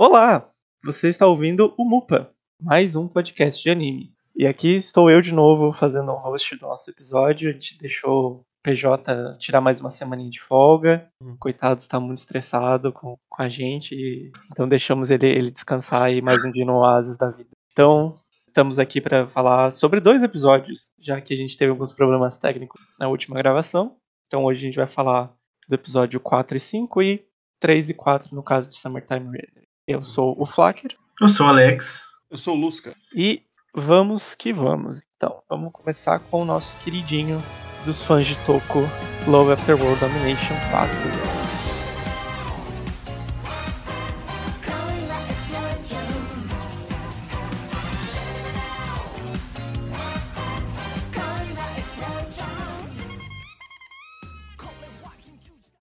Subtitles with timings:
[0.00, 0.48] Olá!
[0.84, 2.30] Você está ouvindo o Mupa,
[2.62, 4.14] mais um podcast de anime.
[4.32, 7.50] E aqui estou eu de novo fazendo o host do nosso episódio.
[7.50, 11.10] A gente deixou o PJ tirar mais uma semaninha de folga.
[11.20, 16.22] O coitado está muito estressado com, com a gente, então deixamos ele, ele descansar aí
[16.22, 17.50] mais um dia no oásis da vida.
[17.72, 22.38] Então, estamos aqui para falar sobre dois episódios, já que a gente teve alguns problemas
[22.38, 23.96] técnicos na última gravação.
[24.28, 25.34] Então hoje a gente vai falar
[25.68, 27.26] do episódio 4 e 5 e
[27.58, 29.67] 3 e 4 no caso de Summertime Reader.
[29.88, 30.94] Eu sou o Flacker.
[31.18, 32.06] Eu sou o Alex.
[32.30, 32.94] Eu sou o Lusca.
[33.16, 33.42] E
[33.74, 35.02] vamos que vamos.
[35.16, 37.42] Então, vamos começar com o nosso queridinho
[37.86, 38.80] dos fãs de Toco,
[39.26, 40.94] Love After World Domination 4.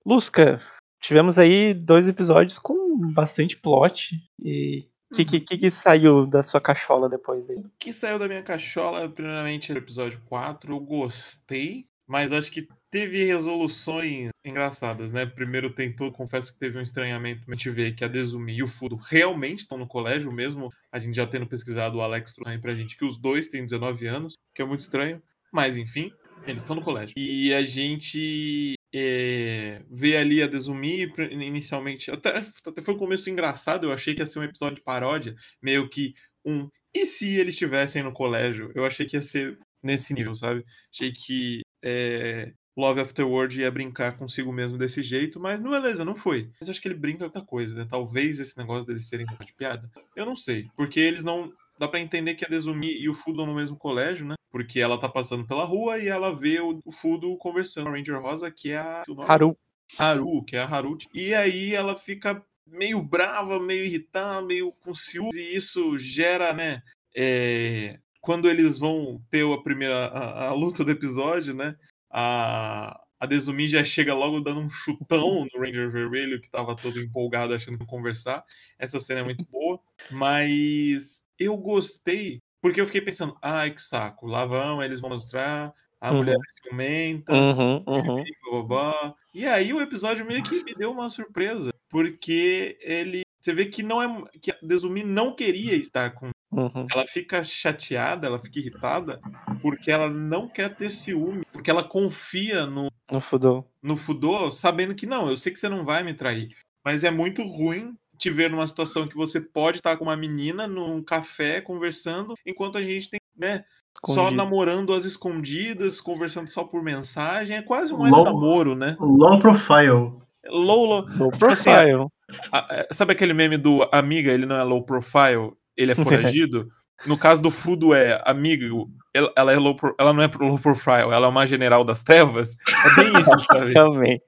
[0.05, 0.61] Lusca,
[1.01, 4.21] tivemos aí dois episódios com bastante plot.
[4.43, 7.57] E o que, que, que, saiu da sua cachola depois aí?
[7.57, 12.67] O que saiu da minha cachola, primeiramente, no episódio 4, eu gostei, mas acho que
[12.91, 15.25] teve resoluções engraçadas, né?
[15.25, 18.67] Primeiro tentou, confesso que teve um estranhamento, a gente vê que a Desumi e o
[18.67, 22.75] Fudo realmente estão no colégio mesmo, a gente já tendo pesquisado o Alex trouxe pra
[22.75, 26.11] gente que os dois têm 19 anos, que é muito estranho, mas enfim,
[26.47, 27.13] eles estão no colégio.
[27.17, 32.09] E a gente é, ver ali a Desumi inicialmente.
[32.09, 35.35] Até, até foi um começo engraçado, eu achei que ia ser um episódio de paródia,
[35.61, 36.13] meio que
[36.45, 36.69] um.
[36.93, 38.71] E se eles estivessem no colégio?
[38.73, 40.63] Eu achei que ia ser nesse nível, sabe?
[40.93, 46.15] Achei que é, Love Afterward ia brincar consigo mesmo desse jeito, mas não, beleza, não
[46.15, 46.49] foi.
[46.57, 47.85] Mas acho que ele brinca com outra coisa, né?
[47.89, 49.91] Talvez esse negócio deles serem de piada.
[50.15, 51.51] Eu não sei, porque eles não.
[51.77, 54.35] Dá pra entender que a Desumi e o Fudo no mesmo colégio, né?
[54.51, 57.97] Porque ela tá passando pela rua e ela vê o, o Fudo conversando com a
[57.97, 59.03] Ranger Rosa, que é a.
[59.27, 59.57] Haru.
[59.97, 61.07] Haru, que é a Haruti.
[61.13, 66.81] E aí ela fica meio brava, meio irritada, meio com ciúmes, e isso gera, né?
[67.15, 71.75] É, quando eles vão ter a primeira a, a, luta do episódio, né?
[72.09, 76.99] A, a Desumi já chega logo dando um chutão no Ranger Vermelho, que tava todo
[76.99, 78.43] empolgado achando que conversar.
[78.79, 79.79] Essa cena é muito boa,
[80.11, 85.71] mas eu gostei porque eu fiquei pensando, ai que saco, lá vão, eles vão mostrar,
[86.01, 86.17] a Uhum.
[86.17, 88.19] mulher é ciumenta, Uhum, uhum.
[88.25, 89.13] e bababá.
[89.35, 93.21] E aí o episódio meio que me deu uma surpresa, porque ele.
[93.39, 94.23] Você vê que não é.
[94.41, 96.31] que a Desumi não queria estar com.
[96.51, 96.87] Uhum.
[96.91, 99.21] Ela fica chateada, ela fica irritada,
[99.61, 103.63] porque ela não quer ter ciúme, porque ela confia no, No Fudo.
[103.83, 106.55] no Fudô, sabendo que não, eu sei que você não vai me trair.
[106.83, 110.67] Mas é muito ruim te ver numa situação que você pode estar com uma menina
[110.67, 113.63] num café conversando, enquanto a gente tem, né,
[114.05, 114.35] só Escondido.
[114.37, 117.57] namorando às escondidas, conversando só por mensagem.
[117.57, 118.95] É quase um Low- namoro, né?
[118.99, 120.13] Low profile.
[120.47, 121.07] Low, low.
[121.09, 122.07] No Tipo assim, profile.
[122.51, 125.95] a- é, sabe aquele meme do amiga, ele não é low profile, ele é
[126.39, 126.67] foragido?
[127.05, 130.57] No caso do Fudo é amigo, ela, ela é low pro- ela não é low
[130.59, 132.55] profile, ela é uma general das trevas.
[132.85, 133.73] É bem isso, sabe?
[133.73, 134.21] Também.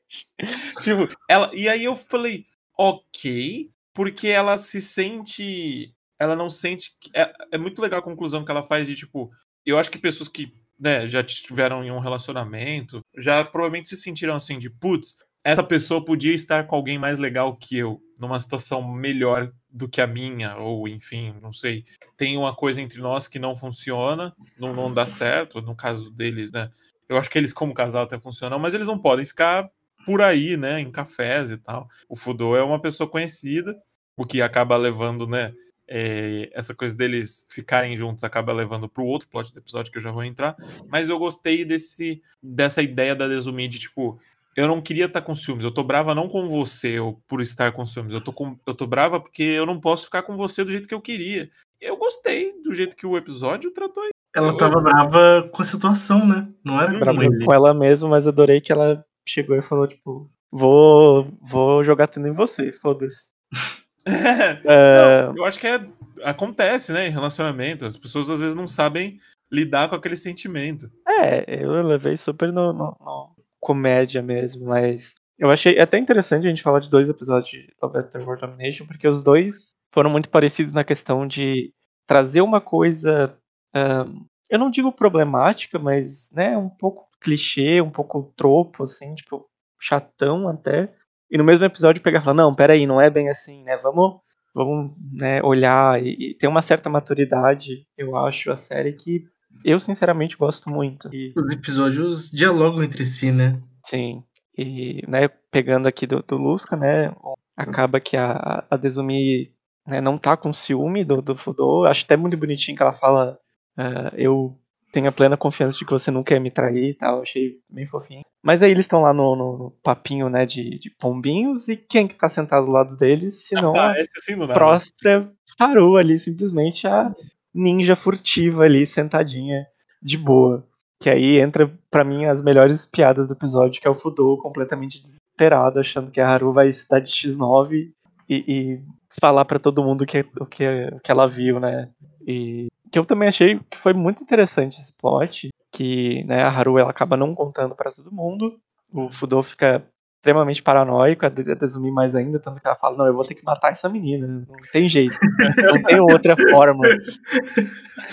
[0.81, 1.49] Tipo, ela.
[1.53, 2.45] E aí eu falei,
[2.77, 5.91] ok, porque ela se sente.
[6.19, 6.91] Ela não sente.
[7.15, 9.31] É, é muito legal a conclusão que ela faz de, tipo,
[9.65, 14.35] eu acho que pessoas que né, já estiveram em um relacionamento já provavelmente se sentiram
[14.35, 18.87] assim, de putz, essa pessoa podia estar com alguém mais legal que eu, numa situação
[18.87, 21.83] melhor do que a minha, ou enfim, não sei.
[22.15, 26.51] Tem uma coisa entre nós que não funciona, não, não dá certo, no caso deles,
[26.51, 26.69] né?
[27.09, 29.67] Eu acho que eles, como casal, até funcionam, mas eles não podem ficar
[30.07, 31.89] por aí, né, em cafés e tal.
[32.07, 33.77] O Fudô é uma pessoa conhecida,
[34.17, 35.53] o que acaba levando, né,
[35.87, 40.01] é, essa coisa deles ficarem juntos acaba levando pro outro plot do episódio que eu
[40.01, 40.55] já vou entrar.
[40.89, 44.19] Mas eu gostei desse, dessa ideia da Desumi de, tipo,
[44.55, 47.71] eu não queria estar com ciúmes, eu tô brava não com você ou por estar
[47.71, 50.65] com ciúmes, eu tô, com, eu tô brava porque eu não posso ficar com você
[50.65, 51.49] do jeito que eu queria.
[51.79, 54.03] Eu gostei do jeito que o episódio tratou
[54.35, 56.49] Ela Eu- tava brava com a situação, né?
[56.63, 60.29] Não era Brava com com ela mesma, mas adorei que ela chegou e falou, tipo,
[60.51, 63.31] vou, vou jogar tudo em você, foda-se.
[64.65, 65.79] É, Não, eu acho que é,
[66.23, 67.85] acontece, né, em relacionamento.
[67.85, 69.19] As pessoas às vezes não sabem
[69.51, 70.89] lidar com aquele sentimento.
[71.07, 76.49] é, eu levei super no, no- no comédia mesmo, mas eu achei até interessante a
[76.49, 80.29] gente falar de dois episódios de Love After World Domination, porque os dois foram muito
[80.29, 81.71] parecidos na questão de
[82.07, 83.37] trazer uma coisa,
[83.73, 89.45] ahn, eu não digo problemática, mas, né, um pouco clichê, um pouco tropo, assim, tipo,
[89.79, 90.93] chatão até,
[91.29, 94.19] e no mesmo episódio pegar e falar, não, peraí, não é bem assim, né, vamos,
[94.53, 99.23] vamos né, olhar, e, e tem uma certa maturidade, eu acho, a série que
[99.63, 101.09] eu sinceramente gosto muito.
[101.13, 103.59] E, Os episódios dialogam entre si, né?
[103.83, 104.23] sim,
[104.57, 107.13] e, né, pegando aqui do, do Lusca, né,
[107.55, 109.51] acaba que a, a Desumi
[109.87, 111.85] né, não tá com ciúme do, do Fudô.
[111.85, 113.39] Acho até muito bonitinho que ela fala:
[113.77, 114.59] uh, Eu
[114.97, 117.21] tenho a plena confiança de que você nunca ia me trair e tal.
[117.21, 118.21] Achei bem fofinho.
[118.41, 121.67] Mas aí eles estão lá no, no, papinho, né, de, de pombinhos.
[121.67, 124.55] E quem que tá sentado do lado deles, se não Ah, a assim não dá.
[124.55, 127.13] próspria Haru ali, simplesmente a
[127.53, 129.67] ninja furtiva ali, sentadinha,
[130.01, 130.67] de boa.
[130.99, 134.99] Que aí entra, pra mim, as melhores piadas do episódio, que é o Fudô completamente
[134.99, 137.91] desesperado, achando que a Haru vai se dar de X9
[138.27, 138.81] e, e
[139.21, 141.89] falar pra todo mundo o que, o, que, o que ela viu, né?
[142.27, 146.77] E que eu também achei que foi muito interessante esse plot, que né, a Haru
[146.79, 148.59] ela acaba não contando pra todo mundo,
[148.91, 149.83] o Fudô fica
[150.19, 153.23] extremamente paranoico, a De- a Desumi mais ainda, tanto que ela fala, não, eu vou
[153.23, 156.83] ter que matar essa menina, não tem jeito, não tem outra forma.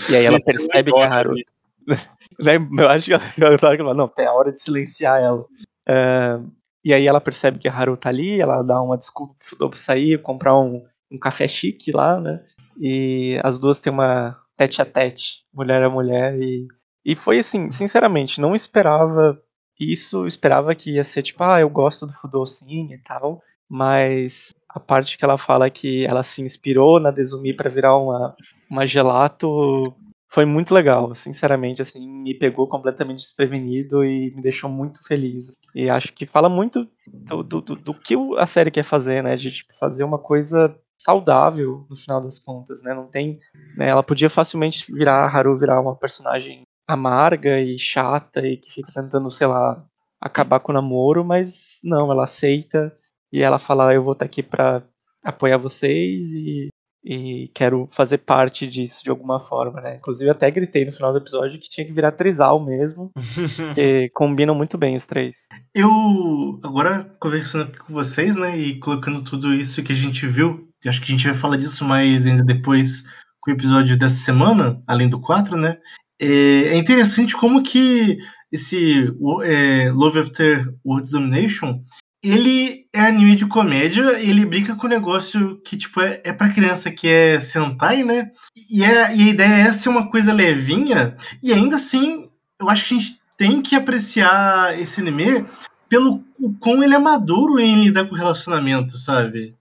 [0.09, 1.35] E aí ela é percebe que a Haru
[2.39, 5.45] né, Eu acho que ela, fala, não, tem a hora de silenciar ela.
[5.87, 6.39] É,
[6.85, 9.71] e aí ela percebe que a Haru tá ali, ela dá uma desculpa pro Fudô
[9.71, 12.43] pra sair, comprar um, um café chique lá, né?
[12.79, 16.39] E as duas têm uma tete a tete, mulher a mulher.
[16.41, 16.67] E,
[17.05, 19.41] e foi assim, sinceramente, não esperava
[19.79, 23.41] isso, esperava que ia ser tipo, ah, eu gosto do Fudô sim e tal.
[23.69, 28.37] Mas a parte que ela fala que ela se inspirou na Desumi pra virar uma,
[28.71, 29.95] uma gelato
[30.29, 35.53] foi muito legal, sinceramente, assim, me pegou completamente desprevenido e me deixou muito feliz.
[35.75, 39.37] E acho que fala muito do, do, do- do que a série quer fazer, né?
[39.37, 42.95] De tipo, fazer uma coisa saudável no final das contas, né?
[42.95, 43.39] Não tem,
[43.77, 43.89] né?
[43.89, 48.93] Ela podia facilmente virar a Haru virar uma personagem amarga e chata e que fica
[48.93, 49.85] tentando, sei lá,
[50.21, 52.97] acabar com o namoro, mas não, ela aceita
[53.33, 54.83] e ela fala, eu vou estar aqui pra
[55.25, 56.69] apoiar vocês e
[57.05, 59.97] e quero fazer parte disso de alguma forma, né?
[59.97, 63.13] Inclusive, eu até gritei no final do episódio que tinha que virar trisal mesmo,
[63.69, 65.47] porque combinam muito bem os três.
[65.75, 65.91] Eu,
[66.63, 71.01] agora, conversando aqui com vocês, né, e colocando tudo isso que a gente viu, acho
[71.01, 73.05] que a gente vai falar disso mais ainda depois
[73.41, 75.79] com o episódio dessa semana, além do 4, né,
[76.21, 78.19] é, é interessante como que
[78.51, 81.83] esse é, Love After World Domination,
[82.23, 86.53] ele é anime de comédia, ele brinca com o negócio que, tipo, é, é pra
[86.53, 88.31] criança que é Sentai, né,
[88.71, 92.89] e, é, e a ideia é ser uma coisa levinha, e ainda assim, eu acho
[92.89, 95.45] que a gente tem que apreciar esse anime
[95.89, 99.55] pelo o quão ele é maduro em lidar com relacionamento, sabe?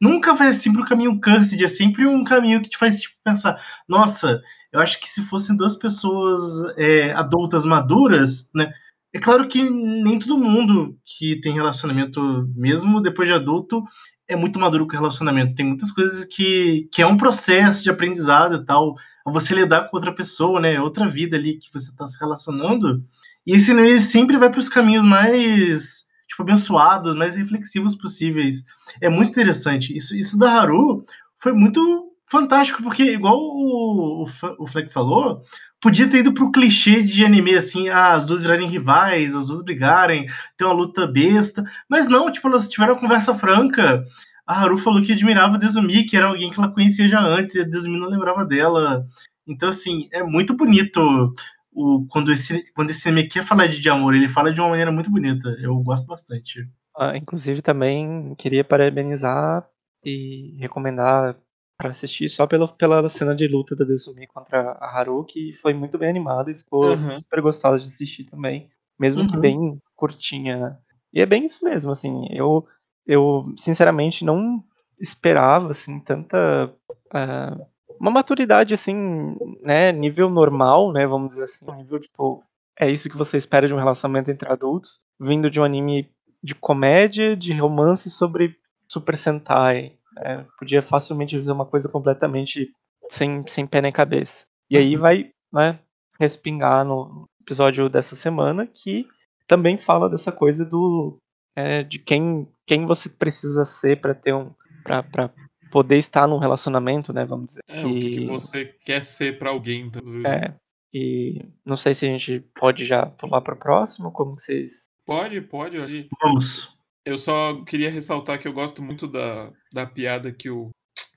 [0.00, 3.60] Nunca vai sempre o caminho cursed, é sempre um caminho que te faz tipo, pensar,
[3.88, 4.40] nossa,
[4.72, 6.40] eu acho que se fossem duas pessoas
[6.76, 8.72] é, adultas maduras, né?
[9.12, 13.82] É claro que nem todo mundo que tem relacionamento, mesmo depois de adulto,
[14.28, 15.54] é muito maduro com relacionamento.
[15.54, 18.94] Tem muitas coisas que, que é um processo de aprendizado e tal.
[19.26, 20.74] Você lidar com outra pessoa, né?
[20.74, 23.02] É outra vida ali que você está se relacionando.
[23.46, 26.06] E esse sempre vai para os caminhos mais
[26.38, 28.64] tipo, abençoados, mais reflexivos possíveis.
[29.00, 29.96] É muito interessante.
[29.96, 31.04] Isso, isso da Haru
[31.38, 34.26] foi muito fantástico, porque, igual o, o,
[34.58, 35.42] o Fleck falou,
[35.80, 39.62] podia ter ido pro clichê de anime, assim, ah, as duas virarem rivais, as duas
[39.62, 40.26] brigarem,
[40.56, 41.64] ter uma luta besta.
[41.88, 44.04] Mas não, tipo, elas tiveram uma conversa franca.
[44.46, 47.60] A Haru falou que admirava Desumi, que era alguém que ela conhecia já antes, e
[47.60, 49.04] a Desumi não lembrava dela.
[49.46, 51.32] Então, assim, é muito bonito
[51.80, 54.70] o, quando, esse, quando esse anime quer falar de, de amor, ele fala de uma
[54.70, 55.48] maneira muito bonita.
[55.60, 56.68] Eu gosto bastante.
[56.96, 59.68] Ah, inclusive, também queria parabenizar
[60.04, 61.36] e recomendar
[61.76, 65.72] para assistir só pela, pela cena de luta da Desumi contra a Haru, que foi
[65.72, 67.14] muito bem animado e ficou Uhum.
[67.14, 68.68] super gostosa de assistir também,
[68.98, 69.40] mesmo que Uhum.
[69.40, 70.56] bem curtinha.
[70.58, 70.78] né?
[71.12, 72.66] E é bem isso mesmo, assim, eu,
[73.06, 74.62] eu sinceramente não
[74.98, 76.74] esperava, assim, tanta...
[77.12, 77.56] ah,
[78.00, 82.42] uma maturidade, assim, né, nível normal, né, vamos dizer assim, nível, tipo,
[82.78, 86.08] é isso que você espera de um relacionamento entre adultos, vindo de um anime
[86.42, 88.56] de comédia, de romance sobre
[88.88, 89.94] Super Sentai.
[90.14, 90.46] né?
[90.58, 92.70] Podia facilmente fazer uma coisa completamente
[93.08, 94.46] sem, sem pé nem cabeça.
[94.70, 95.00] E aí Uhum.
[95.00, 95.78] vai, né,
[96.20, 99.06] respingar no episódio dessa semana que
[99.46, 101.16] também fala dessa coisa do
[101.56, 104.52] é, de quem, quem você precisa ser para ter um
[104.84, 105.30] para
[105.70, 107.60] poder estar num relacionamento, né, vamos dizer.
[107.68, 109.82] É, o que, que E- você quer ser pra alguém.
[109.86, 110.54] Então, É,
[110.92, 115.40] e não sei se a gente pode já pular para o próximo, como vocês Pode,
[115.40, 115.78] pode.
[115.78, 116.76] acho- Vamos.
[117.04, 120.70] Eu só queria ressaltar que eu gosto muito da, da piada que o,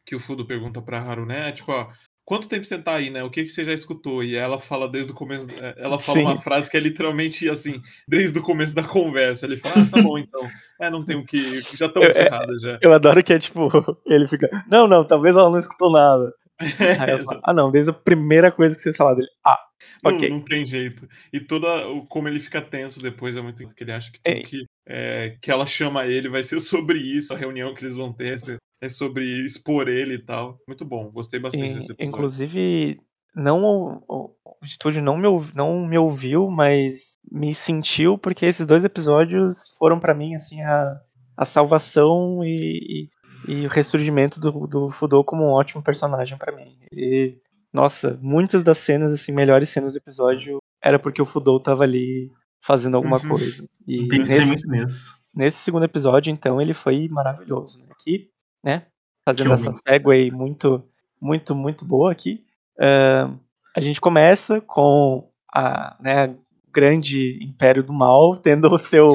[0.06, 1.52] que o Fudo pergunta pra Haru, né?
[1.52, 1.92] Tipo, ó,
[2.26, 3.24] quanto tempo você tá aí, né?
[3.24, 4.24] O que, que você já escutou?
[4.24, 5.48] E ela fala desde o começo.
[5.62, 6.26] é, Ela fala Sim.
[6.26, 9.46] uma frase que é literalmente assim, desde o começo da conversa.
[9.46, 10.48] Ele fala, ah, tá bom então.
[10.80, 11.62] É, não tem o que.
[11.76, 12.80] Já estamos Eu- é- ferrados já.
[12.82, 13.68] Eu adoro que é tipo,
[14.06, 16.34] ele fica, não, não, talvez ela não escutou nada.
[16.62, 17.26] Exato.
[17.26, 19.30] falo, ah, não, desde a primeira coisa que vocês falaram dele.
[19.44, 19.58] Ah,
[20.04, 20.30] Não, ok.
[20.30, 21.08] não tem jeito.
[21.34, 24.38] E toda o como ele fica tenso depois é muito que ele acha que tudo
[24.38, 24.44] É.
[24.44, 28.14] que, é, que ela chama ele vai ser sobre isso, a reunião que eles vão
[28.14, 28.38] ter.
[28.82, 30.58] É sobre expor ele e tal.
[30.68, 32.10] Muito bom, gostei bastante E, desse episódio.
[32.10, 33.00] inclusive,
[33.36, 34.36] não o, o-
[34.66, 40.14] estúdio não me, não me ouviu, mas me sentiu, porque esses dois episódios foram pra
[40.16, 41.00] mim assim a,
[41.38, 43.10] a salvação e,
[43.48, 46.78] e, e o ressurgimento do, do Fudô como um ótimo personagem pra mim.
[46.92, 47.38] E,
[47.74, 52.32] nossa, muitas das cenas, assim, melhores cenas do episódio era porque o Fudô tava ali
[52.64, 53.30] fazendo alguma Uhum.
[53.30, 53.64] coisa.
[53.88, 55.16] E Pensei nesse, muito nisso.
[55.34, 57.80] nesse segundo episódio, então, ele foi maravilhoso.
[57.80, 57.86] Né?
[57.92, 58.30] Aqui,
[58.64, 58.86] né,
[59.28, 60.84] fazendo Que essa segue muito,
[61.20, 62.44] muito, muito boa aqui.
[62.80, 63.38] ahn,
[63.76, 66.36] a gente começa com a né,
[66.74, 69.08] grande Império do Mal tendo o seu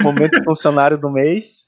[0.00, 1.66] momento funcionário do mês.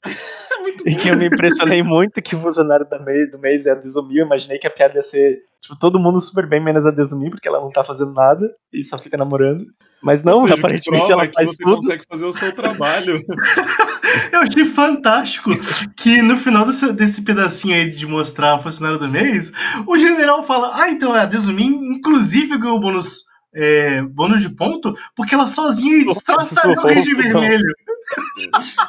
[0.85, 3.75] E que eu me impressionei muito que o funcionário da mês, do mês é a
[3.75, 4.17] Desumi.
[4.17, 7.29] Eu imaginei que a piada ia ser tipo, todo mundo super bem, menos a Desumi,
[7.29, 9.65] porque ela não tá fazendo nada e só fica namorando.
[10.01, 11.75] Mas não, seja, o aparentemente ela é faz você tudo.
[11.75, 13.19] consegue fazer o seu trabalho.
[14.31, 15.51] Eu achei fantástico
[15.95, 19.51] que no final desse, desse pedacinho aí de mostrar o funcionário do mês,
[19.85, 25.35] o general fala: Ah, então a Desumi, inclusive, ganhou bônus, é, bônus de ponto, porque
[25.35, 27.41] ela sozinha destraçaria o Rei de Não.
[27.41, 27.75] Vermelho.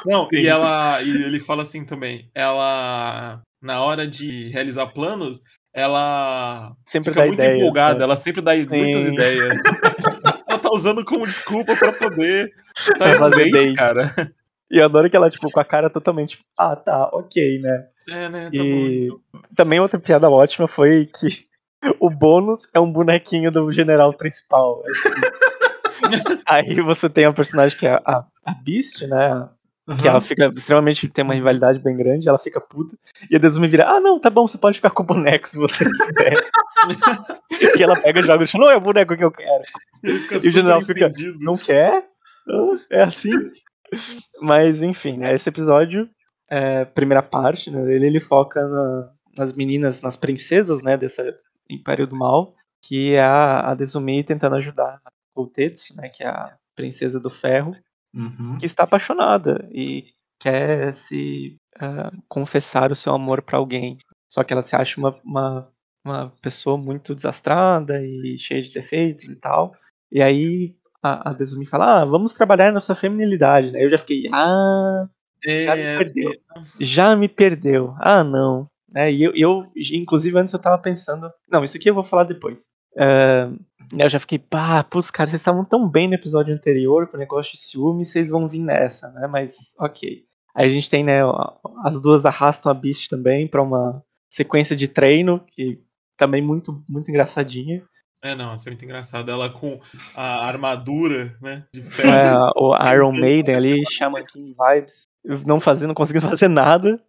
[0.05, 0.37] Não, Sim.
[0.37, 1.01] e ela.
[1.01, 2.29] E ele fala assim também.
[2.33, 3.41] Ela.
[3.61, 5.41] Na hora de realizar planos,
[5.73, 8.03] ela Sempre fica dá muito ideias, empolgada, né?
[8.05, 9.13] ela sempre dá muitas Sim.
[9.13, 9.55] ideias.
[10.49, 12.51] ela tá usando como desculpa pra poder
[12.97, 13.75] Pra tá fazer no date, date.
[13.75, 14.11] cara.
[14.71, 17.87] E eu adoro que ela, tipo, com a cara totalmente, tipo, ah, tá, ok, né?
[18.09, 18.43] É, né?
[18.45, 19.39] Tá E bom.
[19.55, 21.27] também outra piada ótima foi que
[21.99, 24.81] o bônus é um bonequinho do general principal.
[26.47, 29.49] Aí você tem a personagem que é a, a Beast, né?
[29.99, 31.09] Que ela fica extremamente.
[31.09, 32.95] tem uma rivalidade bem grande, ela fica puta.
[33.29, 35.57] E a Desumi vira: Ah, não, tá bom, você pode ficar com o boneco se
[35.57, 36.33] você quiser.
[37.77, 39.63] e ela pega e joga no chão: Não é o boneco que eu quero.
[40.03, 41.37] E o general fica, entendido.
[41.39, 42.07] Não quer?
[42.89, 43.31] É assim.
[44.39, 46.09] Mas, enfim, né, esse episódio,
[46.49, 51.21] é, primeira parte, né, ele, ele foca na- nas meninas, nas princesas, né, desse
[51.69, 56.27] Império do Mal, que é a, a Desumi tentando ajudar a Kotetsu, né, que é
[56.27, 57.75] a princesa do ferro,
[58.13, 58.57] Uhum.
[58.59, 60.07] que está apaixonada e
[60.39, 63.97] quer se ah, confessar o seu amor para alguém.
[64.31, 65.71] Só que ela se acha uma, uma,
[66.05, 69.73] uma pessoa muito desastrada e cheia de defeitos e tal.
[70.11, 73.71] E aí a, a Desumi fala: Ah, vamos trabalhar na sua feminilidade.
[73.71, 73.83] Né?
[73.83, 75.07] Eu já fiquei: Ah,
[75.45, 76.31] já me É, perdeu.
[76.79, 77.95] Já me perdeu.
[77.99, 78.67] Ah, não.
[78.89, 79.11] Né?
[79.11, 81.31] E eu, eu, inclusive, antes eu tava pensando.
[81.49, 82.67] Não, isso aqui eu vou falar depois.
[82.97, 83.51] Ah,
[83.97, 87.19] eu já fiquei, pá, putz, cara, vocês estavam tão bem no episódio anterior com o
[87.19, 89.27] negócio de ciúme, vocês vão vir nessa, né?
[89.27, 90.23] Mas, ok.
[90.55, 91.19] Aí a gente tem, né,
[91.83, 95.81] as duas arrastam a Beast também pra uma sequência de treino, que
[96.17, 97.83] também muito, muito engraçadinha.
[98.23, 99.31] É, não, isso é muito engraçado.
[99.31, 99.79] Ela com
[100.15, 101.65] a armadura, né?
[101.73, 102.11] De ferro.
[102.11, 105.07] É, o Iron Maiden ali, Shaman King Vibes,
[105.45, 107.01] não fazendo, não conseguindo fazer nada.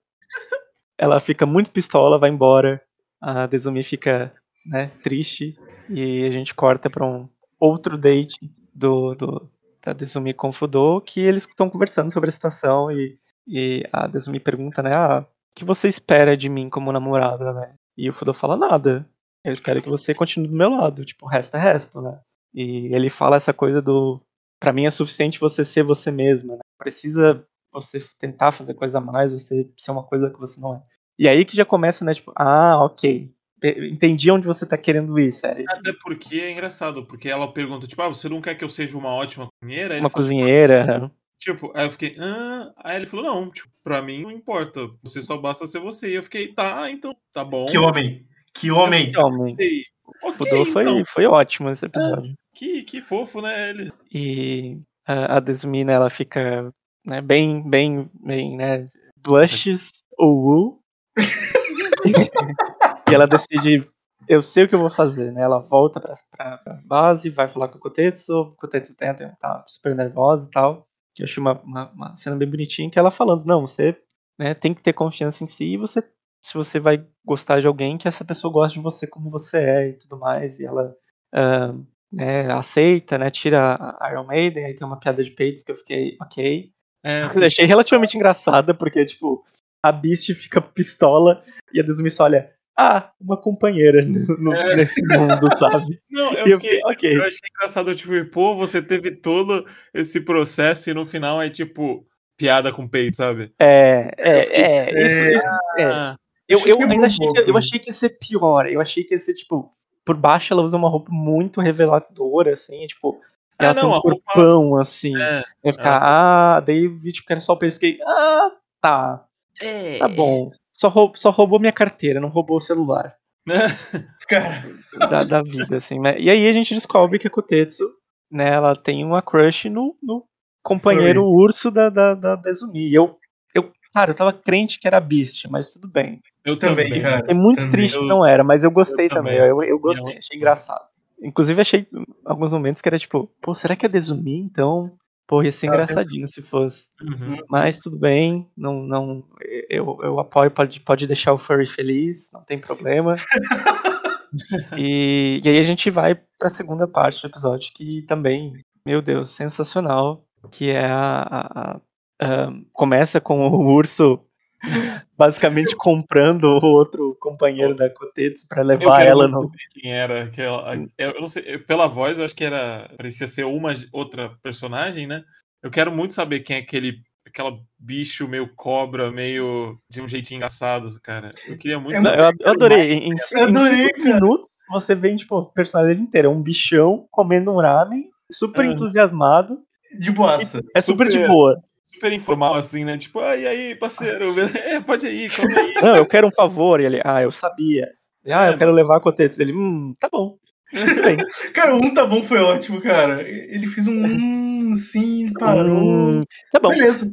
[0.98, 2.80] Ela fica muito pistola, vai embora.
[3.20, 4.32] A Desumi fica,
[4.66, 5.56] né, triste.
[5.88, 8.38] E a gente corta pra um outro date
[8.74, 9.50] do, do
[9.84, 14.06] da Desumi com o Fudô, que eles estão conversando sobre a situação e, e a
[14.06, 17.74] Desumi pergunta, né, ah, o que você espera de mim como namorada, né?
[17.96, 19.08] E o Fudô fala nada.
[19.44, 22.20] Eu espero que você continue do meu lado, tipo, resto é resto, né?
[22.54, 24.20] E ele fala essa coisa do
[24.62, 26.60] Pra mim é suficiente você ser você mesma, né?
[26.78, 30.82] Precisa você tentar fazer coisa a mais, você ser uma coisa que você não é.
[31.18, 33.34] E aí que já começa, né, tipo, ah, ok.
[33.62, 35.64] Entendi onde você tá querendo ir, sério.
[35.68, 38.98] Até porque é engraçado, porque ela pergunta, tipo, ah, você não quer que eu seja
[38.98, 39.94] uma ótima cozinheira?
[39.94, 41.12] Aí Uma fala, cozinheira.
[41.38, 42.72] Tipo, aí eu fiquei, ah.
[42.76, 44.88] Aí ele falou, não, tipo, pra mim não importa.
[45.02, 46.10] Você só basta ser você.
[46.10, 47.66] E eu fiquei, tá, então, tá bom.
[47.66, 48.26] Que homem.
[48.54, 49.12] Que homem.
[49.16, 49.56] Homem.
[49.56, 49.82] Sei.
[50.22, 51.04] Ok, Fudô foi, então.
[51.04, 52.34] foi ótimo esse episódio.
[52.54, 53.70] Que, que fofo, né?
[53.70, 53.92] Ele.
[54.12, 55.42] E a, a
[55.90, 56.72] ela fica
[57.04, 60.82] né, bem, bem, bem, né, blushes ou woo.
[63.12, 63.88] e ela decide,
[64.28, 65.42] eu sei o que eu vou fazer, né?
[65.42, 69.64] Ela volta pra, pra, pra base, vai falar com o Kotetsu, o Kotetsu tenta, tá
[69.66, 70.86] super nervosa e tal.
[71.14, 73.96] Que eu achei uma, uma, uma cena bem bonitinha, que ela falando, não, você
[74.38, 76.02] né, tem que ter confiança em si e você,
[76.42, 79.88] se você vai gostar de alguém, que essa pessoa goste de você como você é
[79.90, 80.58] e tudo mais.
[80.58, 80.94] E ela
[81.34, 81.74] ah,
[82.12, 85.76] né, aceita, né, tira a Iron Maiden, aí tem uma piada de peitos que eu
[85.76, 86.70] fiquei, ok.
[87.04, 89.44] É, Eu achei relativamente engraçada, porque, tipo,
[89.82, 91.42] a Beast fica pistola
[91.72, 94.76] e a Desumi só olha, ah, uma companheira no- no- É.
[94.76, 96.00] nesse mundo, sabe?
[96.10, 96.76] não, eu eu fiquei.
[96.76, 97.16] fiquei, ok.
[97.16, 102.06] Eu achei engraçado, tipo, pô, você teve todo esse processo e no final é tipo
[102.36, 103.52] piada com peito, sabe?
[103.58, 105.84] É, Eu fiquei, é, é, isso, isso, é.
[105.84, 106.16] Ah,
[106.48, 108.66] Eu, eu Quebrou ainda achei que, eu achei que ia ser pior.
[108.66, 109.72] Eu achei que ia ser, tipo,
[110.04, 113.20] por baixo ela usa uma roupa muito reveladora, assim, tipo,
[113.58, 115.16] Ah, ela não, tem um a roupa- corpão, assim.
[115.22, 115.42] é.
[115.62, 118.50] Eu ficar, ah, daí eu tipo, que era só o peito, fiquei, ah,
[118.80, 119.24] tá,
[119.62, 119.98] É.
[119.98, 120.48] tá bom.
[120.82, 123.14] Só, roubou, só roubou minha carteira, não roubou o celular.
[124.28, 124.64] Cara,
[124.98, 126.16] da, da vida, assim, né?
[126.18, 127.88] E aí a gente descobre que a Kotetsu,
[128.30, 130.24] né, ela tem uma crush no, no
[130.62, 132.88] companheiro urso da, da, da Desumi.
[132.88, 133.16] E eu,
[133.54, 136.20] eu, cara, eu tava crente que era Beast, mas tudo bem.
[136.44, 137.02] Eu também, também.
[137.02, 137.26] cara.
[137.28, 137.72] É muito Também.
[137.72, 139.36] triste que não era, mas eu gostei eu também.
[139.36, 139.48] também.
[139.48, 140.84] Eu, eu gostei, achei engraçado.
[141.22, 141.86] Inclusive, achei
[142.24, 144.38] alguns momentos que era tipo, pô, será que é Desumi?
[144.38, 144.92] Então,
[145.26, 146.88] pô, ia ser Ah, engraçadinho se fosse.
[147.00, 147.36] Uhum.
[147.48, 149.24] Mas tudo bem, não, não,
[149.68, 153.16] eu, eu apoio, pode, pode deixar o Furry feliz, não tem problema.
[154.76, 158.52] e, e aí a gente vai pra segunda parte do episódio, que também,
[158.86, 161.80] meu Deus, sensacional, que é a, a- a-
[162.20, 164.20] a- começa com o urso
[165.16, 169.42] basicamente comprando o outro companheiro da Kotetsu pra Eu levar ela no...
[169.42, 170.28] saber quem era.
[170.30, 172.90] Que ela, eu não sei, pela voz, eu acho que era.
[172.96, 175.22] Parecia ser uma outra personagem, né?
[175.62, 176.98] Eu quero muito saber quem é aquele.
[177.26, 181.30] Aquela bicho meio cobra, meio de um jeitinho engraçado, cara.
[181.46, 182.22] Eu queria muito Não, saber.
[182.40, 184.14] eu, eu adorei, em, em, Eu em adorei, cinco cara.
[184.14, 188.68] minutos você vê, tipo, o personagem inteiro, é um bichão comendo um ramen, super É.
[188.68, 189.58] entusiasmado,
[189.98, 190.62] de boaça.
[190.74, 191.28] é super, de Super.
[191.28, 191.62] boa.
[191.82, 192.96] Super informal, assim, né?
[192.96, 194.34] Tipo, ah, e aí, parceiro?
[194.64, 195.74] É, pode ir, come aí.
[195.74, 196.80] Não, eu quero um favor.
[196.80, 197.88] E ele, ah, eu sabia.
[198.26, 199.38] Ah, É, eu quero levar a Cotetes.
[199.38, 200.36] Ele, hum, tá bom.
[201.52, 203.28] Cara, um tá bom foi ótimo, cara.
[203.28, 205.70] Ele fez um hum, sim, parou.
[205.70, 206.20] Hum,
[206.50, 206.70] tá bom.
[206.70, 207.12] Beleza.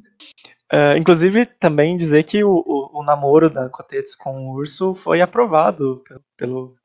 [0.71, 5.19] Ah, inclusive, também dizer que o, o, o namoro da Cotetes com o urso foi
[5.19, 6.03] aprovado
[6.37, 6.75] pelo.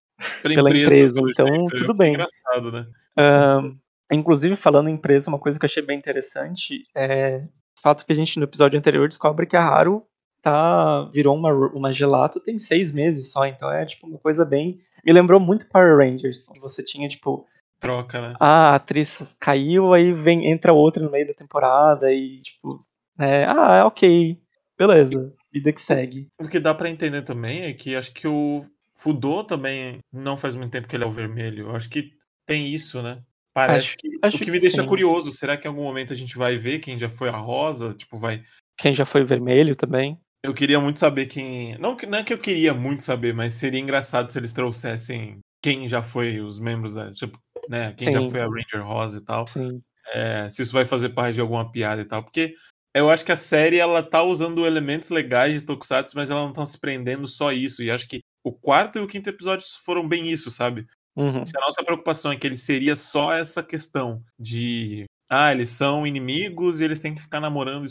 [0.42, 1.76] pelo pela empresa, então, jeito.
[1.76, 2.14] tudo É bem.
[2.14, 2.86] Engraçado, né?
[3.16, 3.60] ah,
[4.10, 7.42] inclusive, falando em empresa, uma coisa que eu achei bem interessante é
[7.80, 10.06] fato que a gente no episódio anterior descobre que a Haru
[10.42, 14.78] tá, virou uma, uma gelato tem seis meses só, então é tipo uma coisa bem.
[15.04, 17.46] Me lembrou muito Power Rangers, onde você tinha, tipo,
[17.80, 18.34] Troca, né?
[18.38, 22.84] ah, a atriz caiu, aí vem, entra outra no meio da temporada e, tipo,
[23.18, 24.38] é, ah, ok,
[24.78, 26.28] beleza, vida que segue.
[26.40, 30.54] O que dá pra entender também é que acho que o Fudô também não faz
[30.54, 31.74] muito tempo que ele é o vermelho.
[31.74, 32.10] Acho que
[32.46, 33.22] tem isso, né?
[33.54, 34.08] Parece Acho- que.
[34.20, 34.88] acho o que que me deixa sim.
[34.88, 37.94] curioso, será que em algum momento a gente vai ver quem já foi a Rosa?
[37.94, 38.42] Tipo, vai.
[38.76, 40.18] Quem já foi vermelho também.
[40.42, 41.78] Eu queria muito saber quem.
[41.78, 45.38] Não, que- não é que eu queria muito saber, mas seria engraçado se eles trouxessem
[45.62, 47.10] quem já foi os membros da.
[47.12, 47.38] Tipo,
[47.68, 47.94] né?
[47.96, 48.30] Quem já Sim.
[48.30, 49.46] foi a Ranger Rosa e tal.
[49.46, 49.80] Sim.
[50.12, 52.22] É, se isso vai fazer parte de alguma piada e tal.
[52.24, 52.54] Porque
[52.94, 56.52] eu acho que a série ela tá usando elementos legais de Tokusatsu, mas ela não
[56.52, 57.82] tá se prendendo só isso.
[57.82, 60.84] E acho que o quarto e o quinto episódios foram bem isso, sabe?
[61.16, 61.46] Uhum.
[61.46, 65.04] Se a nossa preocupação é que ele seria só essa questão de.
[65.28, 67.84] Ah, eles são inimigos e eles têm que ficar namorando.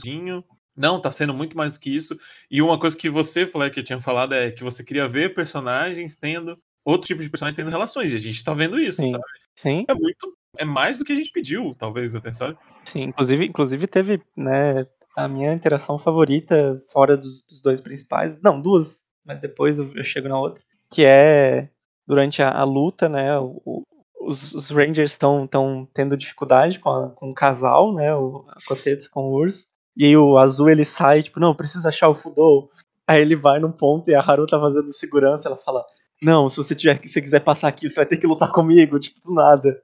[0.75, 2.17] Não, tá sendo muito mais do que isso.
[2.49, 5.33] E uma coisa que você falou que eu tinha falado é que você queria ver
[5.33, 6.57] personagens tendo.
[6.86, 8.12] Outro tipo de personagens tendo relações.
[8.12, 9.12] E a gente tá vendo isso, Sim.
[9.12, 9.23] sabe?
[9.55, 10.36] Sim, É muito.
[10.57, 12.57] É mais do que a gente pediu, talvez, até, sabe?
[12.83, 13.03] sim.
[13.03, 18.39] Inclusive, inclusive teve, né, a minha interação favorita fora dos, dos dois principais.
[18.41, 20.63] Não, duas, mas depois eu, eu chego na outra.
[20.91, 21.69] Que é
[22.07, 23.37] durante a, a luta, né?
[23.39, 23.83] o-
[24.25, 25.47] os, os Rangers estão
[25.93, 28.15] tendo dificuldade com, a- com o casal, né?
[28.15, 29.65] O a com o urso.
[29.97, 32.69] E aí o azul ele sai, tipo, não, precisa achar o Fudou.
[33.07, 35.83] Aí ele vai num ponto e a Haru tá fazendo segurança, ela fala,
[36.21, 39.81] não, se você tiver, quiser passar aqui, você vai ter que lutar comigo, tipo, nada.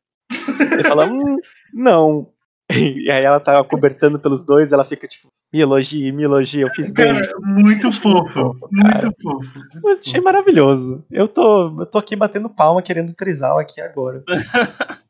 [0.72, 1.36] Ele fala, hum,
[1.74, 2.32] não.
[2.72, 6.70] E aí ela tá cobertando pelos dois, ela fica tipo, me elogie, me elogie, eu
[6.70, 7.14] fiz bem.
[7.14, 8.56] Cara, muito fofo.
[8.72, 9.60] Muito fofo.
[9.84, 11.04] Eu achei maravilhoso.
[11.12, 14.24] Eu tô, eu tô aqui batendo palma querendo trisal aqui agora.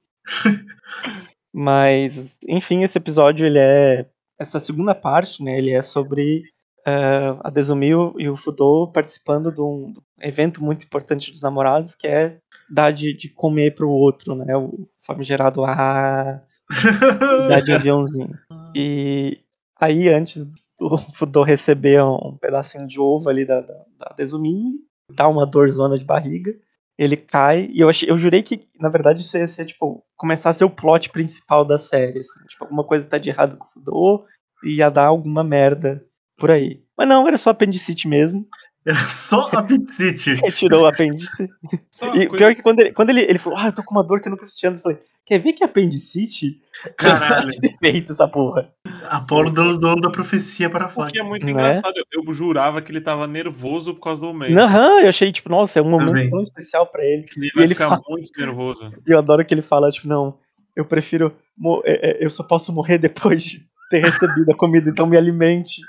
[1.53, 4.05] Mas, enfim, esse episódio ele é.
[4.39, 5.57] Essa segunda parte, né?
[5.57, 6.43] Ele é sobre
[6.87, 12.07] eh, a Desumi e o- Fudô participando de um evento muito importante dos namorados, que
[12.07, 12.37] é
[12.69, 14.55] dar de, de comer pro outro, né?
[14.55, 16.41] O famigerado ah,
[17.49, 18.37] dar de aviãozinho.
[18.73, 19.39] E
[19.79, 20.45] aí, antes
[20.79, 24.75] do Fudô receber um pedacinho de ovo ali da, da, da Desumi,
[25.11, 26.53] dá uma dorzona de barriga,
[26.97, 30.49] ele cai, e eu achei, eu jurei que, na verdade, isso ia ser, tipo, começar
[30.49, 33.65] a ser o plot principal da série, assim, tipo, alguma coisa tá de errado com
[33.65, 34.25] o Fudô,
[34.63, 36.05] e ia dar alguma merda
[36.37, 36.83] por aí.
[36.97, 38.45] Mas não, era só apendicite mesmo,
[38.85, 40.35] Era só a Pit City.
[40.35, 43.73] retirou o apêndice, e coisa- pior que quando ele, quando ele, ele falou, ah, eu
[43.73, 45.65] tô com uma dor que eu nunca senti antes, eu falei, quer ver que é
[45.67, 46.55] apendicite?
[46.97, 47.49] Caralho.
[47.59, 48.71] que feito essa porra.
[49.09, 51.11] Apolo dono, dono da profecia para O falar.
[51.11, 51.51] que é muito Né?
[51.51, 51.93] engraçado.
[52.11, 54.57] Eu eu jurava que ele tava nervoso por causa do meio.
[54.59, 56.29] Aham, eu achei, tipo, nossa, é um momento Também.
[56.29, 57.25] tão especial pra ele.
[57.37, 58.91] Ele vai ele ficar fala- muito nervoso.
[59.07, 60.37] E eu adoro que ele fala, tipo, não,
[60.75, 61.35] eu prefiro.
[61.57, 65.17] mo- é, é, Eu só posso morrer depois de ter recebido a comida, então me
[65.17, 65.81] alimente.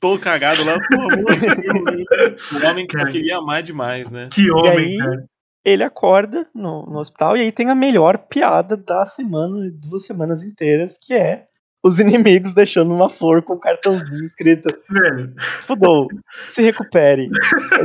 [0.00, 2.04] Tô cagado lá, pelo amor de Deus.
[2.62, 3.12] O homem que só Cara.
[3.12, 4.28] queria amar demais, né?
[4.32, 5.24] Que homem, aí- cara.
[5.64, 10.42] Ele acorda no, no hospital e aí tem a melhor piada da semana, duas semanas
[10.42, 11.44] inteiras, que é
[11.82, 16.08] os inimigos deixando uma flor com um cartãozinho escrito Velho, Fudou,
[16.48, 17.30] se recupere.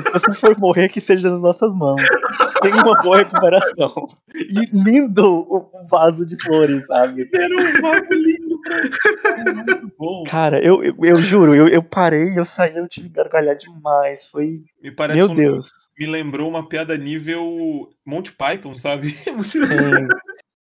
[0.02, 2.02] Se você for morrer, que seja nas nossas mãos.
[2.62, 4.08] Tenha uma boa recuperação.
[4.34, 7.30] E lindo o o vaso de flores, sabe?
[7.34, 10.24] Era um vaso lindo pra É muito bom.
[10.24, 14.28] Cara, eu, eu, eu juro, eu, eu parei, eu saí, eu tive que gargalhar demais.
[14.28, 14.62] Foi.
[14.82, 15.68] Me parece Meu um- Deus.
[16.00, 19.12] me lembrou uma piada nível Monty Python, sabe?
[19.44, 20.08] Sim.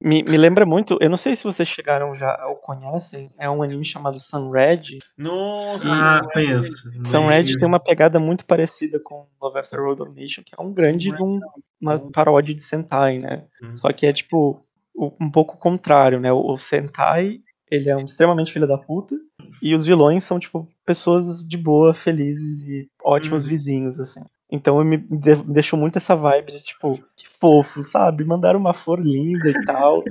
[0.04, 3.62] Me, me lembra muito, eu não sei se vocês chegaram já ou conhecem, é um
[3.62, 4.98] anime chamado Sunred.
[5.16, 5.88] Nossa,
[6.18, 6.70] ah, conheço.
[7.04, 11.12] Sunred tem uma pegada muito parecida com Love After Road Domination, que é um grande
[11.22, 11.40] um-
[11.80, 13.44] uma paródia de Sentai, né?
[13.62, 13.76] Hum.
[13.76, 14.60] Só que é tipo
[14.96, 16.32] um pouco o contrário, né?
[16.32, 17.38] O, o Sentai,
[17.70, 19.14] ele é um extremamente filho da puta,
[19.62, 23.48] e os vilões são tipo pessoas de boa, felizes e ótimos Hum.
[23.48, 24.22] vizinhos, assim.
[24.54, 28.22] Então me de- me deixou muito essa vibe de tipo, que fofo, sabe?
[28.24, 30.02] Mandaram uma flor linda e tal.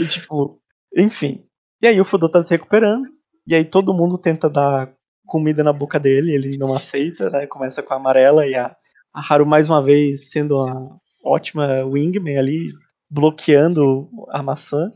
[0.00, 0.58] e tipo,
[0.96, 1.44] enfim.
[1.82, 3.04] E aí o Fudô tá se recuperando,
[3.46, 4.90] e aí todo mundo tenta dar
[5.26, 7.46] comida na boca dele, ele não aceita, né?
[7.46, 8.74] Começa com a amarela e a,
[9.14, 12.72] a Haru mais uma vez sendo a ótima wingman ali,
[13.10, 14.90] bloqueando a maçã.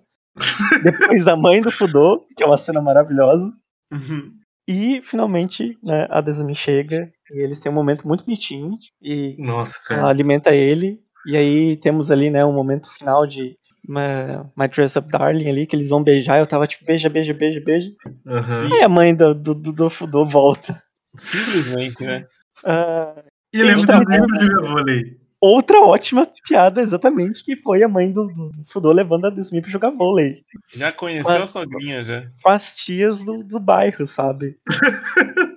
[0.82, 3.52] Depois a mãe do Fudô, que é uma cena maravilhosa.
[3.92, 4.32] Uhum.
[4.68, 9.78] E finalmente, né, a Desumi chega e eles têm um momento muito bonitinho e Nossa,
[9.88, 11.00] alimenta ele.
[11.26, 13.56] E aí temos ali, né, um momento final de
[13.88, 16.38] My, My Dress Up Darling ali, que eles vão beijar.
[16.38, 17.90] Eu tava tipo, beija, beija, beija, beija.
[18.26, 18.68] Aham.
[18.68, 20.74] E aí a mãe do, do, do, do Fudô volta.
[21.16, 22.26] Simplesmente, né?
[22.64, 25.16] Ah, E Eles do também livro de jogar vôlei.
[25.40, 29.60] Outra ótima piada, exatamente, que foi a mãe do, do, do Fudô levando a Desumi
[29.60, 30.42] pra jogar vôlei.
[30.74, 32.26] Já conheceu a sogrinha, já.
[32.42, 34.56] com as tias do, do bairro, sabe?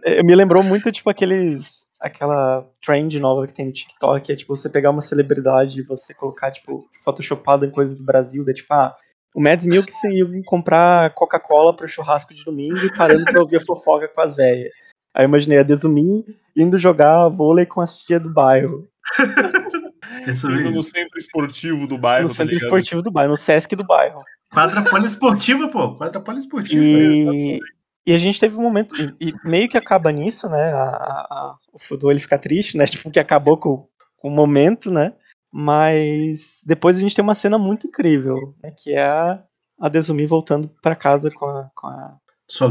[0.03, 1.87] É, Me lembrou muito, tipo, aqueles.
[1.99, 5.83] Aquela trend nova que tem no TikTok, que é tipo você pegar uma celebridade e
[5.83, 8.95] você colocar, tipo, photoshopada em coisas do Brasil, daí tipo, ah,
[9.35, 13.65] o Mads Milk ia comprar Coca-Cola pro churrasco de domingo e parando pra ouvir a
[13.65, 14.71] fofoca com as velhas.
[15.13, 16.23] Aí eu imaginei a Desumi
[16.55, 18.87] indo jogar vôlei com as tias do bairro,
[19.19, 20.71] Indo mesmo.
[20.71, 22.63] no centro esportivo do bairro, no tá centro ligado?
[22.67, 24.23] esportivo do bairro, no Sesc do bairro.
[24.51, 25.95] Quadra poliesportiva, pô.
[25.95, 26.83] Quadra poliesportiva.
[26.83, 27.59] E,
[28.05, 30.71] e a gente teve um momento, e, e meio que acaba nisso, né?
[30.73, 32.85] a- a- a- o Fudô ele fica triste, né?
[33.07, 35.13] Tipo, que acabou com, com o momento, né?
[35.51, 38.71] Mas depois a gente tem uma cena muito incrível, né?
[38.77, 39.43] Que é a,
[39.79, 42.17] a Desumi voltando pra casa com a, com, a,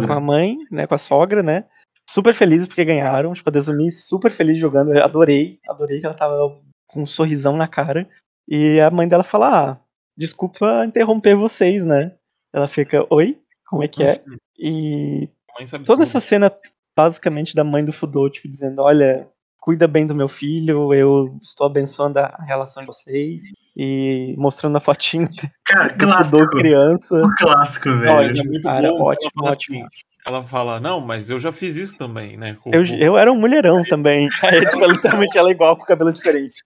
[0.07, 0.87] com a mãe, né?
[0.87, 1.65] Com a sogra, né?
[2.09, 3.35] Super felizes porque ganharam.
[3.35, 4.95] Tipo, a Desumi super feliz jogando.
[4.95, 8.09] Eu adorei, adorei que ela tava com um sorrisão na cara.
[8.49, 9.81] E a mãe dela fala: Ah,
[10.17, 12.17] desculpa interromper vocês, né?
[12.53, 13.39] Ela fica, oi?
[13.69, 14.25] Como é que é?
[14.59, 16.51] E Mãe sabe toda essa cena,
[16.97, 21.67] basicamente, da mãe do Fudô, tipo, dizendo, olha, cuida bem do meu filho, eu estou
[21.67, 23.43] abençoando a relação de vocês.
[23.81, 25.29] E mostrando a fotinho
[25.65, 26.49] Cara, do clássico.
[26.49, 27.15] criança.
[27.25, 28.41] O clássico, velho.
[28.41, 29.03] é muito Cara, bom.
[29.03, 29.77] ótimo, ela fala ótimo.
[29.79, 29.89] assim-
[30.27, 32.57] ela fala, não, mas eu já fiz isso também, né?
[32.61, 34.29] Com- Eu, com- eu era um mulherão também.
[34.43, 36.57] Aí, tipo, literalmente ela é igual com cabelo diferente.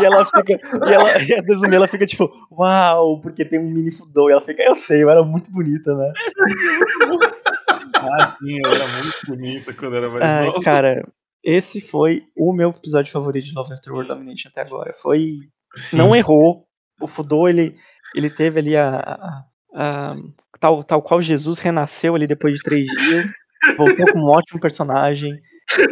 [0.00, 0.52] E ela fica.
[0.88, 4.28] E, ela, e a Desumi, ela fica tipo, uau, porque tem um mini Fudô.
[4.28, 6.12] E ela fica, eu sei, eu era muito bonita, né?
[8.04, 10.60] Ah, sim, eu era muito bonita quando era mais Ai, nova.
[10.62, 11.04] cara,
[11.44, 14.92] esse foi o meu episódio favorito de Love After World Domination até agora.
[14.92, 15.38] Foi.
[15.92, 16.66] Não errou.
[17.00, 17.74] O Fudô, ele,
[18.14, 18.96] ele teve ali a.
[18.96, 20.16] a- a-
[20.60, 23.30] tal, tal qual Jesus renasceu ali depois de três dias.
[23.76, 25.32] Voltou como um ótimo personagem.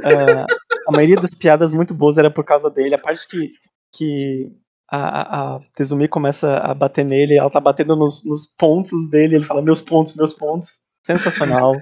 [0.05, 0.47] Ah,
[0.87, 2.95] a maioria das piadas muito boas era por causa dele.
[2.95, 3.49] A parte que,
[3.97, 4.53] que
[4.91, 9.45] a, a, Tezumi começa a bater nele, ela tá batendo nos, nos pontos dele, ele
[9.45, 10.69] fala meus pontos, meus pontos.
[11.07, 11.75] Sensacional.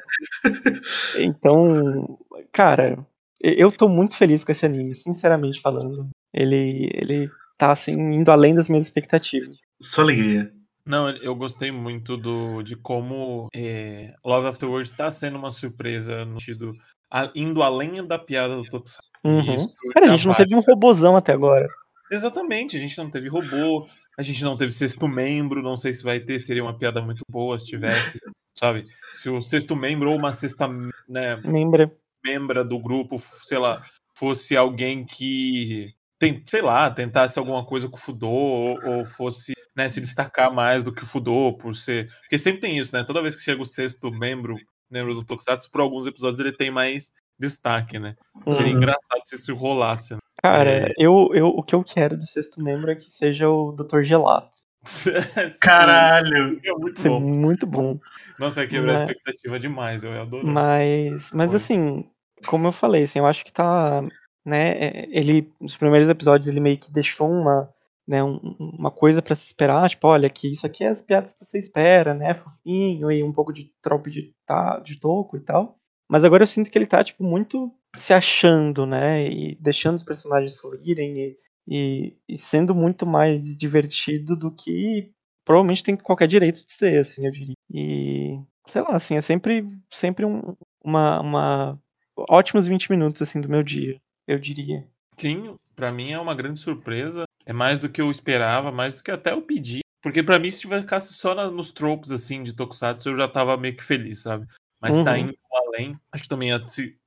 [1.18, 2.18] Então,
[2.52, 3.04] cara,
[3.40, 6.08] eu tô muito feliz com esse anime, sinceramente falando.
[6.32, 9.56] Ele, ele tá assim, indo além das minhas expectativas.
[9.80, 10.52] Só alegria.
[10.84, 16.40] Não, eu gostei muito do, de como é, Love Afterwards tá sendo uma surpresa no
[16.40, 16.72] sentido
[17.10, 19.06] a- indo além da piada do Tokusatsu.
[19.24, 19.56] Uhum.
[19.92, 20.44] Cara, a gente não vale.
[20.44, 21.68] teve um robozão até agora.
[22.10, 26.02] Exatamente, a gente não teve robô, a gente não teve sexto membro, não sei se
[26.02, 28.18] vai ter, seria uma piada muito boa se tivesse,
[28.56, 28.82] sabe?
[29.12, 30.66] Se o sexto membro ou uma sexta
[31.06, 31.92] né, Lembra?
[32.24, 33.82] Membra do grupo, sei lá,
[34.16, 39.52] fosse alguém que tem, sei lá, tentasse alguma coisa com o Fudô ou, ou fosse
[39.76, 43.04] né, se destacar mais do que o Fudô por ser, porque sempre tem isso, né?
[43.04, 44.56] Toda vez que chega o sexto membro,
[44.90, 48.16] membro do Tokusatsu, por alguns episódios ele tem mais destaque, né?
[48.52, 48.78] Seria Uhum.
[48.78, 50.14] engraçado se isso rolasse.
[50.14, 50.18] Né?
[50.42, 50.92] Cara, É.
[50.98, 54.02] eu, eu, o que eu quero de sexto membro é que seja o Dr.
[54.02, 54.50] Gelato.
[55.60, 56.60] Caralho.
[56.64, 57.20] É muito é bom.
[57.20, 57.98] muito bom.
[58.38, 60.46] Nossa, quebrar a Mas- expectativa demais, eu adoro.
[60.46, 61.56] Mas, mas Foi.
[61.56, 62.10] assim,
[62.46, 64.02] como eu falei, assim, eu acho que tá,
[64.44, 67.68] né, é, ele, nos primeiros episódios ele meio que deixou uma,
[68.06, 71.32] né, um, uma coisa para se esperar, tipo, olha, que isso aqui é as piadas
[71.34, 75.40] que você espera, né, fofinho e um pouco de trope de, tá, de toco e
[75.40, 75.76] tal.
[76.10, 80.04] Mas agora eu sinto que ele tá, tipo, muito se achando, né, e deixando os
[80.04, 81.36] personagens fluírem e,
[81.68, 85.12] e, e sendo muito mais divertido do que
[85.44, 87.54] provavelmente tem qualquer direito de ser, assim, eu diria.
[87.70, 91.82] E, sei lá, assim, é sempre, sempre um, uma, uma
[92.16, 94.86] ótimos 20 minutos, assim, do meu dia, eu diria.
[95.16, 97.24] Sim, para mim é uma grande surpresa.
[97.44, 99.80] É mais do que eu esperava, mais do que até eu pedi.
[100.02, 103.76] Porque para mim, se tivesse só nos tropes, assim, de Tokusatsu, eu já tava meio
[103.76, 104.46] que feliz, sabe?
[104.80, 105.04] Mas tá uhum.
[105.04, 105.98] tá indo além.
[106.12, 106.62] Acho que também ia,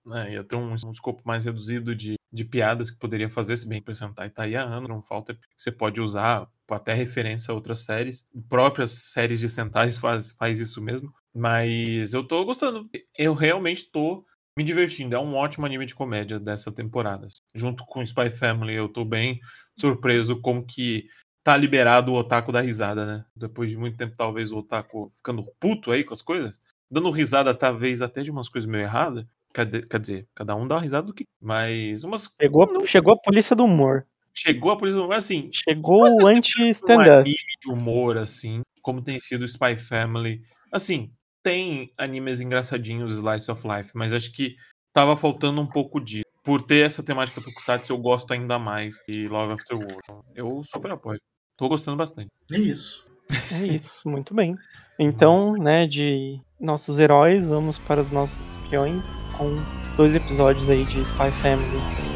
[0.06, 3.68] né, ia ter um, um, escopo mais reduzido de, de piadas que poderia fazer, se
[3.68, 5.38] bem apresentar e tá aí a ano, não falta.
[5.56, 8.28] Você pode usar até referência a outras séries.
[8.50, 11.14] Próprias séries de Sentais faz, faz isso mesmo.
[11.34, 12.90] Mas eu tô gostando.
[13.18, 14.26] Eu realmente tô
[14.58, 15.16] me divertindo.
[15.16, 17.28] É um ótimo anime de comédia dessa temporada.
[17.56, 19.40] Junto com Spy Family, eu tô bem
[19.80, 21.08] surpreso como que
[21.44, 23.26] tá liberado o otaku da risada, né?
[23.36, 26.60] Depois de muito tempo, talvez o otaku ficando puto aí com as coisas,
[26.92, 29.26] dando risada, talvez até de umas coisas meio erradas.
[29.54, 31.26] Quer, quer dizer, cada um dá uma risada do que.
[31.42, 32.34] Mas umas.
[32.40, 32.86] Chegou, não...
[32.86, 34.06] chegou a polícia do humor.
[34.34, 35.50] Chegou a polícia do humor, assim.
[35.52, 37.10] Chegou o anti-stand-up.
[37.10, 40.42] Um anime de humor, assim, como tem sido Spy Family.
[40.72, 41.12] Assim,
[41.44, 44.56] tem animes engraçadinhos, Slice of Life, mas acho que
[44.94, 46.26] tava faltando um pouco disso.
[46.44, 50.24] Por ter essa temática Tokusatsu, eu gosto ainda mais de Love After War.
[50.34, 51.20] Eu super apoio.
[51.56, 52.30] Tô gostando bastante.
[52.52, 53.06] É isso.
[53.54, 54.52] É isso, muito bem.
[54.52, 54.58] Uhum.
[55.00, 59.56] Então, né, de nossos heróis, vamos para os nossos espiões com
[59.98, 62.12] dois episódios aí de Spy Family.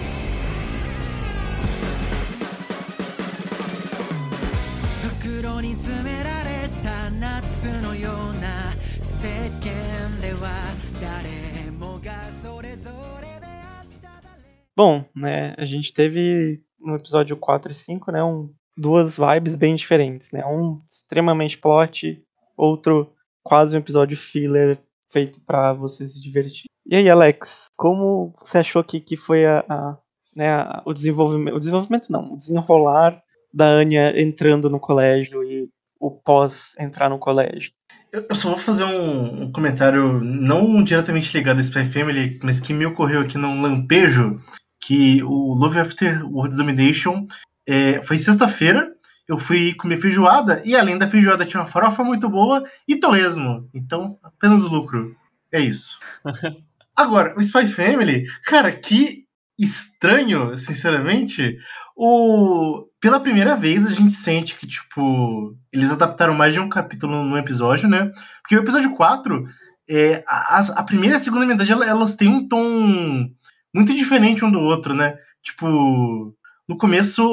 [14.77, 19.75] Bom, né, a gente teve no episódio 4 e 5, né, um duas vibes bem
[19.75, 20.45] diferentes, né?
[20.45, 22.21] Um extremamente plot,
[22.57, 23.11] outro
[23.43, 24.77] quase um episódio filler
[25.11, 26.65] feito para você se divertir.
[26.85, 29.97] E aí, Alex, como você achou que, que foi a, a
[30.35, 33.21] né, a, o desenvolvimento, o desenvolvimento não, o desenrolar
[33.53, 37.71] da Anya entrando no colégio e o pós entrar no colégio?
[38.11, 42.73] Eu só vou fazer um, um, comentário não diretamente ligado a Spy Family, mas que
[42.73, 44.39] me ocorreu aqui num lampejo,
[44.81, 47.27] que o Love After World Domination
[47.67, 48.91] é, foi sexta-feira,
[49.27, 53.69] eu fui comer feijoada, e além da feijoada tinha uma farofa muito boa e torresmo.
[53.73, 55.15] Então, apenas lucro.
[55.51, 55.97] É isso.
[56.95, 59.25] Agora, o Spy Family, cara, que
[59.57, 61.57] estranho, sinceramente.
[61.95, 67.23] O pela primeira vez a gente sente que, tipo, eles adaptaram mais de um capítulo
[67.23, 68.11] no episódio, né?
[68.41, 69.45] Porque o episódio 4,
[69.87, 73.29] é, a, a primeira e a segunda metade, elas têm um tom
[73.73, 75.17] muito diferente um do outro, né?
[75.43, 76.35] Tipo,
[76.67, 77.23] no começo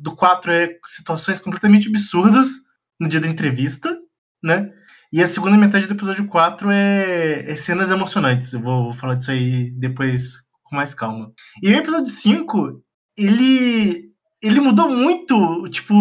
[0.00, 2.50] do 4 é situações completamente absurdas
[3.00, 3.98] no dia da entrevista,
[4.42, 4.72] né?
[5.12, 8.52] E a segunda metade do episódio 4 é, é cenas emocionantes.
[8.52, 11.32] Eu vou, vou, falar disso aí depois com mais calma.
[11.62, 12.82] E o episódio 5,
[13.16, 14.10] ele
[14.42, 15.94] ele mudou muito, tipo,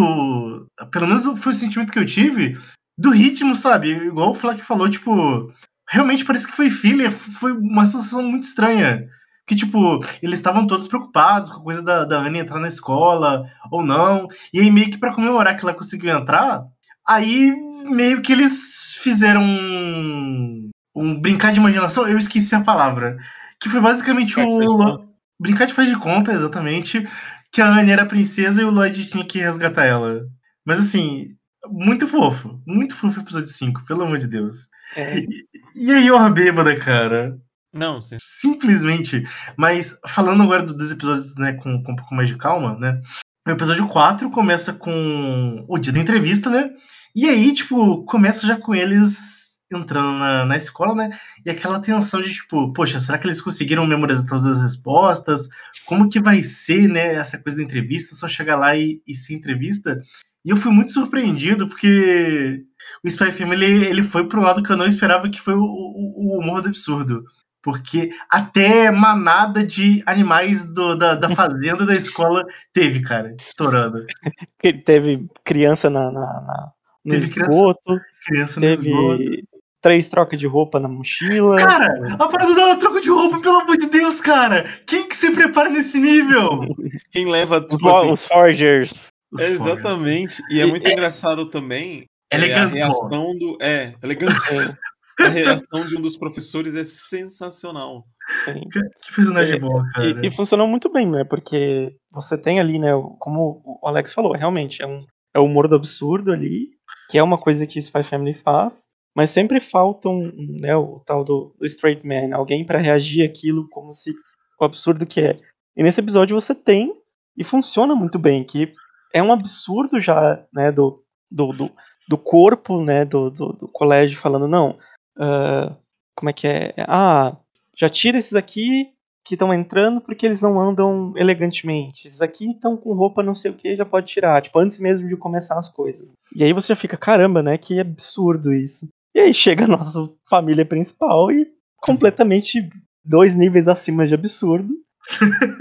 [0.92, 2.58] pelo menos foi o sentimento que eu tive
[2.98, 3.92] do ritmo, sabe?
[3.92, 5.54] Igual o Flack falou, tipo,
[5.88, 9.08] realmente parece que foi filler, foi uma sensação muito estranha.
[9.52, 13.46] Que, tipo, eles estavam todos preocupados com a coisa da, da Anne entrar na escola
[13.70, 14.30] ou não.
[14.54, 16.64] E aí, meio que para comemorar que ela conseguiu entrar,
[17.06, 23.18] aí meio que eles fizeram um, um brincar de imaginação, eu esqueci a palavra.
[23.60, 25.06] Que foi basicamente é, o.
[25.38, 27.06] Brincar de faz de conta, exatamente
[27.52, 30.22] que a Anne era princesa e o Lloyd tinha que resgatar ela.
[30.66, 31.36] Mas assim,
[31.70, 32.62] muito fofo.
[32.66, 34.70] Muito fofo o episódio 5, pelo amor de Deus.
[34.96, 35.18] É.
[35.18, 35.28] E,
[35.76, 37.38] e aí, ó, bêbada, cara.
[37.74, 38.18] Não, sim.
[38.20, 39.24] Simplesmente.
[39.58, 43.02] Mas falando agora dos episódios, né, com, com um pouco mais de calma, né?
[43.48, 46.70] O episódio 4 começa com o dia da entrevista, né?
[47.16, 51.20] E aí, tipo, começa já com eles entrando na, na escola, né?
[51.46, 55.48] E aquela tensão de tipo, poxa, será que eles conseguiram memorizar todas as respostas?
[55.86, 58.16] Como que vai ser, né, essa coisa da entrevista?
[58.16, 60.02] Só chegar lá e, e ser entrevista?
[60.44, 62.64] E eu fui muito surpreendido porque
[63.04, 65.64] o Spy Film ele, ele foi pro lado que eu não esperava, que foi o,
[65.64, 67.24] o, o humor do absurdo.
[67.64, 72.44] Porque até manada de animais do, da, da fazenda da escola
[72.74, 74.06] teve, cara, estourando.
[74.86, 76.72] teve criança na, na, na
[77.06, 81.58] no teve esgoto, criança, criança teve esgoto três trocas de roupa na mochila.
[81.58, 84.66] Cara, a parada da troca de roupa, pelo amor de Deus, cara!
[84.86, 86.62] Quem que se prepara nesse nível?
[87.12, 89.08] Quem leva tipo, os, assim, os Forgers.
[89.32, 90.38] Os exatamente.
[90.38, 90.54] Forgers.
[90.54, 92.06] E é muito é, engraçado também.
[92.30, 93.58] É, a reação do.
[93.60, 94.78] É, elegância.
[95.26, 98.06] a reação de um dos professores é sensacional.
[98.46, 98.62] Sim.
[98.72, 100.22] Que, que personagem bom, cara.
[100.24, 101.24] E, e, funcionou muito bem, né?
[101.24, 102.92] Porque você tem ali, né?
[103.20, 105.00] Como o Alex falou, realmente, é um,
[105.34, 106.70] é o humor do absurdo ali,
[107.10, 111.24] que é uma coisa que Spy Family faz, mas sempre falta um, né, o tal
[111.24, 114.12] do, do straight man, alguém para reagir aquilo como se
[114.60, 115.38] o absurdo que é.
[115.76, 116.94] E nesse episódio você tem,
[117.38, 118.72] e funciona muito bem, que
[119.14, 121.72] é um absurdo já, né, do, do, do,
[122.08, 124.78] do corpo, né, do, do, do, colégio falando, não,
[125.18, 125.76] uh,
[126.16, 126.74] como é que é?
[126.88, 127.38] Ah,
[127.76, 128.94] já tira esses aqui
[129.24, 132.08] que estão entrando porque eles não andam elegantemente.
[132.08, 135.08] Esses aqui estão com roupa não sei o que, já pode tirar, tipo, antes mesmo
[135.08, 136.14] de começar as coisas.
[136.36, 138.88] E aí você já fica, caramba, né, que absurdo isso.
[139.14, 141.48] E aí chega a nossa família principal e
[141.78, 142.70] completamente
[143.04, 144.74] dois níveis acima de absurdo.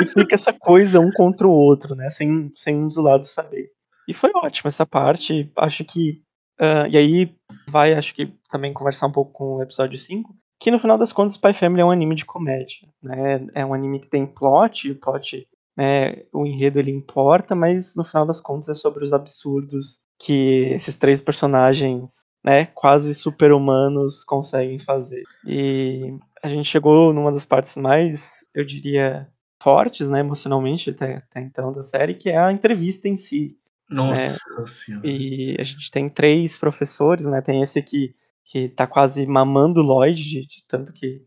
[0.01, 2.11] e fica essa coisa um contra o outro, né?
[2.11, 3.71] Sem, sem um dos lados saber.
[4.07, 5.51] E foi ótimo essa parte.
[5.57, 6.23] Acho que.
[6.61, 7.35] Uh, e aí
[7.69, 10.35] vai, acho que também conversar um pouco com o episódio 5.
[10.59, 12.87] Que no final das contas, Spy Family é um anime de comédia.
[13.03, 13.47] Né?
[13.55, 18.05] É um anime que tem plot, o plot, né, o enredo ele importa, mas no
[18.05, 24.79] final das contas é sobre os absurdos que esses três personagens né, quase super-humanos conseguem
[24.79, 25.23] fazer.
[25.47, 29.27] E a gente chegou numa das partes mais, eu diria,
[29.63, 33.57] fortes, né, emocionalmente até, até então da série, que é a entrevista em si.
[33.91, 34.67] Nossa né?
[34.67, 35.07] senhora.
[35.07, 39.85] E a gente tem três professores, né, tem esse aqui que tá quase mamando o
[39.85, 41.23] Lloyd, de, de tanto que,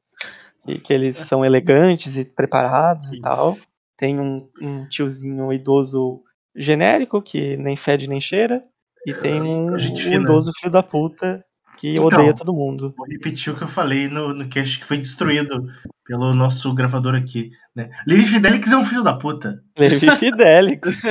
[0.65, 3.17] que, que, eles são elegantes e preparados Sim.
[3.17, 3.57] e tal.
[3.97, 6.21] Tem um, um tiozinho idoso
[6.55, 8.63] genérico, que nem fede nem cheira.
[9.05, 11.43] E tem um, um idoso filho da puta
[11.77, 12.93] que então, odeia todo mundo.
[12.97, 15.65] Vou repetir o que eu falei no, no cast que foi destruído
[16.05, 17.51] pelo nosso gravador aqui.
[17.75, 17.89] Né?
[18.07, 19.61] Levi Fidelix é um filho da puta.
[19.77, 21.01] Levi Fidelix.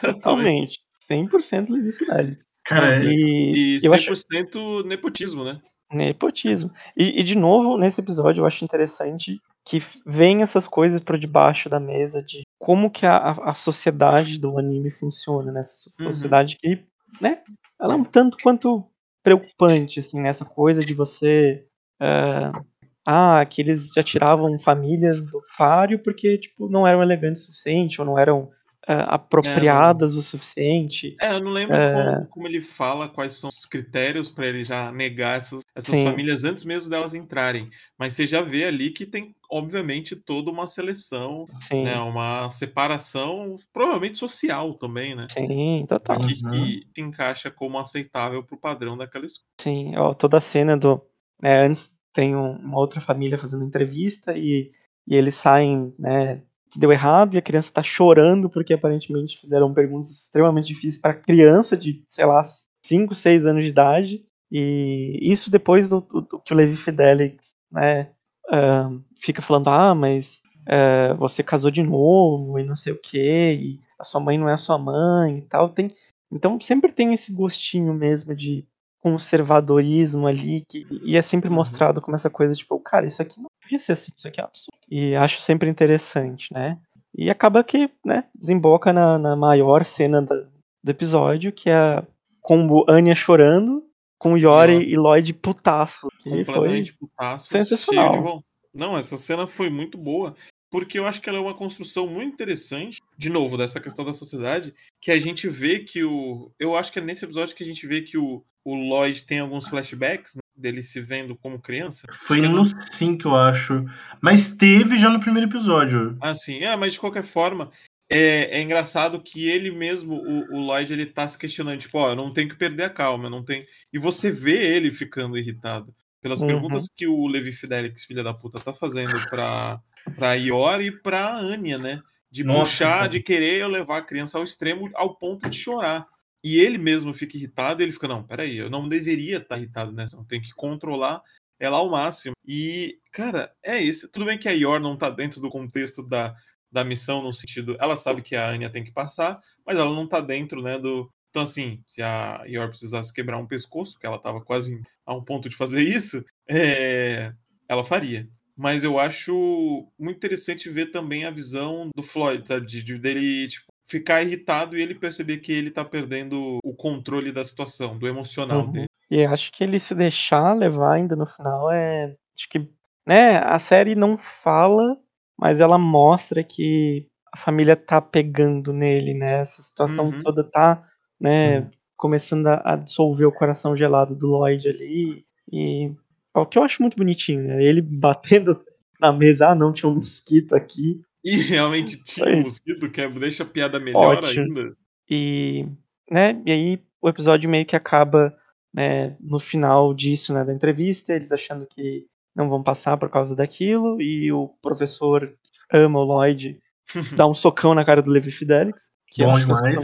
[0.00, 0.78] Totalmente.
[1.10, 2.44] 100% Levi Fidelix.
[2.64, 4.82] Cara, e, e 100% eu acho...
[4.84, 5.60] nepotismo, né?
[5.92, 6.70] Nepotismo.
[6.96, 11.68] E, e, de novo, nesse episódio, eu acho interessante que vem essas coisas para debaixo
[11.68, 15.60] da mesa de como que a, a sociedade do anime funciona, né?
[15.60, 16.12] Essa uhum.
[16.12, 16.76] sociedade uhum.
[16.76, 17.40] que né?
[17.80, 18.84] Ela é um tanto quanto
[19.22, 21.66] preocupante, assim, nessa coisa de você.
[22.00, 22.64] Uh,
[23.06, 28.00] ah, que eles já tiravam famílias do páreo porque, tipo, não eram elegantes o suficiente,
[28.00, 28.50] ou não eram
[28.94, 31.16] apropriadas é, o suficiente.
[31.20, 34.64] É, eu não lembro uh, como, como, ele fala quais são os critérios para ele
[34.64, 37.70] já negar essas, essas famílias antes mesmo delas entrarem.
[37.98, 44.18] Mas você já vê ali que tem, obviamente, toda uma seleção, né, uma separação, provavelmente
[44.18, 45.26] social também, né?
[45.30, 46.20] Sim, total.
[46.20, 46.50] Que, uhum.
[46.50, 49.46] que se encaixa como aceitável pro padrão daquela escola.
[49.60, 51.00] Sim, ó, toda a cena do.
[51.42, 54.70] É, antes tem uma outra família fazendo entrevista e,
[55.06, 59.74] e eles saem, né, que deu errado e a criança tá chorando porque aparentemente fizeram
[59.74, 62.42] perguntas extremamente difíceis para criança de, sei lá,
[62.86, 64.24] 5, 6 anos de idade.
[64.50, 68.10] E isso depois do, do, do que o Levi Fidelix, né,
[68.48, 73.52] uh, fica falando, ah, mas uh, você casou de novo e não sei o que,
[73.52, 75.68] e a sua mãe não é a sua mãe e tal.
[75.68, 75.88] Tem,
[76.32, 78.64] então sempre tem esse gostinho mesmo de
[79.02, 81.56] conservadorismo ali, que, e é sempre uhum.
[81.56, 84.44] mostrado como essa coisa, tipo, cara, isso aqui não devia ser assim, isso aqui é
[84.44, 84.78] um absurdo.
[84.90, 86.78] E acho sempre interessante, né?
[87.14, 90.34] E acaba que, né, desemboca na, na maior cena da,
[90.82, 92.02] do episódio, que é
[92.40, 93.84] com Anya chorando,
[94.18, 96.08] com Yori e Lloyd putaço.
[96.22, 97.48] Foi putaço.
[97.48, 98.42] Sensacional.
[98.74, 100.34] Não, essa cena foi muito boa
[100.70, 104.14] porque eu acho que ela é uma construção muito interessante, de novo, dessa questão da
[104.14, 106.52] sociedade, que a gente vê que o.
[106.60, 109.40] Eu acho que é nesse episódio que a gente vê que o, o Lloyd tem
[109.40, 112.06] alguns flashbacks né, dele se vendo como criança.
[112.26, 113.84] Foi no 5, eu acho.
[114.20, 116.16] Mas teve já no primeiro episódio.
[116.20, 116.60] Ah, sim.
[116.60, 117.70] É, mas de qualquer forma,
[118.08, 122.10] é, é, engraçado que ele mesmo, o, o, Lloyd, ele tá se questionando, tipo, ó,
[122.10, 123.64] eu não tenho que perder a calma, não tem.
[123.92, 126.48] E você vê ele ficando irritado pelas uhum.
[126.48, 129.80] perguntas que o Levi Fidelix, filha da puta, tá fazendo pra,
[130.16, 132.02] pra Iori e pra Anya, né?
[132.28, 133.08] De Nossa, puxar, cara.
[133.08, 136.06] de querer levar a criança ao extremo ao ponto de chorar.
[136.42, 139.92] E ele mesmo fica irritado ele fica, não, peraí, eu não deveria estar tá irritado
[139.92, 141.22] nessa, eu tenho que controlar
[141.58, 142.34] ela ao máximo.
[142.46, 144.08] E, cara, é isso.
[144.10, 146.34] Tudo bem que a Ior não tá dentro do contexto da,
[146.72, 150.06] da missão, no sentido, ela sabe que a Anya tem que passar, mas ela não
[150.06, 151.10] tá dentro, né, do...
[151.28, 155.22] Então, assim, se a Ior precisasse quebrar um pescoço, que ela tava quase a um
[155.22, 157.32] ponto de fazer isso, é...
[157.68, 158.28] ela faria
[158.60, 162.66] mas eu acho muito interessante ver também a visão do Floyd, sabe?
[162.66, 167.32] De, de dele tipo, ficar irritado e ele perceber que ele tá perdendo o controle
[167.32, 168.72] da situação, do emocional uhum.
[168.72, 168.86] dele.
[169.10, 172.14] E acho que ele se deixar levar ainda no final é.
[172.36, 172.68] Acho que.
[173.06, 174.96] Né, a série não fala,
[175.36, 179.40] mas ela mostra que a família tá pegando nele, né?
[179.40, 180.18] Essa situação uhum.
[180.20, 180.84] toda tá,
[181.18, 181.70] né, Sim.
[181.96, 185.24] começando a, dissolver o coração gelado do Lloyd ali.
[185.50, 185.92] E
[186.34, 187.64] o que eu acho muito bonitinho, né?
[187.64, 188.62] Ele batendo
[189.00, 191.00] na mesa, ah, não, tinha um mosquito aqui.
[191.24, 194.42] E realmente tinha um mosquito, que é, deixa a piada melhor Ótimo.
[194.42, 194.76] ainda.
[195.08, 195.66] E,
[196.10, 198.34] né, e aí o episódio meio que acaba
[198.72, 203.34] né, no final disso, né, da entrevista, eles achando que não vão passar por causa
[203.34, 205.34] daquilo, e o professor
[205.72, 206.60] ama o Lloyd,
[207.16, 209.82] dá um socão na cara do Levi Fidelix, que Bom é demais.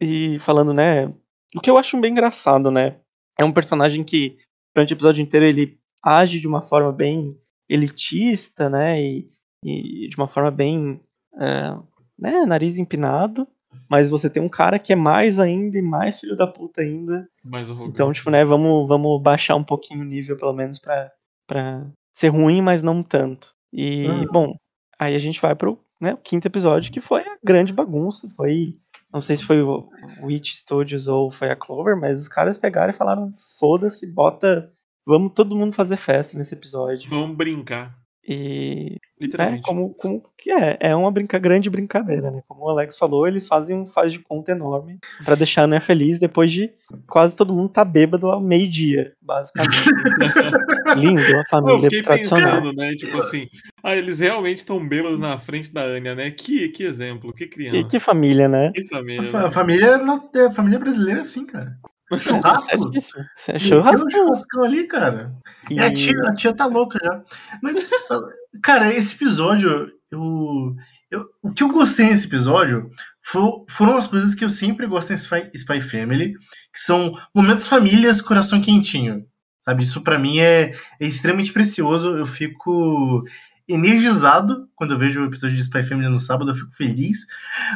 [0.00, 1.06] E falando, né,
[1.54, 2.96] o que eu acho bem engraçado, né,
[3.38, 4.36] é um personagem que
[4.74, 7.36] durante o episódio inteiro ele age de uma forma bem
[7.68, 9.30] elitista, né, e,
[9.64, 11.00] e de uma forma bem,
[11.38, 11.76] é,
[12.18, 13.46] né, nariz empinado,
[13.88, 17.28] mas você tem um cara que é mais ainda e mais filho da puta ainda.
[17.44, 17.90] Mais arrogante.
[17.92, 21.10] Então, tipo, né, vamos, vamos baixar um pouquinho o nível, pelo menos, pra,
[21.46, 21.86] pra
[22.16, 23.54] ser ruim, mas não tanto.
[23.72, 24.26] E, Hum.
[24.30, 24.56] bom,
[24.98, 28.28] aí a gente vai pro né, o quinto episódio, que foi a grande bagunça.
[28.36, 28.74] Foi.
[29.12, 29.88] Não sei se foi o
[30.22, 34.70] Witch Studios ou foi a Clover, mas os caras pegaram e falaram: foda-se, bota.
[35.06, 37.08] Vamos todo mundo fazer festa nesse episódio.
[37.10, 37.96] Vamos brincar.
[38.26, 39.62] E é, Literalmente.
[39.62, 42.40] como, como que é, é uma brinca, grande brincadeira, né?
[42.46, 45.80] Como o Alex falou, eles fazem um faz de conta enorme pra deixar a Ana
[45.80, 46.70] feliz depois de
[47.08, 49.74] quase todo mundo tá bêbado ao meio-dia, basicamente.
[50.96, 52.60] Lindo, a Eu família fiquei tradicional.
[52.62, 52.94] pensando, né?
[52.94, 53.48] Tipo assim,
[53.82, 56.30] ah, eles realmente estão bêbados na frente da Anya, né?
[56.30, 57.76] Que, que exemplo, que criança.
[57.76, 58.70] Que, que família, né?
[58.72, 59.22] Que família.
[59.22, 59.46] A, fa- né?
[59.46, 61.76] a família, na- a família brasileira é assim, cara.
[62.20, 62.90] Churrasco.
[62.94, 64.10] Isso é Tem um churrasco.
[64.10, 65.32] churrascão ali, cara.
[65.70, 67.22] E- É, a, tia, a tia tá louca já.
[67.62, 67.76] Mas,
[68.62, 70.74] cara, esse episódio, eu,
[71.10, 72.90] eu- o que eu gostei nesse episódio
[73.22, 76.32] fo- foram as coisas que eu sempre gosto em Spy, Spy Family,
[76.72, 79.24] que são momentos famílias, coração quentinho.
[79.64, 82.16] Sabe, isso pra mim é, é extremamente precioso.
[82.16, 83.22] Eu fico
[83.68, 87.26] energizado quando eu vejo o episódio de Spy Family no sábado, eu fico feliz.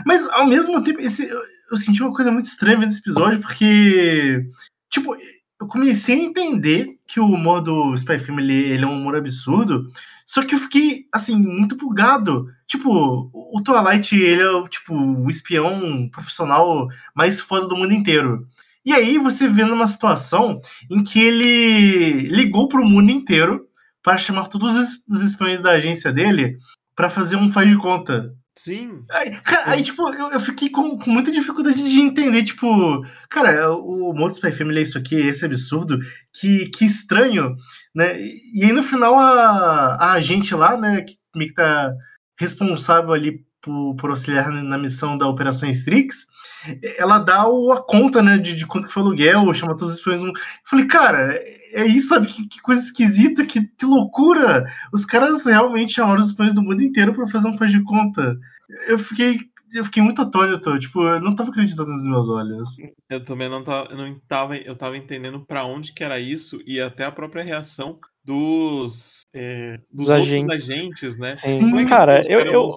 [0.04, 1.30] Mas ao mesmo tempo, esse,
[1.70, 4.48] eu, senti uma coisa muito estranha nesse episódio, porque,
[4.90, 5.14] tipo,
[5.60, 9.90] eu comecei a entender que o humor do Spy Family ele é um humor absurdo,
[10.26, 12.46] só que eu fiquei, assim, muito bugado.
[12.66, 18.46] Tipo, o Twilight, ele é, tipo, o espião profissional mais foda do mundo inteiro.
[18.84, 20.60] E aí você vê numa situação
[20.90, 23.66] em que ele ligou pro mundo inteiro
[24.02, 26.58] para chamar todos os os espiões da agência dele
[26.94, 28.34] para fazer um faz de conta.
[28.58, 29.04] Sim.
[29.10, 32.66] Aí, cara, aí, tipo, eu, eu fiquei com, muita dificuldade de entender, tipo,
[33.28, 35.98] cara, o Modo Spy Family é isso aqui, esse absurdo,
[36.32, 37.54] que, que estranho,
[37.94, 38.18] né?
[38.18, 41.92] E aí no final a, a agente lá, né, que meio que tá
[42.40, 46.28] responsável ali por, por auxiliar na missão da Operação Strix,
[46.96, 49.94] ela dá o, a conta, né, de, de quanto que foi o aluguel, chama todos
[49.94, 50.32] os no- Eu
[50.64, 51.34] falei, cara,
[51.72, 52.28] é isso, sabe?
[52.28, 54.64] Que, que coisa esquisita, que, que loucura!
[54.92, 58.38] Os caras realmente chamaram os espiões do mundo inteiro pra fazer um faz de conta.
[58.86, 59.38] Eu fiquei,
[59.74, 62.68] eu fiquei muito atônito, tipo, eu não tava acreditando nos meus olhos.
[63.10, 66.80] Eu também não tava, não tava, eu tava entendendo pra onde que era isso e
[66.80, 70.48] até a própria reação dos, é, dos agentes.
[70.68, 71.36] agentes, né?
[71.36, 72.68] Sim, Como é cara, eu- eu-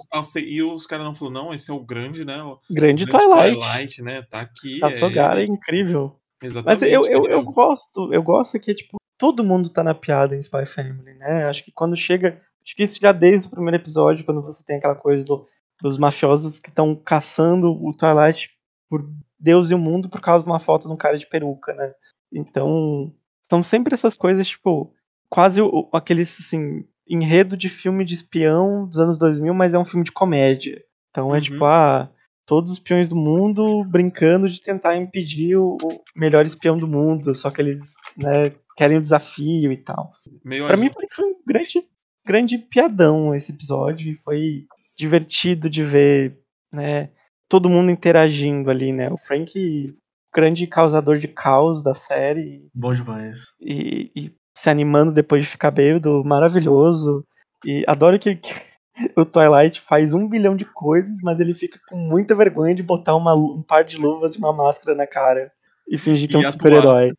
[0.45, 2.41] E os caras não falaram, não, esse é o grande, né?
[2.43, 4.01] O Grande grande Twilight.
[4.03, 4.21] né?
[4.29, 4.79] Tá aqui.
[4.79, 5.51] Tassogar é ele.
[5.51, 6.15] incrível.
[6.41, 6.65] Exatamente.
[6.67, 10.35] Mas eu, eu, ele eu gosto, eu gosto que, tipo, todo mundo tá na piada
[10.35, 11.45] em Spy Family, né?
[11.45, 12.39] Acho que quando chega.
[12.63, 15.45] Acho que isso já desde o primeiro episódio, quando você tem aquela coisa do-
[15.81, 18.51] dos mafiosos que estão caçando o Twilight
[18.89, 21.73] por Deus e o mundo por causa de uma foto de um cara de peruca,
[21.73, 21.91] né?
[22.31, 23.11] Então,
[23.49, 24.93] são sempre essas coisas, tipo,
[25.29, 29.85] quase o- aqueles, assim, enredo de filme de espião dos anos 2000, mas é um
[29.85, 30.81] filme de comédia.
[31.09, 31.43] Então é Uhum.
[31.43, 32.09] tipo, ah,
[32.45, 37.33] todos os espiões do mundo brincando de tentar impedir o, o melhor espião do mundo,
[37.35, 40.11] só que eles, né, querem o desafio e tal.
[40.43, 41.83] Meio Pra agi- mim foi, foi um grande,
[42.25, 44.65] grande piadão esse episódio e foi
[44.97, 46.39] divertido de ver,
[46.73, 47.09] né,
[47.47, 49.09] todo mundo interagindo ali, né?
[49.11, 49.95] O Frank,
[50.33, 53.39] grande causador de caos da série Bom demais.
[53.59, 57.25] e, e se animando depois de ficar bêbado, maravilhoso.
[57.65, 58.51] E adoro que, que
[59.17, 63.15] o Twilight faz um bilhão de coisas, mas ele fica com muita vergonha de botar
[63.15, 65.51] uma um par de luvas e uma máscara na cara
[65.89, 66.51] e fingir que é E um atuar.
[66.53, 67.09] super-herói.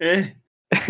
[0.00, 0.32] É.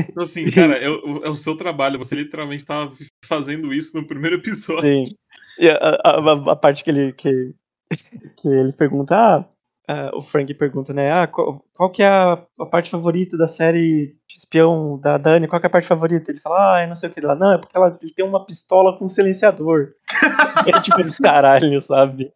[0.09, 1.99] Então, assim, cara, é o, é o seu trabalho.
[1.99, 2.93] Você literalmente tava
[3.25, 5.05] fazendo isso no primeiro episódio.
[5.07, 5.15] Sim.
[5.59, 7.55] E a, a- a- a parte que ele, que,
[8.37, 9.45] que ele pergunta, ah,
[9.91, 13.49] ah, o Frank pergunta, né, ah, qual, qual que é a, a parte favorita da
[13.49, 15.49] série de espião da Dani?
[15.49, 16.31] Qual que é a parte favorita?
[16.31, 17.35] Ele fala, ah, eu não sei o que lá.
[17.35, 19.89] Não, é porque ela ele tem uma pistola com silenciador.
[20.67, 22.33] é tipo, caralho, sabe?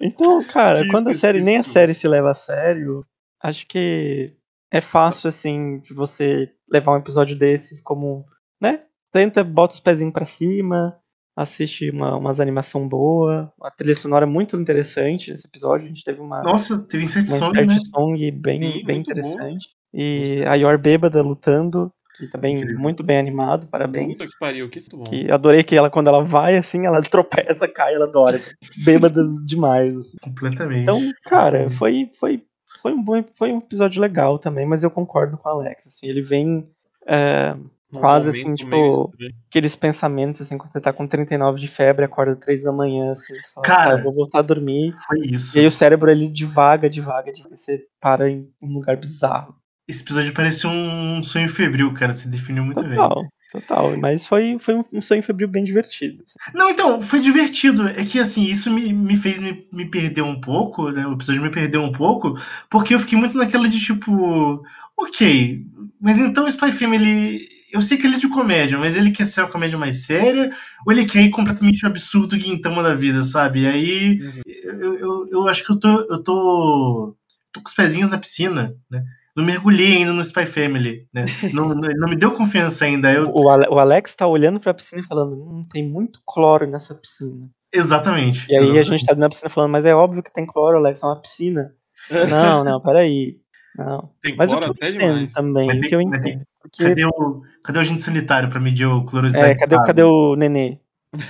[0.00, 1.72] Então, cara, Que quando a série, nem a específico.
[1.80, 3.06] série se leva a sério,
[3.40, 4.34] acho que
[4.72, 8.24] é fácil, assim, de você levar um episódio desses como,
[8.60, 8.82] né?
[9.12, 10.98] Tenta, bota os pezinhos pra cima,
[11.36, 16.02] assiste uma, umas animação boa, a trilha sonora é muito interessante nesse episódio, a gente
[16.02, 17.78] teve uma, Nossa, teve Inside uma Song, insert né?
[17.94, 19.68] song bem, Sim, bem interessante.
[19.92, 22.78] E a Yor bêbada lutando, que também Incrível.
[22.78, 24.18] muito bem animado, parabéns.
[24.18, 25.04] Puta que pariu, que bom.
[25.04, 28.40] Que adorei que ela, quando ela vai, assim, ela tropeça, cai, ela adora.
[28.82, 30.16] Bêbada demais, assim.
[30.22, 30.82] Completamente.
[30.82, 32.42] Então, cara, foi, foi,
[32.80, 36.06] foi, um bom, foi um episódio legal também, mas eu concordo com o Alex, assim,
[36.06, 36.66] ele vem
[37.06, 39.12] é, Num quase assim, tipo,
[39.48, 43.34] aqueles pensamentos, assim, quando você tá com 39 de febre, acorda 3 da manhã, assim,
[43.34, 43.90] você fala, Cara.
[43.90, 45.56] cara, vou voltar a dormir, Foi isso.
[45.56, 49.54] e aí o cérebro, ele devaga, devaga, devaga, você para em um lugar bizarro.
[49.88, 52.12] Esse episódio parece um sonho febril, cara.
[52.12, 52.96] Se definiu muito bem.
[52.96, 56.24] Total, total, mas foi, foi um- um sonho febril bem divertido.
[56.26, 56.36] assim.
[56.58, 57.86] Não, então, foi divertido.
[57.86, 61.06] É que, assim, isso me, me fez me, me perder um pouco, né?
[61.06, 62.34] O episódio me perdeu um pouco,
[62.68, 64.60] porque eu fiquei muito naquela de tipo,
[64.98, 65.64] ok,
[66.00, 67.48] mas então o Spy Family.
[67.72, 70.50] Eu sei que ele é de comédia, mas ele quer ser uma comédia mais séria,
[70.86, 73.62] ou ele quer ir completamente o absurdo guintama da vida, sabe?
[73.62, 74.40] E aí Uhum.
[74.46, 77.16] eu, eu, eu acho que eu tô, eu tô,
[77.52, 79.02] tô com os pezinhos na piscina, né?
[79.36, 81.24] Não mergulhei ainda no Spy Family, né?
[81.52, 83.12] Não, não, não me deu confiança ainda.
[83.12, 86.66] Eu, O, Ale- o Alex tá olhando pra piscina e falando, hum, tem muito cloro
[86.66, 87.48] nessa piscina.
[87.72, 88.46] exatamente.
[88.48, 88.88] E aí a exatamente.
[88.88, 91.74] gente tá da piscina falando, mas é óbvio que tem cloro, Alex, é uma piscina.
[92.30, 93.36] Não, não, peraí.
[93.76, 94.08] Não.
[94.22, 95.32] Tem Mas o cloro que eu até demais.
[95.34, 96.46] também, Mas o tem- que eu mas tem- entendo.
[96.68, 99.52] Porque, Cadê o, cadê o agente sanitário pra medir o clorosidade?
[99.52, 100.78] é, cadê, cadê o nenê?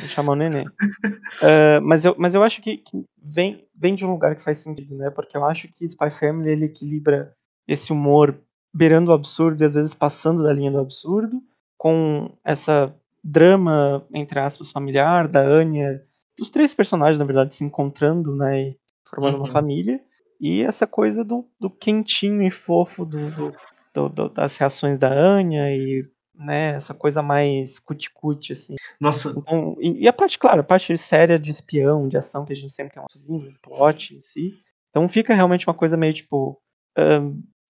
[0.09, 0.65] Chamar o nenê.
[1.43, 4.59] Ah, mas, eu, mas eu acho que, que vem, vem de um lugar que faz
[4.59, 5.11] sentido, né?
[5.11, 7.35] Porque eu acho que Spy Family ele equilibra
[7.69, 8.39] esse humor
[8.73, 11.43] beirando o absurdo e às vezes passando da linha do absurdo,
[11.77, 16.03] com essa drama, entre aspas, familiar da Anya,
[16.39, 18.61] dos três personagens, na verdade, se encontrando, né?
[18.71, 18.77] E
[19.09, 19.53] formando uma Uhum.
[19.53, 20.01] família.
[20.41, 23.53] E essa coisa do, do quentinho e fofo do, do-
[23.97, 26.03] do- do- das reações da Anya e
[26.39, 28.77] né, essa coisa mais cuticute, assim.
[29.01, 32.53] Nossa, Então, e, e a parte, claro, a parte séria de espião, de ação, que
[32.53, 34.59] a gente sempre tem um cozinho, um plot em si.
[34.91, 36.59] Então fica realmente uma coisa meio tipo.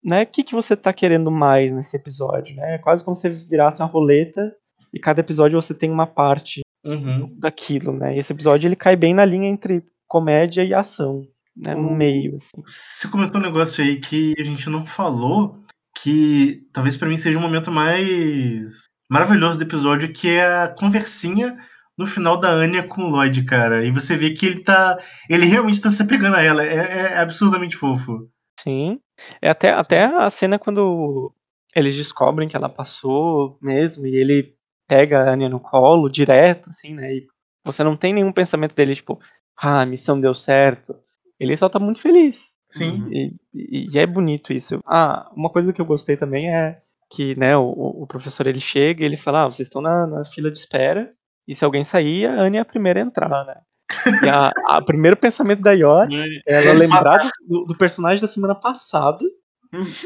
[0.05, 2.57] né, o que, que você tá querendo mais nesse episódio?
[2.57, 2.75] Né?
[2.75, 4.55] É quase como se você virasse uma roleta
[4.93, 7.35] e cada episódio você tem uma parte uhum.
[7.39, 8.15] daquilo, né?
[8.17, 11.23] E esse episódio ele cai bem na linha entre comédia e ação,
[11.57, 11.75] né?
[11.75, 11.95] No Uhum.
[11.97, 12.63] meio, assim.
[12.67, 15.59] você comentou um negócio aí que a gente não falou,
[16.03, 21.57] que talvez pra mim seja o momento mais maravilhoso do episódio, que é a conversinha
[21.97, 23.85] no final da Anya com o Lloyd, cara.
[23.85, 24.99] E você vê que ele tá.
[25.29, 26.65] Ele realmente tá se apegando a ela.
[26.65, 28.29] É, é absurdamente fofo.
[28.61, 29.01] Sim.
[29.41, 31.33] É até, até a cena quando
[31.75, 34.55] eles descobrem que ela passou mesmo e ele
[34.89, 37.15] pega a Anya no colo direto, assim, né?
[37.15, 37.27] E
[37.65, 39.19] você não tem nenhum pensamento dele, tipo,
[39.61, 40.95] ah, a missão deu certo.
[41.41, 42.56] Ele só tá muito feliz.
[42.77, 43.03] Sim.
[43.03, 43.09] Uhum.
[43.13, 44.81] E, e- e é bonito isso.
[44.87, 46.79] Ah, uma coisa que eu gostei também é
[47.11, 47.63] que, né, o,
[48.03, 51.13] o professor ele chega e ele fala, ah, vocês estão na, na fila de espera,
[51.47, 53.55] e se alguém sair, a Anya é a primeira a entrar, né?
[54.27, 56.09] E a, a primeiro pensamento da Yor
[56.47, 59.25] é ela lembrar do, do personagem da semana passada,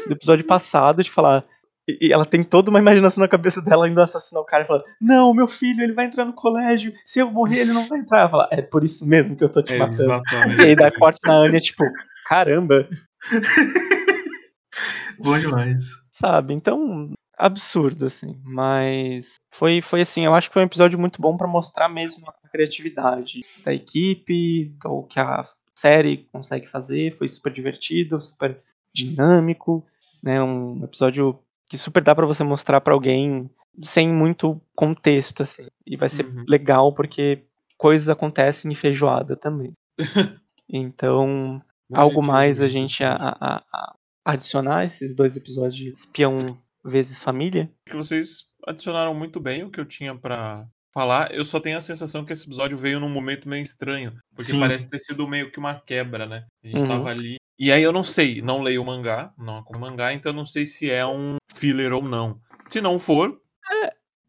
[0.07, 1.45] do episódio passado, de falar.
[1.89, 4.67] E e ela tem toda uma imaginação na cabeça dela indo assassinar o cara e
[4.67, 6.93] fala: Não, meu filho, ele vai entrar no colégio.
[7.07, 8.21] Se eu morrer, ele não vai entrar.
[8.21, 10.23] Ela fala: É por isso mesmo que eu tô te matando.
[10.61, 11.85] E aí dá corte na Anya, tipo,
[12.31, 12.89] caramba,
[15.19, 15.85] Bom demais.
[16.13, 16.55] sabe?
[16.55, 18.41] Então, absurdo, assim.
[18.45, 22.25] Mas foi, foi assim, eu acho que foi um episódio muito bom pra mostrar mesmo
[22.29, 25.43] a criatividade da equipe, do que a
[25.77, 27.17] série consegue fazer.
[27.17, 28.63] Foi super divertido, super
[28.95, 29.85] dinâmico,
[30.23, 30.41] né?
[30.43, 33.51] Um episódio que super dá pra você mostrar pra alguém
[33.83, 35.67] sem muito contexto, assim.
[35.85, 36.45] E vai ser Uhum.
[36.49, 37.45] legal porque
[37.77, 39.73] coisas acontecem em feijoada também.
[40.73, 41.61] Então,
[41.95, 46.47] algo mais a gente a, a- a- adicionar esses dois episódios de espião
[46.85, 47.71] vezes família?
[47.87, 51.33] que vocês adicionaram muito bem o que eu tinha pra falar.
[51.35, 54.61] Eu só tenho a sensação que esse episódio veio num momento meio estranho, porque Sim.
[54.61, 56.47] parece ter sido meio que uma quebra, né?
[56.63, 56.89] A gente Uhum.
[56.89, 57.37] tava ali.
[57.59, 60.37] E aí eu não sei, não leio o mangá, não acompanho o mangá, então eu
[60.37, 62.41] não sei se é um filler ou não.
[62.69, 63.39] Se não for,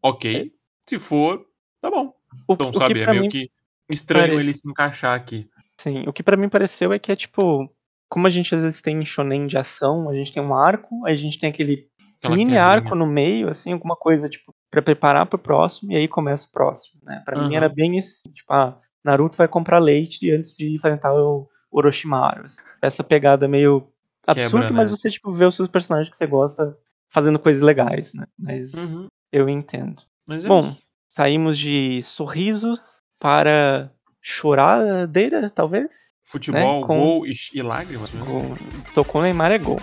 [0.02, 0.52] ok.
[0.88, 1.44] Se for,
[1.80, 2.14] tá bom.
[2.48, 3.50] O, Então, o sabe, que é meio que
[3.90, 5.48] estranho parece- ele se encaixar aqui.
[5.80, 7.68] Sim, o que para mim pareceu é que é tipo,
[8.08, 11.12] como a gente às vezes tem shonen de ação, a gente tem um arco, aí
[11.12, 12.62] a gente tem aquele Aquela mini quebrinha.
[12.64, 16.50] arco no meio, assim, alguma coisa tipo para preparar pro próximo e aí começa o
[16.52, 17.20] próximo, né?
[17.24, 17.56] Para mim Aham.
[17.56, 22.44] era bem isso, tipo, ah, Naruto vai comprar leite antes de enfrentar o Orochimaru.
[22.44, 22.62] assim.
[22.80, 23.88] Essa pegada meio
[24.26, 24.96] absurda, Quebra, mas né?
[24.96, 26.76] você tipo vê os seus personagens que você gosta
[27.10, 28.24] fazendo coisas legais, né?
[28.38, 29.06] Mas Uhum.
[29.32, 30.02] eu entendo.
[30.28, 30.84] Mas é Bom, isso.
[31.10, 33.90] saímos de sorrisos para
[34.22, 36.14] choradeira, talvez.
[36.24, 36.86] Futebol, né?
[36.86, 36.98] Com...
[36.98, 38.12] gol e, e lágrimas.
[38.12, 38.22] Né?
[38.94, 39.80] Tocou Neymar é gol.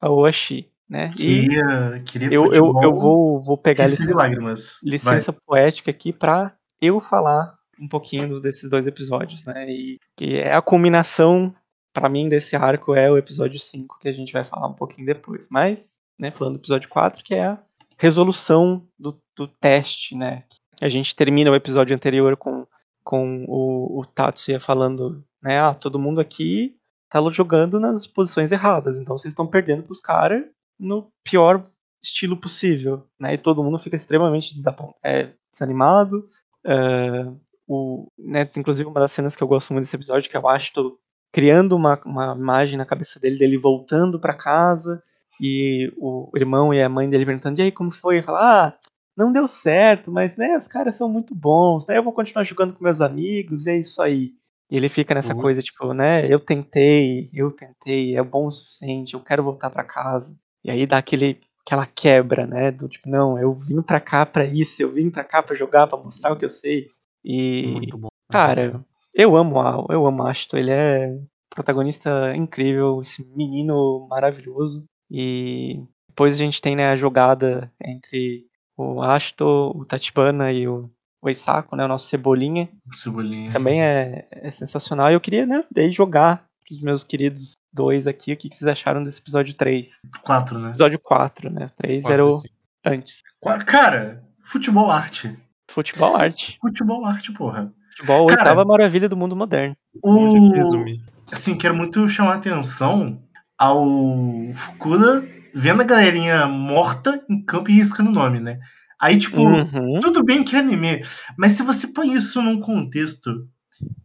[0.00, 1.12] A Oshi, né?
[1.16, 4.78] Queria, queria eu, eu, eu vou, vou pegar licença, lágrimas.
[4.82, 9.70] licença poética aqui para eu falar um pouquinho desses dois episódios, né?
[9.70, 11.54] E que é a culminação,
[11.92, 15.06] pra mim, desse arco é o episódio 5, que a gente vai falar um pouquinho
[15.06, 15.48] depois.
[15.50, 17.58] Mas, né, falando do episódio 4, que é a
[17.98, 20.44] resolução do, do teste, né?
[20.80, 22.66] A gente termina o episódio anterior com,
[23.02, 25.60] com o, o Tatsuya falando, né?
[25.60, 26.76] Ah, todo mundo aqui
[27.08, 30.44] tá jogando nas posições erradas, então vocês estão perdendo pros caras
[30.78, 31.64] no pior
[32.02, 33.34] estilo possível, né?
[33.34, 34.52] E todo mundo fica extremamente
[35.02, 36.28] é, desanimado.
[36.66, 37.26] É,
[37.66, 40.72] o, né, inclusive uma das cenas que eu gosto muito desse episódio, que eu acho
[40.72, 40.98] tô
[41.32, 45.02] criando uma, uma imagem na cabeça dele, dele voltando pra casa,
[45.40, 48.16] e o irmão e a mãe dele perguntando, e aí, como foi?
[48.16, 48.78] Ele fala, ah,
[49.16, 51.98] não deu certo, mas né, os caras são muito bons, né?
[51.98, 54.32] Eu vou continuar jogando com meus amigos, e é isso aí.
[54.70, 55.42] E ele fica nessa Putz.
[55.42, 59.84] coisa, tipo, né, eu tentei, eu tentei, é bom o suficiente, eu quero voltar pra
[59.84, 60.36] casa.
[60.64, 64.44] E aí dá aquele, aquela quebra, né, do tipo, não, eu vim pra cá pra
[64.44, 66.88] isso, eu vim pra cá pra jogar, pra mostrar o que eu sei.
[67.24, 68.08] E, Muito bom.
[68.30, 71.16] cara, eu amo o Al, eu amo o Ashton, ele é
[71.48, 74.84] protagonista incrível, esse menino maravilhoso.
[75.10, 78.46] E depois a gente tem né, a jogada entre
[78.76, 80.90] o Ashton, o Tachibana e o,
[81.22, 82.68] o Isako, né, o nosso Cebolinha.
[82.92, 83.50] Cebolinha.
[83.52, 85.10] Também é, é sensacional.
[85.10, 88.68] E eu queria, né, daí jogar pros meus queridos dois aqui o que, que vocês
[88.68, 90.02] acharam desse episódio 3.
[90.22, 90.68] Quatro, né?
[90.68, 91.70] Episódio 4, né?
[91.76, 92.42] 3 Quatro, era o
[92.84, 93.20] antes.
[93.66, 95.36] Cara, futebol arte.
[95.68, 96.58] Futebol arte.
[96.60, 97.72] Futebol arte, porra.
[97.90, 99.76] Futebol, Cara, oitava maravilha do mundo moderno.
[99.92, 100.52] Que O...
[100.52, 101.00] resumir.
[101.32, 103.20] Assim, quero muito chamar a atenção
[103.56, 103.84] ao
[104.54, 108.58] Fukuda vendo a galerinha morta em campo e riscando o nome, né?
[109.00, 110.00] Aí, tipo, Uhum.
[110.00, 111.04] tudo bem que é anime,
[111.36, 113.46] mas se você põe isso num contexto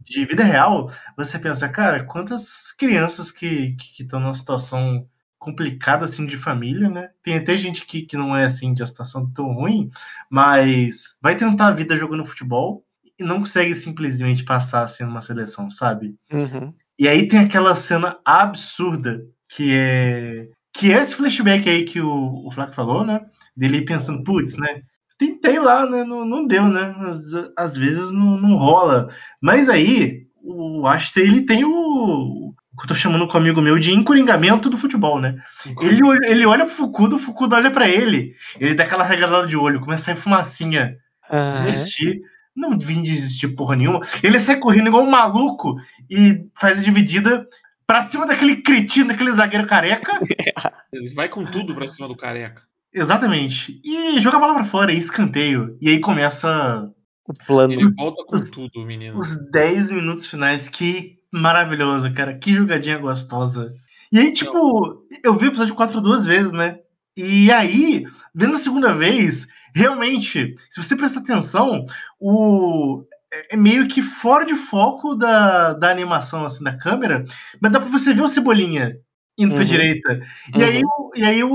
[0.03, 5.05] de vida real, você pensa, cara, quantas crianças que estão numa situação
[5.39, 7.09] complicada assim de família, né?
[7.23, 9.89] Tem até gente que, que não é assim de uma situação tão ruim,
[10.29, 12.83] mas vai tentar a vida jogando futebol
[13.17, 16.15] e não consegue simplesmente passar assim numa seleção, sabe?
[16.31, 16.73] Uhum.
[16.99, 22.45] E aí tem aquela cena absurda que é que é esse flashback aí que o,
[22.45, 23.25] o Flaco falou, né?
[23.55, 24.81] Dele pensando, putz, né?
[25.17, 26.03] Tentei lá, né?
[26.03, 26.95] Não, não deu, né?
[27.07, 29.09] Às, às vezes não, não rola.
[29.41, 32.48] Mas aí, o Ashton, ele tem o,
[32.81, 35.35] eu tô chamando com um amigo meu de encoringamento do futebol, né?
[35.81, 38.33] Ele, olha- ele olha pro Fukuda, o Fukuda olha pra ele.
[38.59, 40.95] Ele dá aquela regalada de olho, começa a sair fumacinha
[41.31, 41.65] Aham.
[41.65, 42.19] desistir.
[42.55, 44.01] Não vim desistir porra nenhuma.
[44.21, 45.75] Ele sai correndo igual um maluco
[46.09, 47.47] e faz a dividida
[47.87, 50.19] pra cima daquele cretino, daquele zagueiro careca.
[50.91, 52.63] Ele vai com tudo pra cima do careca.
[52.93, 53.79] Exatamente.
[53.83, 55.77] E joga a bola pra fora, e escanteio.
[55.79, 56.89] E aí começa
[57.27, 57.71] O plano.
[57.73, 59.17] Ele volta com tudo, menino.
[59.19, 60.67] os 10 minutos finais.
[60.67, 62.37] Que maravilhoso, cara.
[62.37, 63.73] Que jogadinha gostosa.
[64.11, 66.79] E aí, tipo, eu vi o episódio 4 duas vezes, né?
[67.15, 71.85] E aí, vendo a segunda vez, realmente, se você prestar atenção,
[72.19, 73.03] o
[73.51, 77.25] é meio que fora de foco da, da animação, assim, da câmera,
[77.61, 78.95] mas dá pra você ver o Cebolinha
[79.37, 79.69] indo pra Uhum.
[79.69, 80.21] direita.
[80.57, 81.49] E aí, o- e aí o-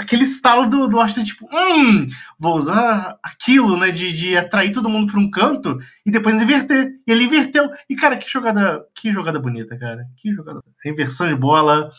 [0.00, 2.06] aquele estalo do, do Ashton, tipo, hum,
[2.38, 6.92] vou usar aquilo, né, de, de atrair todo mundo pra um canto e depois inverter.
[7.06, 7.70] E ele inverteu.
[7.88, 10.06] E, cara, que jogada, que jogada bonita, cara.
[10.16, 10.60] Que jogada.
[10.84, 11.90] Inversão de bola,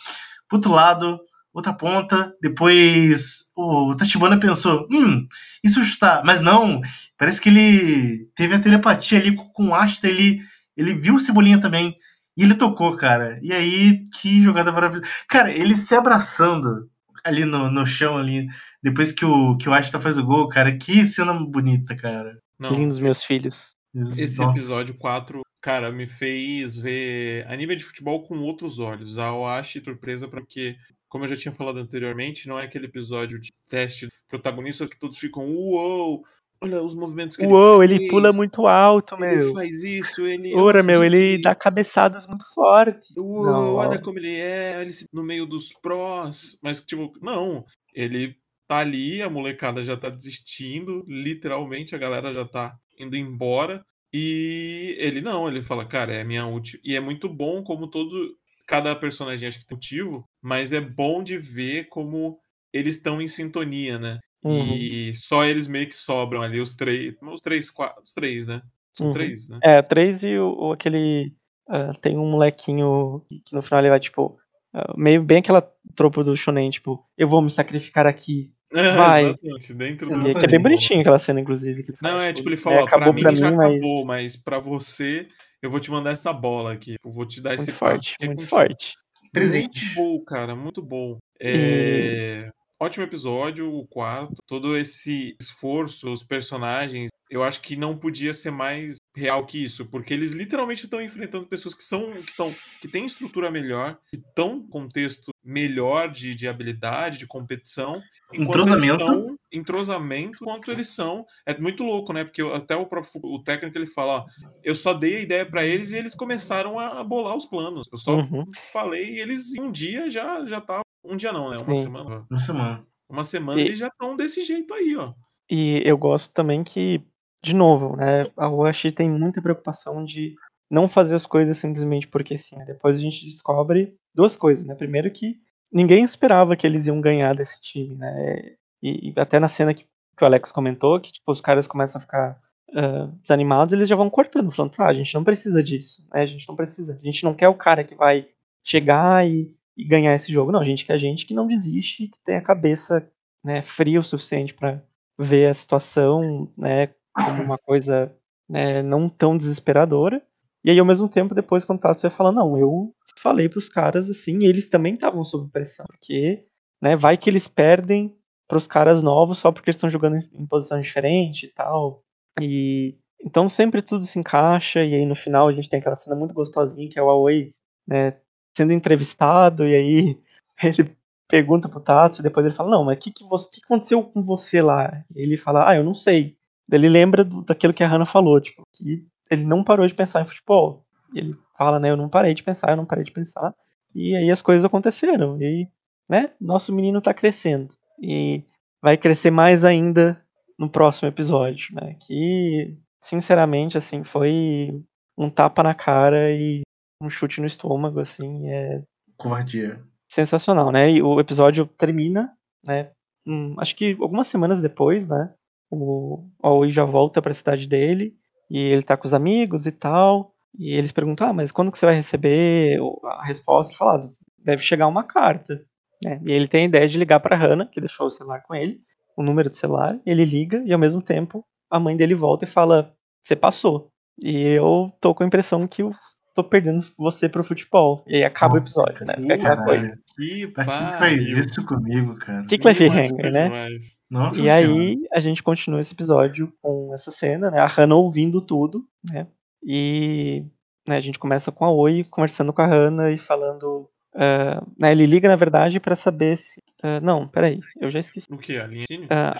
[0.47, 1.19] pro outro lado,
[1.53, 2.33] outra ponta.
[2.41, 5.27] Depois o Tachibana pensou, hum,
[5.63, 6.23] isso está.
[6.25, 6.81] Mas não,
[7.17, 10.41] parece que ele teve a telepatia ali com, com o Ashton, ele,
[10.75, 11.95] ele viu o Cebolinha também.
[12.35, 13.39] E ele tocou, cara.
[13.43, 15.07] E aí, que jogada maravilhosa.
[15.27, 16.89] Cara, ele se abraçando
[17.23, 18.47] ali no, no chão, ali,
[18.81, 20.75] depois que o, que o Ashton faz o gol, cara.
[20.77, 22.39] Que cena bonita, cara.
[22.59, 23.75] Não, Lindos meus filhos.
[24.17, 24.57] esse Nossa.
[24.57, 29.17] episódio 4, cara, me fez ver anime de futebol com outros olhos.
[29.17, 30.75] A Oashi surpresa porque,
[31.07, 35.17] como eu já tinha falado anteriormente, não é aquele episódio de teste protagonista que todos
[35.17, 36.23] ficam, uou,
[36.61, 38.11] olha os movimentos que Uou, ele ele fez.
[38.11, 39.53] pula muito alto, Ele meu.
[39.53, 40.53] faz isso, ele.
[40.55, 43.15] Ora, eu meu, ele dá cabeçadas muito fortes.
[43.17, 44.01] Uou, Não, olha ó.
[44.01, 46.57] como ele é, ele se- no meio dos prós.
[46.61, 47.63] Mas, tipo, não.
[47.93, 48.35] Ele
[48.67, 53.83] tá ali, a molecada já tá desistindo, literalmente, a galera já tá indo embora.
[54.13, 56.81] E ele não, ele fala, cara, é a minha última.
[56.83, 58.35] E é muito bom como todo.
[58.67, 62.37] Cada personagem acho que tem motivo, mas é bom de ver como
[62.73, 64.19] eles estão em sintonia, né?
[64.43, 64.73] Uhum.
[64.73, 67.13] E só eles meio que sobram ali, os três.
[67.21, 68.01] Os três, quatro.
[68.01, 68.61] Os três, né?
[68.93, 69.13] São Uhum.
[69.13, 69.59] três, né?
[69.63, 71.33] É, três e o, o- aquele.
[71.69, 74.37] ah, tem um molequinho que no final ele vai, tipo.
[74.73, 75.61] ah, meio bem aquela
[75.95, 78.53] tropa do Shonen, tipo, eu vou me sacrificar aqui.
[78.71, 79.25] Vai.
[79.25, 80.29] Exatamente, dentro do.
[80.29, 81.85] E que é bem bonitinho aquela cena, inclusive.
[82.01, 83.55] Não, fala, é tipo, tipo, ele é, fala, ó, acabou pra pra mim já mim,
[83.57, 85.27] mas acabou, mas pra você
[85.61, 86.95] eu vou te mandar essa bola aqui.
[87.03, 88.93] Eu vou te dar esse muito passe forte, é muito forte.
[89.33, 89.83] Presente.
[89.83, 91.17] Muito bom, cara, muito bom.
[91.39, 92.49] É,
[92.81, 94.41] Ótimo episódio, o quarto.
[94.47, 99.85] Todo esse esforço, os personagens, eu acho que não podia ser mais real que isso,
[99.85, 104.17] porque eles literalmente estão enfrentando pessoas que são que estão que têm estrutura melhor, que
[104.17, 108.01] estão contexto melhor de, de habilidade, de competição,
[108.33, 108.93] Entrosamento.
[109.03, 112.23] estão entrosamento, enquanto eles são é muito louco, né?
[112.23, 114.25] Porque até o próprio o técnico ele fala, ó,
[114.63, 117.87] eu só dei a ideia para eles e eles começaram a bolar os planos.
[117.91, 118.43] Eu só Uhum.
[118.73, 121.57] falei e eles um dia já já tá um dia não, né?
[121.65, 121.83] Uma Sim.
[121.83, 122.25] semana.
[122.29, 122.85] Uma semana.
[123.09, 125.13] Uma semana E- eles já estão desse jeito aí, ó.
[125.49, 127.03] E eu gosto também que,
[127.43, 130.35] de novo, né, a Washi tem muita preocupação de
[130.69, 132.57] não fazer as coisas simplesmente porque sim.
[132.65, 134.73] Depois a gente descobre duas coisas, né?
[134.75, 135.35] Primeiro que
[135.71, 138.53] ninguém esperava que eles iam ganhar desse time, né?
[138.81, 139.83] E, e até na cena que,
[140.15, 142.39] que o Alex comentou, que tipo, os caras começam a ficar
[142.73, 146.21] ah, desanimados, eles já vão cortando, falando, tá, a gente não precisa disso, né?
[146.21, 146.97] A gente não precisa.
[147.01, 148.29] A gente não quer o cara que vai
[148.63, 150.51] chegar e, e ganhar esse jogo.
[150.51, 153.07] Não, a gente quer gente que não desiste, que tem a cabeça
[153.43, 154.81] né, fria o suficiente para
[155.19, 158.15] ver a situação né, como uma coisa
[158.49, 160.21] né, não tão desesperadora.
[160.63, 163.67] E aí, ao mesmo tempo, depois, quando o Tatsu vai falar, não, eu falei pros
[163.67, 166.45] caras assim, eles também estavam sob pressão, porque
[166.81, 168.15] né, vai que eles perdem
[168.47, 172.03] pros caras novos só porque eles estão jogando em- em posição diferente e tal.
[172.39, 176.15] E então sempre tudo se encaixa, e aí no final a gente tem aquela cena
[176.15, 177.53] muito gostosinha que é o Aoi
[177.87, 178.19] né,
[178.55, 180.19] sendo entrevistado, e aí
[180.63, 180.95] ele
[181.27, 184.21] pergunta pro Tatsu, depois ele fala, não, mas o que, que, você- que aconteceu com
[184.23, 185.03] você lá?
[185.15, 186.35] Ele fala, ah, eu não sei.
[186.71, 190.21] Ele lembra do- daquilo que a Hannah falou, tipo, que ele não parou de pensar
[190.21, 190.85] em futebol.
[191.13, 193.53] Ele fala, né, eu não parei de pensar, eu não parei de pensar.
[193.95, 195.41] E aí as coisas aconteceram.
[195.41, 195.67] E
[196.09, 197.73] né, nosso menino tá crescendo.
[198.01, 198.43] E
[198.81, 200.21] vai crescer mais ainda
[200.57, 201.95] no próximo episódio, né?
[202.05, 204.81] Que, sinceramente, assim, foi
[205.17, 206.61] um tapa na cara e
[207.01, 208.81] um chute no estômago, assim, é
[209.17, 209.81] Covardia.
[210.09, 210.91] sensacional, né?
[210.91, 212.31] E o episódio termina,
[212.65, 212.91] né?
[213.25, 215.33] hum, acho que algumas semanas depois, né?
[215.69, 218.13] O Aoi já volta pra cidade dele
[218.49, 220.33] e ele tá com os amigos e tal.
[220.57, 223.71] E eles perguntam, ah, mas quando que você vai receber o- a resposta?
[223.71, 225.63] Ele fala, ah, deve chegar uma carta.
[226.03, 226.19] né?
[226.25, 228.81] E ele tem a ideia de ligar pra Hannah, que deixou o celular com ele,
[229.15, 232.47] o número do celular, ele liga e ao mesmo tempo a mãe dele volta e
[232.47, 232.91] fala,
[233.23, 233.91] você passou.
[234.21, 235.91] E eu tô com a impressão que eu
[236.33, 238.03] tô perdendo você pro futebol.
[238.07, 239.13] E aí acaba o Nossa, episódio, né?
[239.19, 239.89] Fica aquela coisa.
[240.17, 240.69] Que Pra que
[240.99, 242.45] faz isso comigo, cara?
[242.45, 243.43] Que cliffhanger, né?
[243.45, 243.99] Demais.
[244.09, 244.57] Nossa E Senhora.
[244.57, 247.59] aí a gente continua esse episódio com essa cena, né?
[247.59, 249.27] A Hannah ouvindo tudo, né?
[249.63, 250.45] E
[250.87, 253.87] né, a gente começa com a Oi conversando com a Hannah e falando.
[254.15, 256.59] ah, né, ele liga, na verdade, pra saber se.
[256.81, 258.27] ah, não, peraí, eu já esqueci.
[258.31, 258.57] O que?
[258.57, 259.35] A linha de Ah,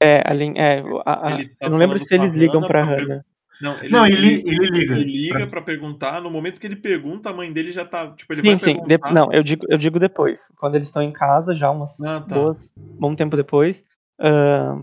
[0.00, 0.54] é, a linha.
[0.62, 3.24] É, a- a- tá eu não lembro se eles ligam Hannah pra pra Hannah.
[3.60, 4.94] Não, ele, Não, ele, ele, ele liga.
[4.94, 6.20] ele liga Pra- pra perguntar.
[6.20, 8.10] No momento que ele pergunta, a mãe dele já tá.
[8.12, 8.82] Tipo, ele Sim, vai sim.
[8.86, 10.52] de- não, eu digo, eu digo depois.
[10.58, 12.34] Quando eles estão em casa, já umas Ah, tá.
[12.34, 12.72] duas.
[12.98, 13.84] Bom tempo depois.
[14.20, 14.78] ah,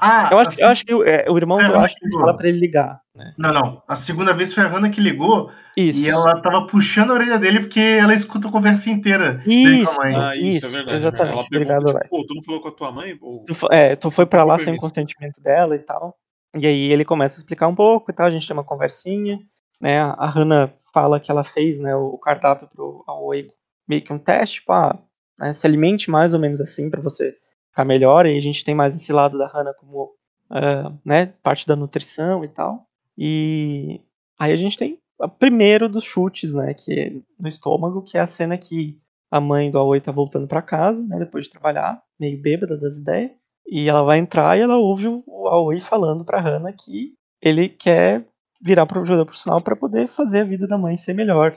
[0.00, 1.98] Ah, eu, acho, assim- eu acho que o, é, o irmão É, do Hannah Ashton
[2.06, 2.20] ligou.
[2.20, 3.00] fala pra ele ligar.
[3.14, 3.32] Né?
[3.38, 3.82] Não, não.
[3.86, 6.00] A segunda vez foi a Hannah que ligou Isso.
[6.00, 10.04] e ela tava puxando a orelha dele porque ela escuta a conversa inteira Isso, a
[10.04, 10.16] mãe.
[10.16, 10.96] Ah, isso, Isso, é verdade.
[10.96, 11.32] exatamente.
[11.32, 13.16] Ela pergunta, Obrigado, tipo, pô, tu não falou com a tua mãe?
[13.16, 16.16] Pô, Tu, é, tu foi pra lá sem o consentimento dela e tal.
[16.56, 19.38] E aí ele começa a explicar um pouco e tal, a gente tem uma conversinha,
[19.80, 19.98] né?
[20.00, 23.50] A Hannah fala que ela fez, né, o cardápio pro Aoi
[23.86, 24.98] meio que um teste, tipo, ah,
[25.38, 27.34] né, se alimente mais ou menos assim pra você
[27.70, 28.26] ficar melhor.
[28.26, 30.10] E a gente tem mais esse lado da Hannah como,
[30.50, 32.86] ah, né, parte da nutrição e tal.
[33.16, 34.00] E
[34.38, 38.20] aí a gente tem o primeiro dos chutes, né, que é no estômago, que é
[38.20, 38.98] a cena que
[39.30, 42.96] a mãe do Aoi tá voltando pra casa, né, depois de trabalhar, meio bêbada das
[42.98, 43.32] ideias.
[43.70, 47.12] E ela vai entrar e ela ouve o Aoi falando pra Hannah que
[47.42, 48.24] ele quer
[48.60, 51.54] virar pro jogador profissional pra poder fazer a vida da mãe ser melhor.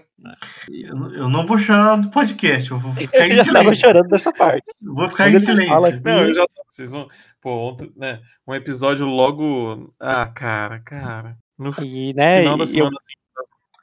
[0.70, 3.60] Eu, não- eu não vou chorar do podcast, eu vou ficar Eu em já tava
[3.60, 3.76] silêncio.
[3.88, 4.64] chorando dessa parte.
[4.82, 5.68] Eu vou ficar Quando em silêncio.
[5.74, 6.46] fala que- Não, eu já.
[6.70, 7.08] Vocês vão.
[7.42, 8.20] Pô, ontem, né?
[8.48, 9.92] Um episódio logo.
[10.00, 11.38] Ah, cara, cara.
[11.58, 13.14] No E, né, final da eu- semana, assim.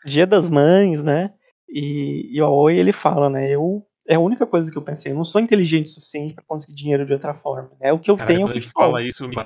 [0.07, 1.33] Dia das Mães, né?
[1.69, 3.51] E, e o Aoi ele fala, né?
[3.51, 5.13] Eu é a única coisa que eu pensei.
[5.13, 7.71] Eu não sou inteligente o suficiente pra conseguir dinheiro de outra forma.
[7.81, 7.93] Né?
[7.93, 8.83] O que eu Cara, tenho é quando ele futebol.
[8.85, 9.37] fala isso, me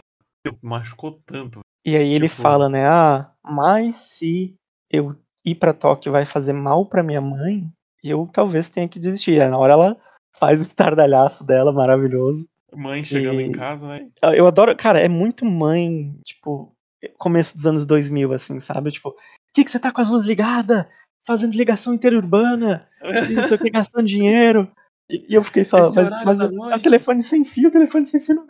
[0.63, 1.61] machucou tanto.
[1.85, 2.87] E aí ele Tipo- fala, né?
[2.87, 4.55] Ah, mas se
[4.91, 7.69] eu ir pra Tóquio vai fazer mal pra minha mãe,
[8.03, 9.41] eu talvez tenha que desistir.
[9.43, 9.97] Aí na hora ela
[10.39, 12.47] faz o estardalhaço dela, maravilhoso.
[12.75, 14.09] Mãe chegando E- em casa, né?
[14.23, 16.73] Eu eu adoro, cara, é muito mãe, tipo,
[17.19, 18.91] começo dos anos 2000, assim, sabe?
[18.93, 19.15] Tipo, o
[19.55, 20.87] que, que você tá com as luzes ligadas?
[21.27, 24.71] Fazendo ligação interurbana, não sei o que, gastando dinheiro.
[25.11, 27.73] E, e eu fiquei só, Esse mas, mas é o noite." telefone sem fio, o
[27.73, 28.47] telefone sem fio não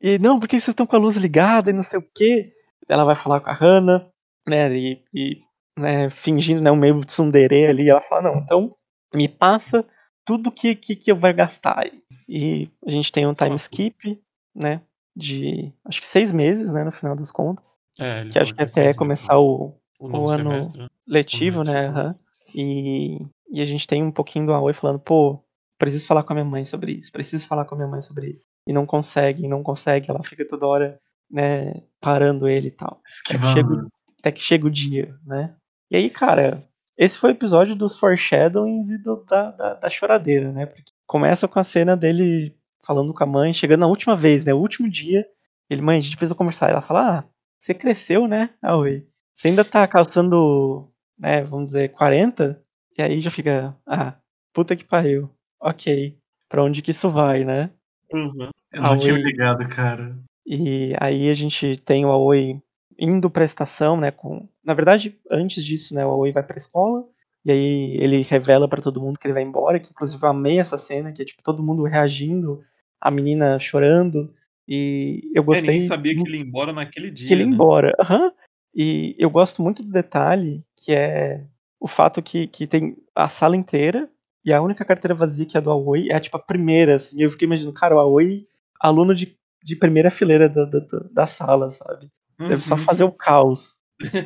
[0.00, 2.52] E não, porque vocês estão com a luz ligada e não sei o que.
[2.88, 4.08] Ela vai falar com a Hannah,
[4.48, 5.40] né, e, e,
[5.78, 7.88] né, fingindo, né, um meio tsundere ali.
[7.90, 8.76] Ela fala, não, então
[9.14, 9.84] me passa
[10.24, 11.84] tudo que, que, que eu vai gastar.
[12.28, 14.20] E a gente tem um time skip,
[14.54, 14.80] né?
[15.16, 16.84] De acho que seis meses, né?
[16.84, 17.78] No final das contas.
[17.98, 20.80] É, Que acho que até meses, começar o, o novo o ano semestre.
[20.82, 20.88] né?
[21.06, 21.72] letivo, né?
[21.82, 21.98] letivo.
[21.98, 22.14] aham.
[22.54, 23.18] E,
[23.50, 25.38] e a gente tem um pouquinho do Aoi falando, pô,
[25.78, 28.28] preciso falar com a minha mãe sobre isso, preciso falar com a minha mãe sobre
[28.30, 28.44] isso.
[28.66, 30.98] E não consegue, não consegue, ela fica toda hora,
[31.30, 33.00] né, parando ele e tal.
[33.28, 33.88] Até que, chega, o-
[34.18, 35.54] até que chega o dia, né?
[35.90, 36.64] E aí, cara,
[36.96, 40.66] esse foi o episódio dos foreshadowings e do- da, da, da choradeira, né?
[40.66, 44.54] Porque começa com a cena dele falando com a mãe, chegando na última vez, né?
[44.54, 45.26] O último dia,
[45.68, 46.70] ele, mãe, a gente precisa conversar.
[46.70, 47.24] Ela fala, ah,
[47.58, 49.06] você cresceu, né, Aoi?
[49.36, 52.58] Você ainda tá calçando, né, vamos dizer, 40?
[52.96, 54.14] E aí já fica, ah,
[54.50, 55.28] puta que pariu.
[55.60, 56.16] Ok,
[56.48, 57.70] pra onde que isso vai, né?
[58.10, 58.48] Uhum.
[58.72, 60.16] Eu não tinha ligado, cara.
[60.46, 62.62] E aí a gente tem o Aoi
[62.98, 64.48] indo pra estação, né, com...
[64.64, 67.04] Na verdade, antes disso, né, o Aoi vai pra escola,
[67.44, 70.58] e aí ele revela pra todo mundo que ele vai embora, que inclusive eu amei
[70.58, 72.62] essa cena, que é tipo todo mundo reagindo,
[72.98, 74.32] a menina chorando,
[74.66, 77.28] e eu É, gostei ninguém sabia que ele ia embora naquele dia.
[77.28, 77.54] que ele ia né?
[77.54, 77.92] embora.
[78.00, 78.32] Aham.
[78.76, 81.42] E eu gosto muito do detalhe, que é
[81.80, 84.08] o fato que, que tem a sala inteira
[84.44, 87.22] e a única carteira vazia que é a do Aoi é tipo a primeira, assim.
[87.22, 88.46] Eu fiquei imaginando, cara, o Aoi,
[88.80, 92.08] aluno de, de primeira fileira da, da, da- sala, sabe?
[92.38, 92.82] Deve só Uhum.
[92.82, 93.76] fazer o caos.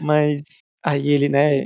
[0.03, 0.43] Mas
[0.85, 1.65] aí ele, né,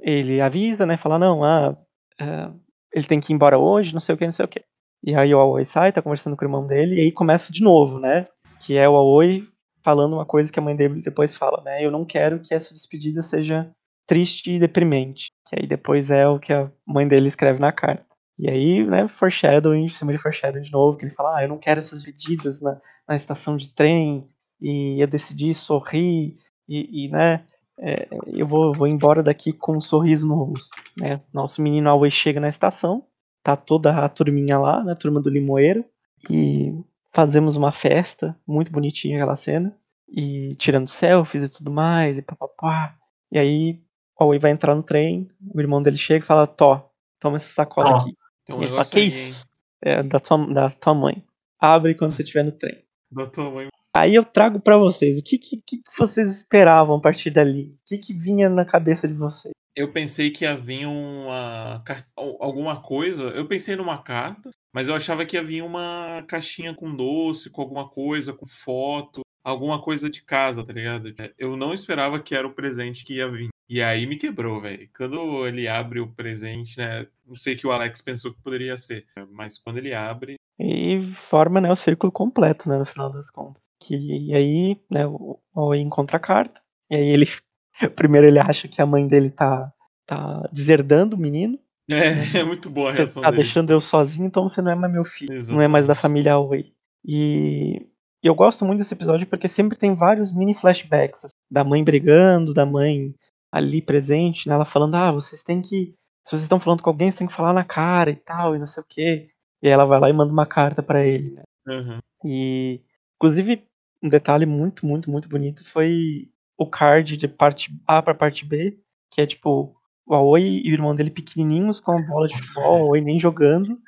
[0.00, 1.76] ele avisa, né, fala, não, ah,
[2.20, 2.52] ah,
[2.92, 4.62] ele tem que ir embora hoje, não sei o que, não sei o que.
[5.06, 7.62] E aí o Aoi sai, tá conversando com o irmão dele, e aí começa de
[7.62, 8.26] novo, né?
[8.66, 9.46] Que é o Aoi
[9.84, 11.84] falando uma coisa que a mãe dele depois fala, né?
[11.84, 13.70] Eu não quero que essa despedida seja
[14.06, 15.28] triste e deprimente.
[15.48, 18.04] Que aí depois é o que a mãe dele escreve na carta.
[18.38, 21.48] E aí, né, foreshadowing, em cima de foreshadowing de novo, que ele fala, ah, eu
[21.48, 24.28] não quero essas despedidas na, na estação de trem,
[24.60, 26.36] e eu decidi sorrir,
[26.68, 27.44] e, e, né,
[27.78, 31.20] é, eu vou, vou embora daqui com um sorriso no rosto, né.
[31.32, 33.06] Nosso menino Aoi chega na estação,
[33.40, 35.84] tá toda a turminha lá, né, turma do Limoeiro,
[36.28, 36.74] e
[37.14, 39.74] fazemos uma festa, muito bonitinha aquela cena,
[40.08, 42.96] e tirando selfies e tudo mais, e papapá.
[43.30, 43.80] E aí
[44.18, 46.90] o Aoi vai entrar no trem, o irmão dele chega e fala, Tó,
[47.20, 48.16] toma essa sacola aqui.
[48.50, 49.46] Um ele fala, que aí, isso?
[49.80, 51.24] É da tua, da tua mãe.
[51.58, 52.84] Abre quando você estiver no trem.
[53.10, 53.68] Da tua mãe.
[53.94, 57.66] Aí eu trago pra vocês, o que, que, que vocês esperavam a partir dali?
[57.66, 59.54] O que, que vinha na cabeça de vocês?
[59.76, 61.82] Eu pensei que ia vir uma
[62.16, 63.24] alguma coisa.
[63.30, 67.62] Eu pensei numa carta, mas eu achava que ia vir uma caixinha com doce, com
[67.62, 71.14] alguma coisa, com foto, alguma coisa de casa, tá ligado?
[71.38, 73.48] Eu não esperava que era o presente que ia vir.
[73.68, 74.88] E aí me quebrou, velho.
[74.94, 77.06] Quando ele abre o presente, né?
[77.24, 81.00] Não sei o que o Alex pensou que poderia ser, mas quando ele abre, E
[81.00, 83.62] forma né, o círculo completo, né, no final das contas.
[83.80, 86.60] Que, e aí, né, o o Aoi encontra a carta,
[86.90, 87.26] e aí ele.
[87.96, 89.72] Primeiro ele acha que a mãe dele tá,
[90.06, 91.58] tá deserdando o menino.
[91.90, 93.42] É, é muito boa a Você reação tá dele.
[93.42, 95.32] deixando eu sozinho, então você não é mais meu filho.
[95.48, 96.00] Não é mais da Exatamente.
[96.02, 96.72] família Aoi.
[97.04, 97.86] E
[98.22, 101.26] eu gosto muito desse episódio porque sempre tem vários mini flashbacks.
[101.26, 103.14] assim, da mãe brigando, da mãe
[103.52, 104.54] ali presente, né?
[104.54, 105.94] Ela falando, ah, vocês têm que.
[106.24, 108.58] Se vocês estão falando com alguém, vocês têm que falar na cara e tal, e
[108.58, 109.28] não sei o quê.
[109.62, 111.42] E aí ela vai lá e manda uma carta pra ele, né?
[111.68, 111.98] Uhum.
[112.24, 112.80] E,
[113.16, 113.62] inclusive,
[114.02, 118.78] um detalhe muito, muito, muito bonito foi o card de parte A pra parte B,
[119.10, 119.76] que é tipo
[120.06, 123.18] o Aoi e o irmão dele pequenininhos com a bola de futebol, o Aoi nem
[123.18, 123.78] jogando.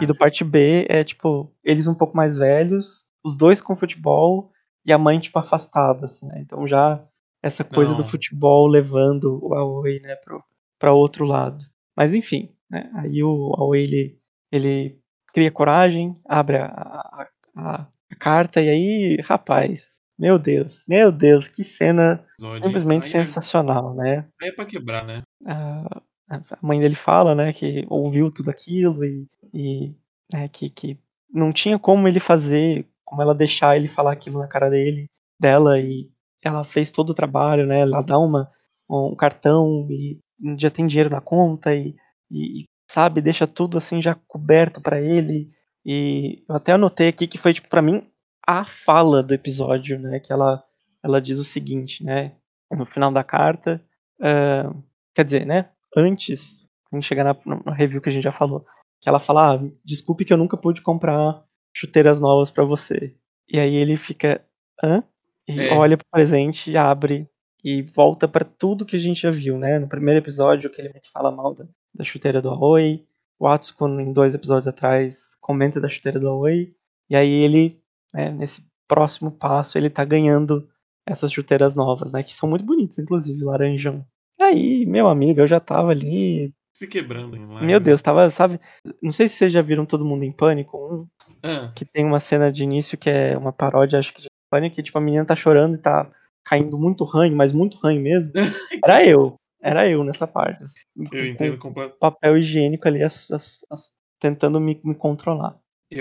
[0.00, 4.50] E do parte B é tipo, eles um pouco mais velhos, os dois com futebol
[4.84, 6.40] e a mãe, tipo, afastada, assim, né?
[6.40, 7.02] Então já
[7.42, 8.08] essa coisa do Não.
[8.08, 10.42] futebol levando o Aoi, né, pro,
[10.78, 11.64] pra outro lado.
[11.96, 12.90] Mas enfim, né?
[12.96, 14.18] Aí o Aoi, ele,
[14.52, 14.98] ele
[15.32, 21.48] cria coragem, abre a, a, a- a carta e aí, rapaz, meu Deus, meu Deus,
[21.48, 22.24] que cena
[22.62, 24.26] simplesmente Aí é- sensacional, né?
[24.40, 25.22] Aí é pra quebrar, né?
[25.46, 29.96] a a mãe dele fala, né, que ouviu tudo aquilo e, e
[30.32, 30.98] né, que, que
[31.32, 35.06] não tinha como ele fazer, como ela deixar ele falar aquilo na cara dele,
[35.38, 36.10] dela e
[36.42, 38.50] ela fez todo o trabalho, né, ela dá uma
[38.88, 40.20] um cartão e
[40.58, 41.94] já tem dinheiro na conta e,
[42.30, 45.50] e sabe, deixa tudo assim já coberto pra ele
[45.84, 48.06] e eu até anotei aqui que foi tipo para mim
[48.46, 50.62] a fala do episódio, né, que ela
[51.02, 52.32] ela diz o seguinte, né,
[52.70, 53.82] no final da carta,
[54.22, 54.72] ah,
[55.14, 58.64] quer dizer, né, antes, a gente chegar na, na review que a gente já falou,
[59.00, 61.42] que ela fala, ah, desculpe que eu nunca pude comprar
[61.76, 63.14] chuteiras novas pra você.
[63.52, 64.42] E aí ele fica,
[64.82, 65.02] hã?
[65.46, 65.74] E É.
[65.74, 67.28] olha pro presente, abre
[67.62, 69.78] e volta pra tudo que a gente já viu, né?
[69.78, 73.04] No primeiro episódio, que ele fala mal da, da chuteira do Aoi,
[73.38, 76.74] o Atsuko, em dois episódios atrás, comenta da chuteira do Aoi,
[77.10, 77.78] e aí ele,
[78.14, 80.68] né, nesse próximo passo, ele tá ganhando
[81.06, 82.22] essas chuteiras novas, né?
[82.22, 84.06] Que são muito bonitas, inclusive, laranjão.
[84.40, 87.60] Aí, meu amigo, eu já tava ali se quebrando em lá.
[87.60, 88.58] Meu Deus, tava, sabe?
[89.02, 91.06] Não sei se vocês já viram Todo Mundo em Pânico, um
[91.42, 94.76] Ah, que tem uma cena de início que é uma paródia, acho que de Pânico,
[94.76, 96.10] que tipo, a menina tá chorando e tá
[96.44, 98.32] caindo muito ranho, mas muito ranho mesmo.
[98.84, 99.36] Era eu.
[99.62, 100.62] Era eu nessa parte.
[100.62, 101.98] assim, eu entendo completamente.
[101.98, 105.58] papel higiênico ali, as- as- as- tentando me, me controlar.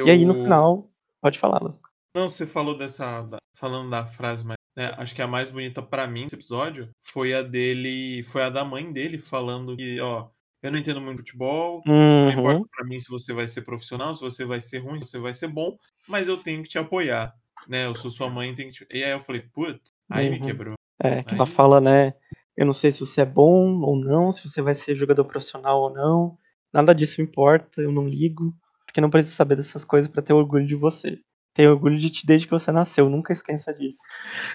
[0.07, 0.89] E aí no final,
[1.21, 1.79] pode falar, Luz.
[2.15, 3.21] Não, você falou dessa.
[3.23, 6.89] da- falando da frase, mas né, acho que a mais bonita pra mim nesse episódio
[7.03, 8.23] foi a dele.
[8.23, 10.27] Foi a da mãe dele falando que, ó,
[10.61, 11.81] eu não entendo muito futebol.
[11.85, 15.01] Não importa Uhum, pra mim se você vai ser profissional, se você vai ser ruim,
[15.01, 17.33] se você vai ser bom, mas eu tenho que te apoiar.
[17.67, 17.85] Né?
[17.85, 18.87] Eu sou sua mãe, tenho que te...
[18.91, 20.43] E aí eu falei, putz, aí me Uhum.
[20.45, 20.73] quebrou.
[21.01, 22.13] É, que ela Aí- fala, né?
[22.57, 25.81] Eu não sei se você é bom ou não, se você vai ser jogador profissional
[25.81, 26.37] ou não.
[26.73, 28.53] Nada disso importa, eu não ligo.
[28.85, 31.19] Porque não preciso saber dessas coisas pra ter orgulho de você.
[31.53, 33.99] Tenho orgulho de ti desde que você nasceu, nunca esqueça disso.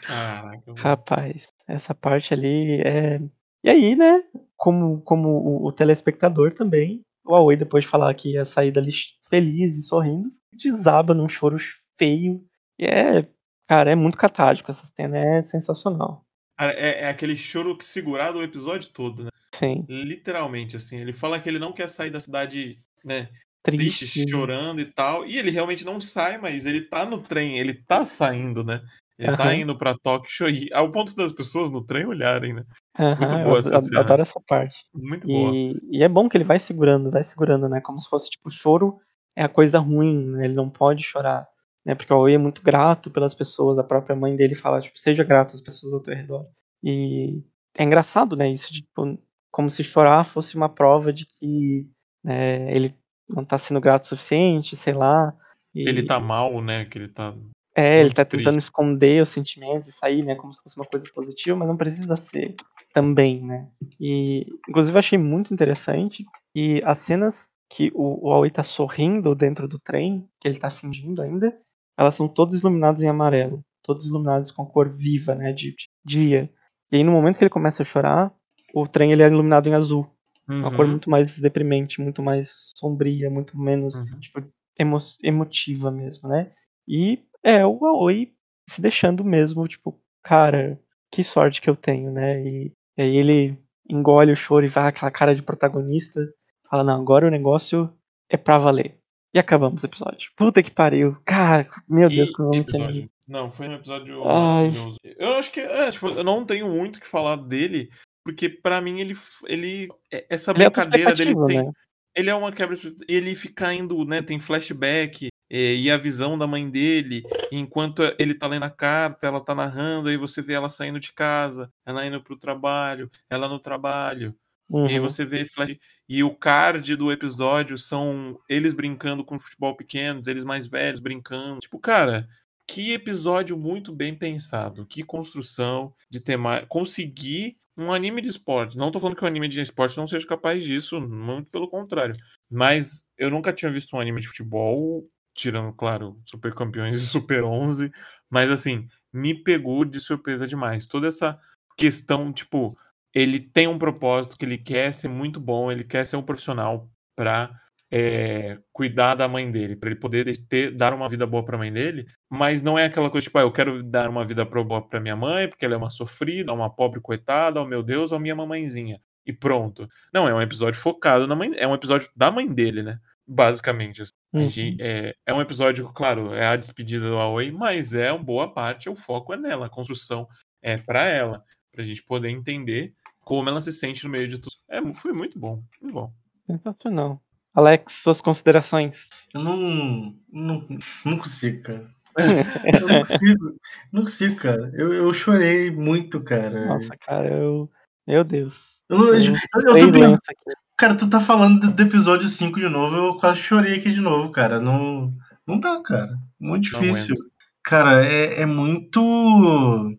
[0.03, 0.75] Caraca.
[0.77, 3.21] Rapaz, essa parte ali é.
[3.63, 4.23] E aí, né?
[4.57, 8.91] Como, como o, o telespectador também, o Aoi, depois de falar que ia sair dali
[9.29, 11.57] feliz e sorrindo, desaba num choro
[11.97, 12.45] feio.
[12.79, 13.29] E é.
[13.69, 16.25] Cara, é muito catártico essa cena, é sensacional.
[16.59, 19.31] É, é aquele choro que segurado o episódio todo, né?
[19.55, 20.99] Sim, Literalmente, assim.
[20.99, 23.29] Ele fala que ele não quer sair da cidade, né?
[23.63, 24.31] Triste, triste.
[24.31, 25.27] chorando e tal.
[25.27, 28.81] E ele realmente não sai, mas ele tá no trem, ele tá saindo, né?
[29.19, 29.55] Ele tá Aham.
[29.55, 32.63] indo pra Tóquio e ao ponto das pessoas no trem olharem, né?
[32.99, 34.01] Aham, Muito boa essa cena.
[34.01, 34.85] adoro essa parte.
[34.95, 35.53] Muito boa.
[35.53, 37.81] E, e é bom que ele vai segurando, vai segurando, né?
[37.81, 38.99] Como se fosse, tipo, choro
[39.35, 40.45] é a coisa ruim, né?
[40.45, 41.49] Ele não pode chorar,
[41.85, 41.97] né?
[41.97, 45.25] Porque o Aoi é muito grato pelas pessoas, a própria mãe dele fala, tipo, seja
[45.25, 46.47] grato às pessoas ao teu redor.
[46.83, 47.43] E
[47.77, 48.49] é engraçado, né?
[48.51, 49.19] Isso, de, tipo,
[49.51, 51.89] como se chorar fosse uma prova de que
[52.23, 52.95] né, ele
[53.29, 55.35] não tá sendo grato o suficiente, sei lá.
[55.75, 56.85] E- Ele tá mal, né?
[56.85, 57.35] Que ele tá.
[57.77, 58.67] é, ele tá tentando triste.
[58.67, 62.17] esconder os sentimentos e sair, né, como se fosse uma coisa positiva, mas não precisa
[62.17, 62.57] ser
[62.93, 63.69] também, né?
[64.01, 66.25] E, inclusive, eu achei muito interessante
[66.55, 70.71] que as cenas que o, o Aoi tá sorrindo dentro do trem, que ele tá
[70.71, 71.57] fingindo ainda,
[71.99, 75.89] elas são todas iluminadas em amarelo, todas iluminadas com a cor viva, né, de, de
[76.05, 76.51] dia.
[76.91, 78.33] E aí, no momento que ele começa a chorar,
[78.75, 80.07] o trem ele é iluminado em azul,
[80.49, 80.93] uma cor Uhum.
[80.93, 84.19] muito mais deprimente, muito mais sombria, muito menos Uhum.
[84.21, 84.43] tipo,
[84.79, 86.51] emo- emotiva mesmo, né?
[86.87, 88.33] E é o Aoi
[88.69, 90.81] se deixando mesmo, tipo, cara,
[91.13, 92.43] que sorte que eu tenho, né?
[92.43, 96.21] E, e aí ele engole o choro e vai aquela cara de protagonista,
[96.69, 97.91] fala, não, agora o negócio
[98.31, 98.99] é pra valer.
[99.35, 100.31] E acabamos o episódio.
[100.37, 101.17] Puta que pariu.
[101.25, 103.11] Cara, meu Que Deus, como eu episódio.
[103.27, 104.69] Não, foi um episódio Ai.
[104.71, 104.97] maravilhoso.
[105.05, 107.91] Eu acho que, é, tipo, eu não tenho muito o que falar dele,
[108.29, 109.15] porque pra mim ele,
[109.47, 111.73] ele é- essa Ele é brincadeira dele autoexplicativo, sem, né?
[112.15, 112.77] ele é uma quebra,
[113.09, 118.35] ele fica indo, né, tem flashback é, e a visão da mãe dele, enquanto ele
[118.35, 122.05] tá lendo a carta, ela tá narrando, aí você vê ela saindo de casa, ela
[122.05, 124.35] indo pro trabalho, ela no trabalho,
[124.71, 125.03] e aí Uhum.
[125.09, 125.79] você vê flash...
[126.07, 131.61] E o card do episódio são eles brincando com futebol pequenos, eles mais velhos brincando.
[131.61, 132.29] Tipo, cara,
[132.67, 134.85] que episódio muito bem pensado.
[134.85, 136.67] Que construção de tema.
[136.69, 138.77] Conseguir um anime de esporte.
[138.77, 142.15] Não tô falando que o anime de esporte não seja capaz disso, muito pelo contrário.
[142.51, 147.45] Mas eu nunca tinha visto um anime de futebol, tirando, claro, Super Campeões e Super
[147.45, 147.91] 11.
[148.29, 150.87] Mas assim, me pegou de surpresa demais.
[150.87, 151.39] Toda essa
[151.77, 152.77] questão, tipo,
[153.15, 156.91] ele tem um propósito que ele quer ser muito bom, ele quer ser um profissional
[157.17, 157.51] pra
[157.91, 161.73] é, cuidar da mãe dele, pra ele poder ter, dar uma vida boa pra mãe
[161.73, 165.01] dele, mas não é aquela coisa tipo, ah, eu quero dar uma vida boa pra
[165.01, 168.37] minha mãe, porque ela é uma sofrida, uma pobre coitada, oh meu Deus, oh minha
[168.37, 168.99] mamãezinha.
[169.27, 169.87] E pronto.
[170.13, 172.99] Não, é um episódio focado na mãe, é um episódio da mãe dele, né?
[173.27, 174.03] Basicamente.
[174.03, 174.13] assim.
[174.35, 174.77] A Uhum.
[174.81, 178.91] é, é um episódio, claro, é a despedida do Aoi, mas é uma boa parte,
[178.91, 180.29] o foco é nela, a construção
[180.63, 184.55] é pra ela, pra gente poder entender como ela se sente no meio de tudo.
[184.69, 186.13] É, foi muito bom, muito bom.
[186.47, 187.23] Sensacional.
[187.55, 189.11] Alex, suas considerações.
[189.35, 190.67] Eu não, não,
[191.05, 191.91] não consigo, cara.
[192.19, 193.57] Eu não consigo,
[193.93, 194.73] não consigo, cara.
[194.75, 196.67] Eu, eu chorei muito, cara.
[196.67, 197.71] Nossa, cara, eu.
[198.07, 198.83] Meu Deus.
[198.89, 200.59] Eu, eu, Eu- eu, tô aqui.
[200.77, 204.33] cara, tu tá falando do, episódio 5 de novo, eu quase chorei aqui de novo,
[204.33, 204.59] cara.
[204.59, 205.13] Não,
[205.47, 206.19] não dá, cara.
[206.41, 207.15] Muito difícil.
[207.63, 209.99] cara, é, é muito.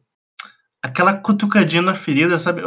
[0.82, 2.62] Aquela cutucadinha na ferida, sabe?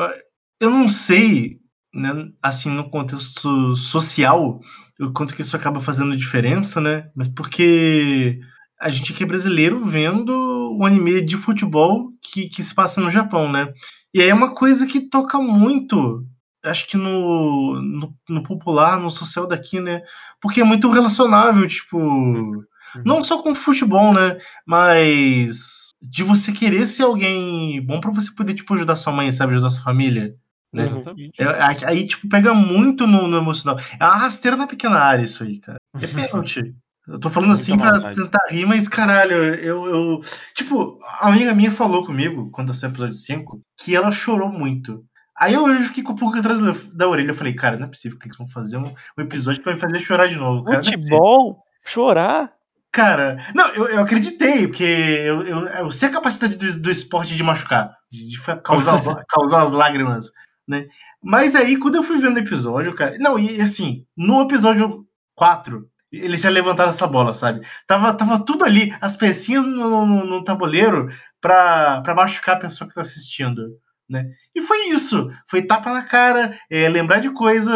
[0.61, 1.59] Eu não sei,
[1.95, 4.61] né, assim, no contexto social,
[5.01, 7.11] o quanto que isso acaba fazendo diferença, né?
[7.15, 8.39] Mas porque
[8.81, 10.33] a gente aqui é brasileiro vendo
[10.79, 13.73] um anime de futebol que, que se passa no Japão, né?
[14.15, 16.27] E aí é uma coisa que toca muito,
[16.65, 20.03] acho que no, no, no popular, no social daqui, né?
[20.41, 22.65] Porque é muito relacionável, tipo.
[23.07, 24.39] Não só com futebol, né?
[24.67, 29.53] Mas de você querer ser alguém bom pra você poder, tipo, ajudar sua mãe, sabe?
[29.53, 30.35] Ajudar sua família.
[30.73, 30.83] Né?
[30.83, 31.43] Exatamente.
[31.43, 33.79] É, aí, tipo, pega muito no, no emocional.
[34.01, 35.79] É uma rasteira na pequena área isso aí, cara.
[36.01, 36.75] É pênalti.
[37.07, 40.21] Eu tô falando assim pra tentar rir, mas caralho, eu, eu.
[40.55, 45.05] Tipo, a amiga minha falou comigo, quando saiu o episódio 5, que ela chorou muito.
[45.37, 46.61] Aí eu fiquei com o pulga atrás
[46.93, 47.31] da orelha.
[47.31, 48.85] Eu falei, cara, não é possível que eles vão fazer um,
[49.19, 50.65] um episódio que vai me fazer chorar de novo.
[50.65, 50.85] Cara, é.
[50.85, 51.65] Futebol?
[51.85, 52.53] Chorar?
[52.93, 57.35] Cara, não, eu, eu acreditei, porque eu, eu, eu sei a capacidade do, do esporte
[57.35, 60.31] de machucar, de, de causar, causar as lágrimas,
[60.67, 60.87] né?
[61.23, 63.17] Mas aí, quando eu fui vendo o episódio, cara.
[63.19, 67.67] Não, e assim, no episódio 4, eles já levantaram essa bola, sabe?
[67.87, 71.09] Tava, tava tudo ali, as pecinhas no, no, no tabuleiro
[71.41, 73.77] pra, pra machucar a pessoa que tá assistindo.
[74.09, 74.31] Né?
[74.55, 75.31] E foi isso.
[75.49, 77.73] Foi tapa na cara, é, lembrar de coisa.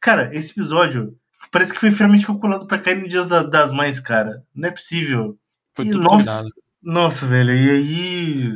[0.00, 1.14] Cara, esse episódio
[1.50, 4.42] parece que foi friamente calculado pra cair no Dias da- das Mães, cara.
[4.54, 5.36] Não é possível.
[5.74, 6.48] Foi E, tudo nossa, combinado.
[6.82, 8.52] nossa, velho, e aí,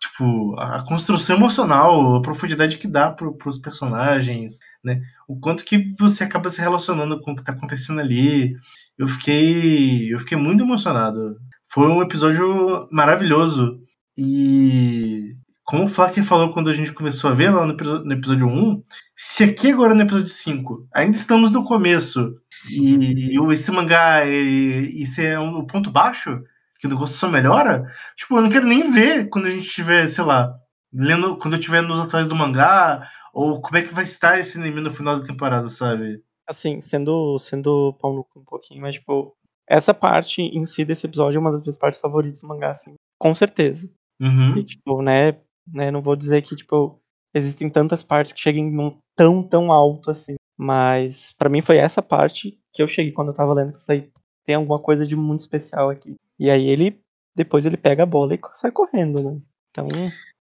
[0.00, 5.02] tipo, a construção emocional, a profundidade que dá pro, pros personagens, né?
[5.28, 8.56] O quanto que você acaba se relacionando com o que tá acontecendo ali.
[8.98, 11.36] Eu fiquei, eu fiquei muito emocionado.
[11.72, 13.80] Foi um episódio maravilhoso.
[14.16, 15.34] E
[15.64, 17.74] como o Flaker falou quando a gente começou a ver lá no,
[18.04, 18.82] no episódio 1,
[19.16, 22.34] se aqui agora no episódio 5 ainda estamos no começo
[22.70, 26.42] e, o- esse mangá e, isso é um ponto baixo,
[26.80, 30.06] que o negócio só melhora, tipo, eu não quero nem ver quando a gente tiver,
[30.06, 30.58] sei lá,
[30.92, 34.58] lendo, quando eu tiver nos atuais do mangá, ou como é que vai estar esse
[34.58, 36.22] anime no final da temporada, sabe?
[36.48, 39.36] Assim, sendo, sendo pau no um pouquinho, mas, tipo,
[39.68, 42.94] essa parte em si desse episódio é uma das minhas partes favoritas do mangá, assim,
[43.18, 43.88] com certeza.
[44.18, 44.56] Uhum.
[44.56, 46.98] E, tipo, né, né, não vou dizer que, tipo,
[47.34, 50.34] existem tantas partes que cheguem num tão, tão alto, assim.
[50.58, 53.82] Mas, pra mim, foi essa parte que eu cheguei quando eu tava lendo, que eu
[53.82, 54.10] falei,
[54.44, 56.16] tem alguma coisa de muito especial aqui.
[56.40, 56.98] E aí ele,
[57.36, 59.38] depois ele pega a bola e sai correndo, né?
[59.70, 59.86] Então,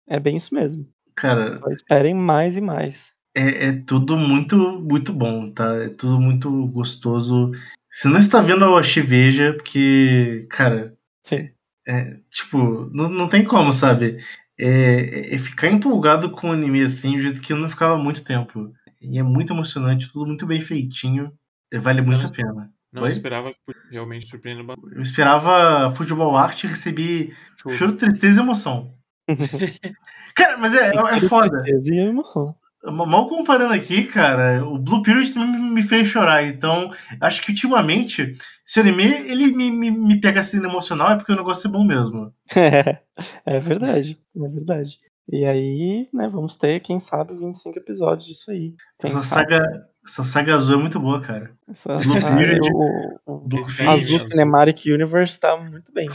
[0.06, 0.86] é bem isso mesmo.
[1.16, 3.16] Cara, Então, esperem mais e mais.
[3.34, 5.74] é, é tudo muito, muito bom, tá?
[5.76, 7.52] É tudo muito gostoso.
[7.89, 10.93] Se não está vendo, achei veja, porque, cara,
[11.24, 11.50] Sim.
[11.88, 14.18] É, tipo, não, não tem como, sabe?
[14.60, 17.98] É, é ficar empolgado com o anime assim, do jeito que eu não ficava há
[17.98, 18.74] muito tempo.
[19.02, 21.32] E é muito emocionante, tudo muito bem feitinho.
[21.72, 22.70] e Vale muito a pena.
[22.96, 23.10] Não Oi?
[23.10, 23.60] esperava que
[23.91, 24.96] realmente surpreender bastante.
[24.96, 28.93] Eu esperava futebol art e recebi choro, tristeza e emoção.
[30.34, 31.62] Cara, mas é, é foda.
[31.62, 32.56] Tristeza e emoção.
[32.86, 36.46] Mal comparando aqui, cara, o Blue Period também me fez chorar.
[36.46, 41.12] Então, acho que ultimamente, se o anime ele me, me, me pega assim no emocional,
[41.12, 42.32] é porque o negócio é bom mesmo.
[42.56, 43.00] É,
[43.43, 45.00] é verdade, é verdade.
[45.28, 48.76] E aí, né, vamos ter, quem sabe, 25 episódios disso aí.
[49.00, 49.50] Quem Essa sabe?
[49.50, 51.51] saga, essa saga azul é muito boa, cara.
[51.68, 53.99] Essa, Blue saga, Period, o, o Blue Esse Period.
[53.99, 54.30] Azul azul.
[54.30, 56.08] Cinematic Universe tá muito bem.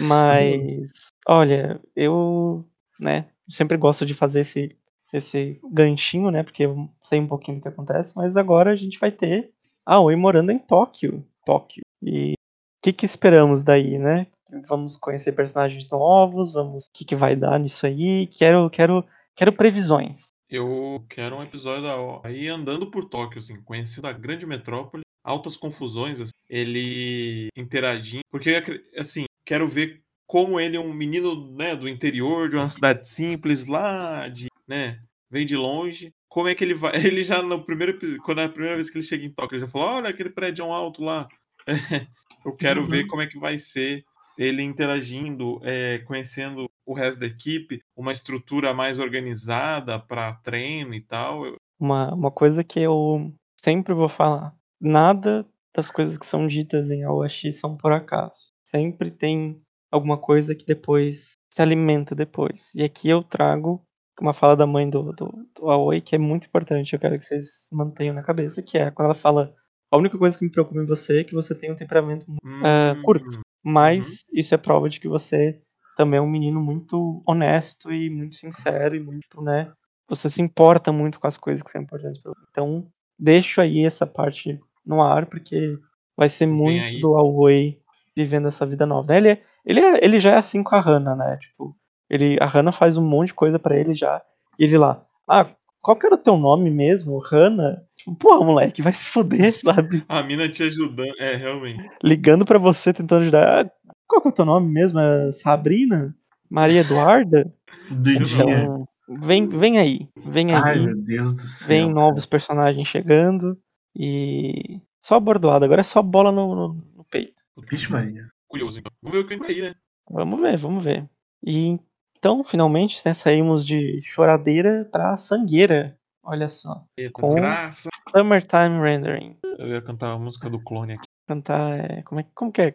[0.00, 2.64] Mas, olha, eu,
[2.98, 4.76] né, sempre gosto de fazer esse,
[5.12, 8.98] esse ganchinho, né, porque eu sei um pouquinho do que acontece, mas agora a gente
[8.98, 9.52] vai ter
[9.86, 11.24] a Oi morando em Tóquio.
[11.44, 11.82] Tóquio.
[12.02, 14.26] E o que, que esperamos daí, né?
[14.68, 16.86] Vamos conhecer personagens novos, vamos.
[16.86, 18.26] O que, que vai dar nisso aí?
[18.26, 19.04] Quero, quero,
[19.36, 20.32] quero previsões.
[20.50, 25.56] Eu quero um episódio da aí andando por Tóquio, assim, conhecendo a grande metrópole, altas
[25.56, 28.60] confusões, assim, ele interagindo, porque
[28.96, 33.66] assim, quero ver como ele é um menino, né, do interior de uma cidade simples
[33.66, 36.10] lá de, né, vem de longe.
[36.28, 36.92] Como é que ele vai?
[37.12, 39.56] Ele já no primeiro episódio, quando é a primeira vez que ele chega em Tóquio,
[39.56, 41.26] ele já falou: "Olha aquele prédio alto lá".
[42.44, 42.86] Eu quero Uhum.
[42.86, 44.04] ver como é que vai ser
[44.40, 51.00] ele interagindo, é, conhecendo o resto da equipe, uma estrutura mais organizada para treino e
[51.00, 51.42] tal.
[51.78, 53.30] Uma, uma coisa que eu
[53.62, 55.46] sempre vou falar: nada
[55.76, 58.50] das coisas que são ditas em Aoshi são por acaso.
[58.64, 59.60] Sempre tem
[59.92, 62.74] alguma coisa que depois se alimenta depois.
[62.74, 63.82] E aqui eu trago
[64.20, 66.94] uma fala da mãe do, do, do Aoi que é muito importante.
[66.94, 69.54] Eu quero que vocês mantenham na cabeça, que é quando ela fala
[69.92, 72.24] a única coisa que me preocupa em você é que você tem um temperamento
[72.64, 73.40] Ah, curto.
[73.62, 75.60] Mas isso é prova de que você
[75.96, 79.70] também é um menino muito honesto e muito sincero e muito, né?
[80.08, 82.40] Você se importa muito com as coisas que são importantes pra você.
[82.50, 82.86] Então,
[83.18, 85.78] deixo aí essa parte no ar, porque
[86.16, 87.78] vai ser muito do Aoi
[88.16, 89.06] vivendo essa vida nova.
[89.12, 89.16] né?
[89.18, 91.36] Ele, é- ele, é- ele já é assim com a Hannah, né?
[91.36, 91.76] Tipo,
[92.08, 94.20] ele, a Hannah faz um monte de coisa pra ele já.
[94.58, 95.46] E ele lá, ah,
[95.80, 97.18] qual que era o teu nome mesmo?
[97.18, 97.82] Hannah?
[97.96, 100.02] Tipo, pô, moleque, vai se fuder, sabe?
[100.08, 101.12] A mina te ajudando.
[101.18, 101.88] É, realmente.
[102.02, 103.64] ligando pra você, tentando ajudar.
[103.64, 103.70] Ah,
[104.06, 104.98] qual que é o teu nome mesmo?
[104.98, 106.14] É Sabrina?
[106.48, 107.52] Maria Eduarda?
[107.90, 110.08] Então, vem, vem aí.
[110.26, 110.86] Vem Ai, aí.
[110.86, 111.68] meu Deus do céu.
[111.68, 113.58] Vem novos personagens chegando.
[113.96, 114.80] E.
[115.02, 117.42] Só bordoado, agora é só bola no, no, no peito.
[117.70, 118.28] Vixe, Maria.
[118.46, 118.92] Curioso, então.
[119.02, 119.74] Vamos ver o que vem por aí, né?
[120.10, 121.08] Vamos ver, vamos ver.
[121.44, 121.78] E
[122.20, 125.96] Então, finalmente, né, saímos de choradeira pra sangueira.
[126.22, 126.84] Olha só.
[127.14, 127.88] Com- desgraça.
[128.14, 129.36] Summertime Rendering.
[129.58, 131.04] Eu ia cantar a música do clone aqui.
[131.26, 131.78] Cantar.
[131.78, 132.74] é, Como é, como que é?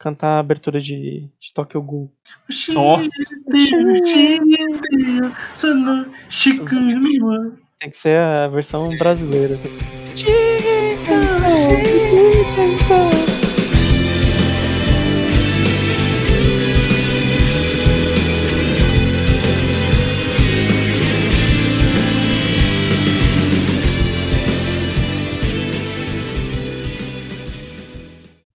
[0.00, 2.12] Cantar a abertura de, de Tokyo Ghoul.
[2.74, 3.08] Nossa.
[7.78, 9.54] Tem que ser a versão brasileira.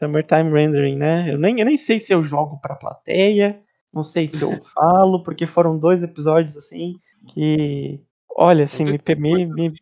[0.08, 1.32] Summertime Rendering, né?
[1.32, 3.62] Eu nem, eu nem sei se eu jogo pra plateia,
[3.94, 6.96] não sei se eu falo, porque foram dois episódios assim
[7.28, 8.02] que.
[8.40, 9.74] Olha, assim, me, me, me,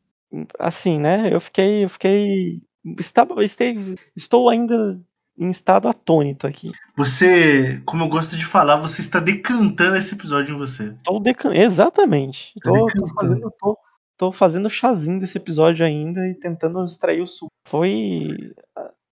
[0.57, 1.29] assim, né?
[1.31, 2.61] Eu fiquei, eu fiquei,
[2.97, 3.75] estava, estei,
[4.15, 4.97] estou ainda
[5.37, 6.71] em estado atônito aqui.
[6.95, 10.95] Você, como eu gosto de falar, você está decantando esse episódio em você.
[11.03, 11.53] Tô decan...
[11.53, 12.53] Exatamente.
[12.63, 13.13] Tô, tô decantando.
[13.13, 13.77] fazendo, tô,
[14.17, 17.51] tô fazendo chazinho desse episódio ainda e tentando extrair o suco.
[17.67, 18.37] Foi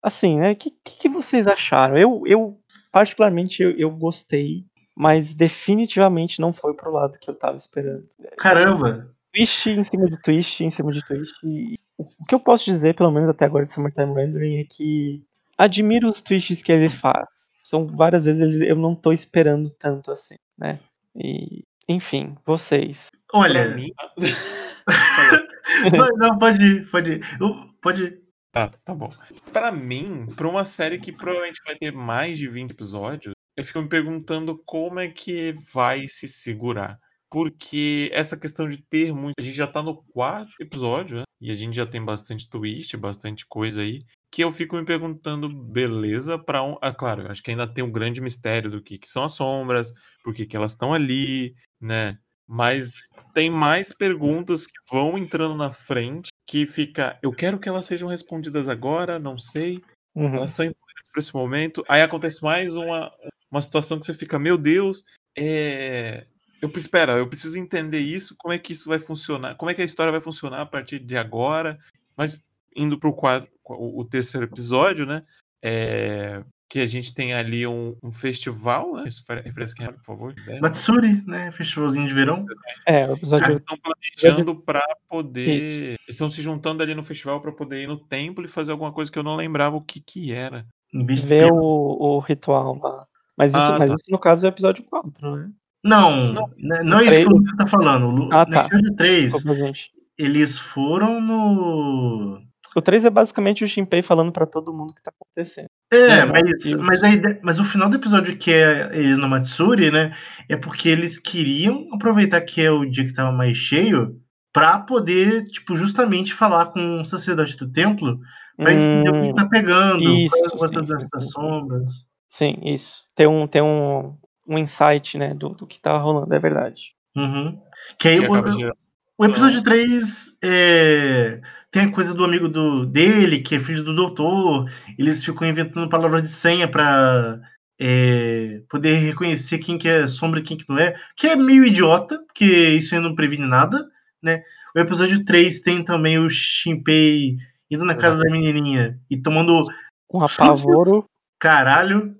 [0.02, 0.52] assim, né?
[0.52, 1.96] O que, que, que vocês acharam?
[1.96, 2.58] Eu, eu
[2.90, 4.64] particularmente, eu, eu gostei,
[4.96, 8.06] mas definitivamente não foi pro lado que eu tava esperando.
[8.38, 9.10] Caramba!
[9.32, 11.34] twist em cima de twist em cima de twist.
[11.44, 15.24] E o que eu posso dizer, pelo menos até agora de Summertime Rendering, é que
[15.56, 17.50] admiro os twists que ele faz.
[17.64, 20.80] São várias vezes ele- eu não tô esperando tanto assim, né?
[21.16, 23.08] E, enfim, vocês.
[23.32, 23.90] Olha, mim.
[25.96, 27.38] não, não, pode ir, pode ir.
[27.80, 28.21] Pode ir.
[28.52, 29.10] Tá, tá bom.
[29.50, 33.80] Pra mim, pra uma série que provavelmente vai ter mais de 20 episódios, eu fico
[33.80, 36.98] me perguntando como é que vai se segurar.
[37.30, 39.34] Porque essa questão de ter muito.
[39.38, 41.22] A gente já tá no quarto episódio, né?
[41.40, 44.00] E a gente já tem bastante twist, bastante coisa aí.
[44.30, 46.76] Que eu fico me perguntando, beleza, pra um.
[46.82, 49.90] Ah, claro, acho que ainda tem um grande mistério do que, que são as sombras,
[50.22, 52.18] por que, que elas estão ali, né?
[52.46, 57.18] Mas tem mais perguntas que vão entrando na frente que fica.
[57.22, 59.78] Eu quero que elas sejam respondidas agora, não sei.
[60.14, 60.34] Uhum.
[60.34, 61.82] Elas são importantes para esse momento.
[61.88, 63.10] Aí acontece mais uma,
[63.50, 65.02] uma situação que você fica, meu Deus,
[65.34, 66.26] é...
[66.60, 69.80] eu espera, eu preciso entender isso, como é que isso vai funcionar, como é que
[69.80, 71.78] a história vai funcionar a partir de agora.
[72.14, 72.38] Mas
[72.76, 75.22] indo para o, o terceiro episódio, né?
[75.62, 76.42] é,
[76.72, 79.04] Que a gente tem ali um, um festival, né?
[79.06, 80.34] Isso pare- refresca, por favor.
[80.46, 80.58] né?
[80.58, 81.52] Matsuri, né?
[81.52, 82.46] Festivalzinho de verão.
[82.86, 83.58] É, o episódio.
[83.58, 85.96] Estão planejando para poder.
[86.08, 89.12] Estão se juntando ali no festival para poder ir no templo e fazer alguma coisa
[89.12, 90.64] que eu não lembrava o que que era.
[90.94, 93.06] Ver o, o ritual lá.
[93.36, 93.94] Mas isso, Ah, mas tá.
[93.96, 95.50] isso no caso é o episódio 4, né?
[95.84, 96.50] Não, Não.
[96.56, 98.30] não, não é isso que o Lucas tá falando.
[98.32, 98.64] Ah, no tá.
[98.64, 99.90] episódio 3, Desculpa, gente.
[100.16, 102.42] eles foram no.
[102.74, 105.68] O 3 é basicamente o Shinpei falando pra todo mundo o que tá acontecendo.
[105.92, 106.42] É, É, mas,
[106.78, 110.16] mas, a ideia- mas o final do episódio que é eles no Matsuri, né?
[110.48, 114.18] É porque eles queriam aproveitar que é o dia que tava mais cheio
[114.52, 118.18] pra poder, tipo, justamente falar com o sacerdote do templo
[118.56, 121.08] pra entender o que Hum, tá pegando, isso, qual é a coisa sim, das, sim,
[121.12, 121.92] das sim, sim, sombras.
[122.28, 123.04] Sim, isso.
[123.14, 124.14] Tem um, tem um,
[124.48, 126.94] um insight, né, do, do que tá rolando, é verdade.
[127.16, 127.60] Uhum.
[127.98, 128.72] Que aí Que o,
[129.18, 131.40] o episódio 3 é,
[131.72, 134.70] tem a coisa do amigo do, dele, que é filho do doutor.
[134.98, 137.40] Eles ficam inventando palavras de senha pra
[137.80, 140.94] é, poder reconhecer quem que é sombra e quem que não é.
[141.16, 143.88] Que é meio idiota, porque isso aí não previne nada.
[144.22, 144.42] Né?
[144.76, 147.38] O episódio 3 tem também o Shinpei
[147.70, 149.64] indo na casa da menininha e tomando
[150.12, 151.06] Um apavoro.
[151.40, 152.14] caralho.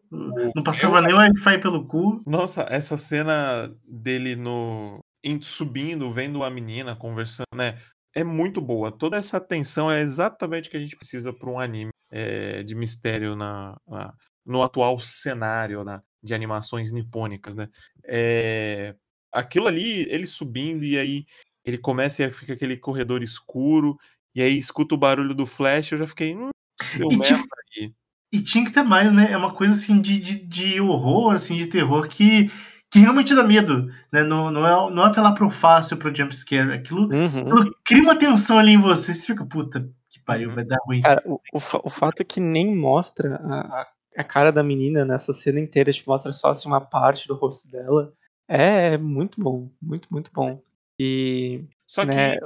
[0.57, 2.23] Não passava nem Wi-Fi pelo cu.
[2.27, 4.99] Nossa, essa cena dele no
[5.43, 7.79] subindo, vendo a menina conversando, né?
[8.15, 8.93] É muito boa.
[8.93, 12.75] Toda essa tensão é exatamente o que a gente precisa para um anime é, de
[12.75, 14.13] mistério na, na-
[14.45, 17.69] no atual cenário né, de animações nipônicas, né?
[18.05, 18.95] É,
[19.33, 21.25] aquilo ali, ele subindo e aí
[21.65, 23.97] ele começa e fica aquele corredor escuro
[24.35, 26.51] e aí escuta o barulho do flash, eu já fiquei, hum,
[26.99, 27.49] deu E merda tipo,
[27.79, 27.95] aí.
[28.33, 29.31] E tinha que ter mais, né?
[29.31, 32.51] É uma coisa assim de, de, de horror, assim, de terror que,
[32.93, 34.23] que realmente dá medo, né?
[34.23, 36.73] Não, não, é, não é apelar pro fácil, pro jumpscare.
[36.75, 37.41] Aquilo, Uhum.
[37.41, 39.15] aquilo cria uma tensão ali em você.
[39.15, 40.55] Você fica, puta, que pariu, Uhum.
[40.57, 41.01] vai dar ruim.
[41.01, 43.87] Cara, o, o, o fato é que nem mostra a, a,
[44.19, 47.71] a cara da menina nessa cena inteira, tipo, mostra só assim, uma parte do rosto
[47.71, 48.13] dela.
[48.47, 50.61] É muito bom, muito, muito bom.
[51.01, 52.37] E Só que né, a,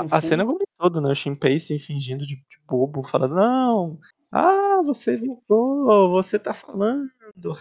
[0.00, 1.10] a confuso- cena como um todo, né?
[1.10, 4.00] O Shinpei se fingindo de, de bobo, falando, não,
[4.32, 7.08] ah, você voltou, você tá falando,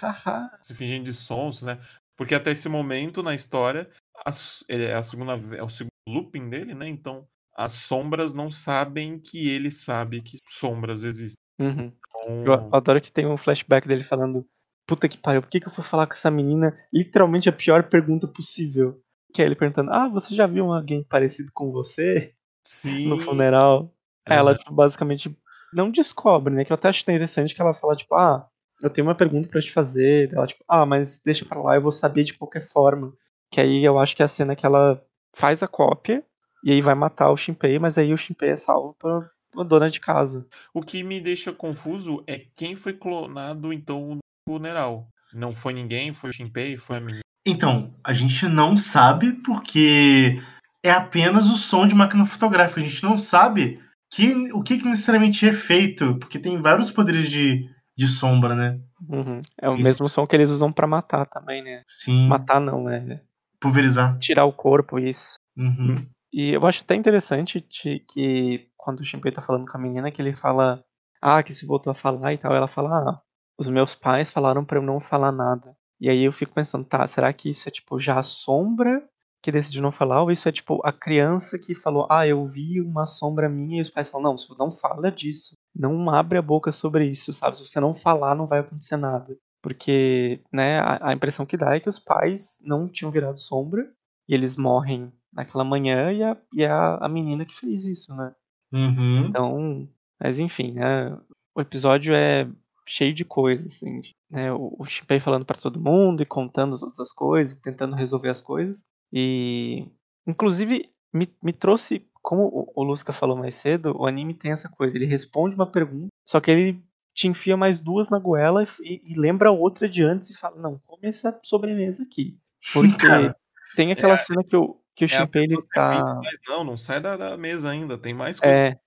[0.01, 0.49] haha.
[0.61, 1.77] se fingindo de sons, né?
[2.22, 3.89] Porque até esse momento na história,
[4.23, 6.88] as- ele é a segunda, é o segundo looping dele, né?
[6.88, 7.26] Então
[7.57, 11.35] as sombras não sabem que ele sabe que sombras existem.
[11.60, 11.91] Uhum.
[11.91, 14.45] Então, Eu adoro que tem um flashback dele falando
[14.88, 16.77] puta que pariu, por que, que eu fui falar com essa menina?
[16.93, 19.02] Literalmente a pior pergunta possível.
[19.34, 23.07] Que é ele perguntando, ah, você já viu alguém parecido com você Sim.
[23.07, 23.91] no funeral?
[24.27, 25.35] Aí ela, tipo, basicamente
[25.73, 26.64] não descobre, né?
[26.65, 28.48] Que eu até acho interessante que ela fala, tipo, ah,
[28.82, 30.34] eu tenho uma pergunta pra te fazer.
[30.34, 33.14] Ela, tipo, ah, mas deixa pra lá, eu vou saber de qualquer forma.
[33.52, 35.03] Que aí eu acho que é a cena que ela
[35.34, 36.24] faz a cópia
[36.64, 39.90] e aí vai matar o Shinpei, mas aí o Shinpei é salvo pela pela dona
[39.90, 40.48] de casa.
[40.74, 45.08] O que me deixa confuso é quem foi clonado, então, no funeral.
[45.34, 47.22] Não foi ninguém, foi o Shinpei, foi a menina.
[47.45, 50.41] Então, a gente não sabe porque
[50.84, 52.82] é apenas o som de máquina fotográfica.
[52.82, 53.80] A gente não sabe
[54.12, 58.80] que, o que, que necessariamente é feito, porque tem vários poderes de, de sombra, né?
[59.07, 59.41] Uhum.
[59.61, 59.84] É o Isso.
[59.84, 61.84] mesmo som que eles usam pra matar também, né?
[61.88, 63.22] Sim, Matar não, né?
[63.59, 64.18] pulverizar.
[64.18, 65.35] Tirar o corpo, isso.
[65.55, 66.03] Uhum.
[66.34, 70.09] E eu acho até interessante de- que quando o Shinpei tá falando com a menina,
[70.11, 70.84] que ele fala,
[71.22, 73.22] ah, que se voltou a falar e tal, ela fala, ah,
[73.59, 75.76] os meus pais falaram pra eu não falar nada.
[75.99, 79.07] E aí eu fico pensando, tá, será que isso é tipo já a sombra
[79.43, 82.81] que decidiu não falar, ou isso é tipo a criança que falou, ah, eu vi
[82.81, 86.41] uma sombra minha e os pais falam, não, você não fala disso, não abre a
[86.41, 87.57] boca sobre isso, sabe?
[87.57, 89.38] Se você não falar, não vai acontecer nada.
[89.61, 93.91] Porque, né, a, a impressão que dá é que os pais não tinham virado sombra
[94.27, 98.14] e eles morrem naquela manhã e, a, e é a, a menina que fez isso,
[98.15, 98.34] né?
[98.73, 99.27] Uhum.
[99.27, 99.89] Então,
[100.19, 101.18] mas enfim, né?
[101.56, 102.49] O episódio é
[102.88, 104.52] cheio de coisas, assim, né?
[104.52, 108.41] O, o Shinpei falando pra todo mundo e contando todas as coisas, tentando resolver as
[108.41, 108.84] coisas.
[109.14, 109.88] E,
[110.26, 114.95] inclusive, me, me trouxe, como o, Lusca falou mais cedo, o anime tem essa coisa,
[114.95, 116.84] ele responde uma pergunta, só que ele
[117.14, 120.80] te enfia mais duas na goela e, e lembra outra de antes e fala, não,
[120.85, 122.38] come essa sobremesa aqui.
[122.73, 123.35] Porque Cara,
[123.76, 126.19] tem aquela cena que o, que o É a Shinpei, ele tá...
[126.23, 128.56] Mas não, não sai da, da mesa ainda, tem mais coisa.
[128.56, 128.77] É,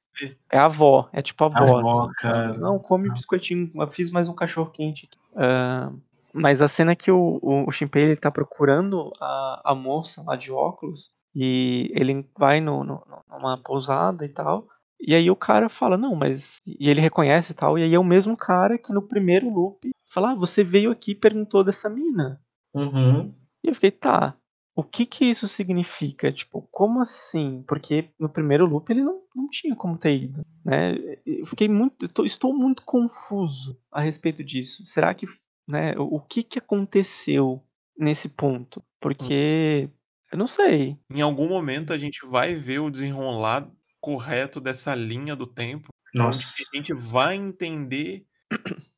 [0.52, 1.78] é a avó, é tipo a avó.
[1.78, 2.54] avó, assim, cara.
[2.54, 5.08] Não, come biscoitinho, eu fiz mais um cachorro quente.
[5.34, 5.92] Ah,
[6.32, 10.36] mas a cena que o, o, o Shinpei ele tá procurando a, a moça lá
[10.36, 14.68] de óculos e ele vai no, no- numa pousada e tal.
[15.00, 16.58] E aí o cara fala, não, mas.
[16.66, 17.78] E ele reconhece e tal.
[17.78, 21.10] E aí é o mesmo cara que no primeiro loop fala, ah, você veio aqui
[21.12, 22.40] e perguntou dessa mina.
[22.72, 23.34] Uhum.
[23.62, 24.36] E eu fiquei, tá,
[24.76, 26.32] o que que isso significa?
[26.32, 27.62] Tipo, como assim?
[27.66, 30.94] Porque no primeiro loop ele não, não tinha como ter ido, né?
[31.26, 34.84] Eu fiquei muito, eu tô- estou muito confuso a respeito disso.
[34.86, 35.26] Será que,
[35.68, 37.62] né, o o que que aconteceu
[37.98, 38.82] nesse ponto?
[39.00, 39.88] Porque
[40.34, 40.98] eu não sei.
[41.08, 43.70] Em algum momento a gente vai ver o desenrolar
[44.00, 45.88] correto dessa linha do tempo.
[46.12, 46.42] Nossa.
[46.72, 48.26] A gente vai entender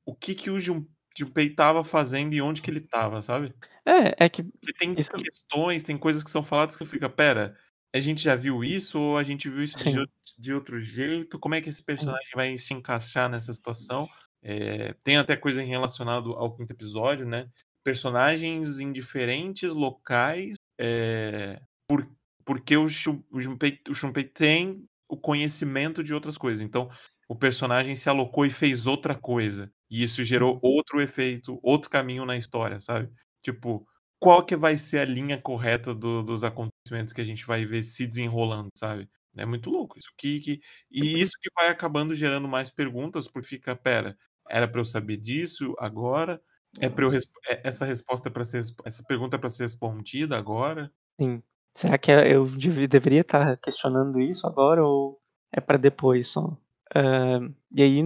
[0.05, 0.87] o que, que o Jun-
[1.17, 3.55] Junpei tava fazendo e onde que ele tava, sabe?
[3.87, 7.55] É, é que Porque tem Isso- questões, tem coisas que são faladas que fica, pera,
[7.95, 10.07] a gente já viu isso ou a gente viu isso de,
[10.39, 11.39] de outro jeito?
[11.39, 14.09] Como é que esse personagem vai se encaixar nessa situação?
[14.43, 17.49] É, tem até coisa relacionada ao quinto episódio, né?
[17.85, 22.07] Personagens em diferentes locais, é, por,
[22.45, 26.61] porque o, Junpei, o tem o conhecimento de outras coisas.
[26.61, 26.89] Então,
[27.29, 29.71] o personagem se alocou e fez outra coisa.
[29.91, 33.11] E isso gerou outro efeito, outro caminho na história, sabe?
[33.43, 33.87] Tipo,
[34.19, 37.83] qual que vai ser a linha correta do- dos acontecimentos que a gente vai ver
[37.83, 39.09] se desenrolando, sabe?
[39.37, 43.47] É muito louco isso que, que- e isso que vai acabando gerando mais perguntas, porque
[43.49, 44.17] fica, pera,
[44.49, 46.41] era pra eu saber disso agora?
[46.81, 49.65] É para eu resp- é- essa resposta é para ser essa pergunta é para ser
[49.65, 50.91] respondida agora?
[51.21, 51.43] Sim.
[51.77, 55.19] Será que eu dev- deveria estar questionando isso agora ou
[55.53, 56.57] é pra depois só?
[56.95, 57.39] Ah,
[57.75, 58.03] e aí,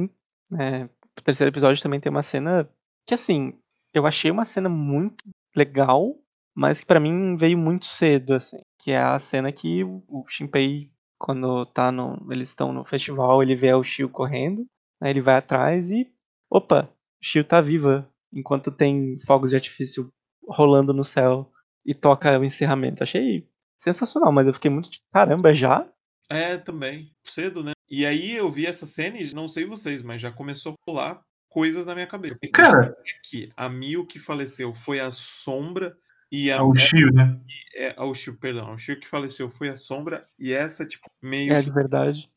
[0.51, 0.85] né,
[1.19, 2.69] o terceiro episódio também tem uma cena
[3.07, 3.59] que, assim,
[3.95, 5.25] eu achei uma cena muito
[5.57, 6.17] legal,
[6.55, 8.59] mas que pra mim veio muito cedo, assim.
[8.79, 12.17] Que é a cena que o Shinpei, quando tá no.
[12.33, 14.67] Eles estão no festival, ele vê o Shio correndo,
[15.01, 16.11] aí ele vai atrás e.
[16.51, 16.89] Opa,
[17.23, 18.09] o Shio tá viva.
[18.33, 20.13] Enquanto tem fogos de artifício
[20.47, 21.51] rolando no céu
[21.85, 23.03] e toca o encerramento.
[23.03, 25.89] Achei sensacional, mas eu fiquei muito tipo, caramba, já?
[26.29, 27.11] É, também.
[27.25, 27.73] Cedo, né?
[27.89, 31.21] E aí eu vi essa cena e não sei vocês, mas já começou a pular
[31.49, 32.37] coisas na minha cabeça.
[32.55, 32.95] Cara-
[33.29, 35.97] que a Mil que faleceu foi a sombra
[36.31, 36.57] e a.
[36.57, 37.41] É o Shio, né?
[37.75, 41.07] É, a- o Shio, perdão, o Shio que faleceu foi a sombra e essa, tipo,
[41.21, 42.31] meio É que de verdade.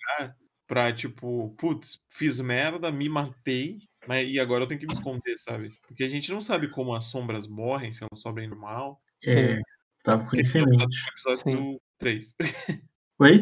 [0.68, 3.78] pra, tipo, putz, fiz merda, me matei,
[4.08, 5.72] mas e agora eu tenho que me esconder, sabe?
[5.88, 9.02] Porque a gente não sabe como as sombras morrem, se elas sobem normal.
[9.26, 9.60] É,
[10.04, 10.58] tava com mente.
[10.58, 12.36] episódio 3.
[13.20, 13.40] Oi?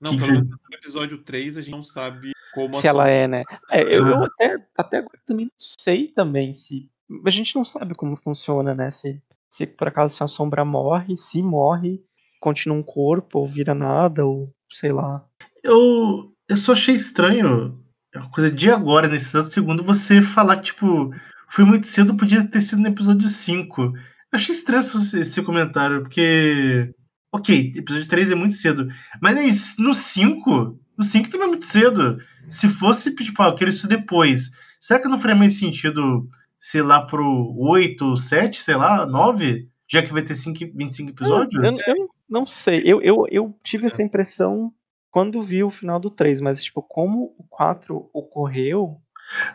[0.00, 3.02] Não, Que pelo menos no episódio 3 a gente não sabe como se a ela
[3.04, 3.42] sombra- é, né?
[3.70, 4.26] É, eu, eu Ah.
[4.26, 6.90] até, até agora também não sei também se.
[7.26, 8.88] A gente não sabe como funciona, né?
[8.90, 12.02] Se, se por acaso se a sombra morre, se morre,
[12.40, 15.26] continua um corpo, ou vira nada, ou sei lá.
[15.62, 20.56] Eu, eu só achei estranho, é uma coisa de agora, nesse exato segundo, você falar
[20.56, 21.14] que, tipo,
[21.48, 23.82] foi muito cedo, podia ter sido no episódio 5.
[23.82, 23.92] Eu
[24.32, 26.92] achei estranho esse, comentário, porque.
[27.32, 28.88] Ok, episódio 3 é muito cedo.
[29.20, 32.18] Mas no 5, no 5 também é muito cedo.
[32.48, 34.50] Se fosse, tipo, ah, eu quero isso depois.
[34.80, 36.28] Será que não faria mais sentido,
[36.58, 39.68] sei lá, pro 8, 7, sei lá, 9?
[39.88, 41.78] Já que vai ter 5, 25 episódios?
[41.86, 42.82] Eu, eu não sei.
[42.84, 44.72] Eu, eu, eu tive essa impressão
[45.10, 48.96] quando vi o final do 3, mas, tipo, como o 4 ocorreu,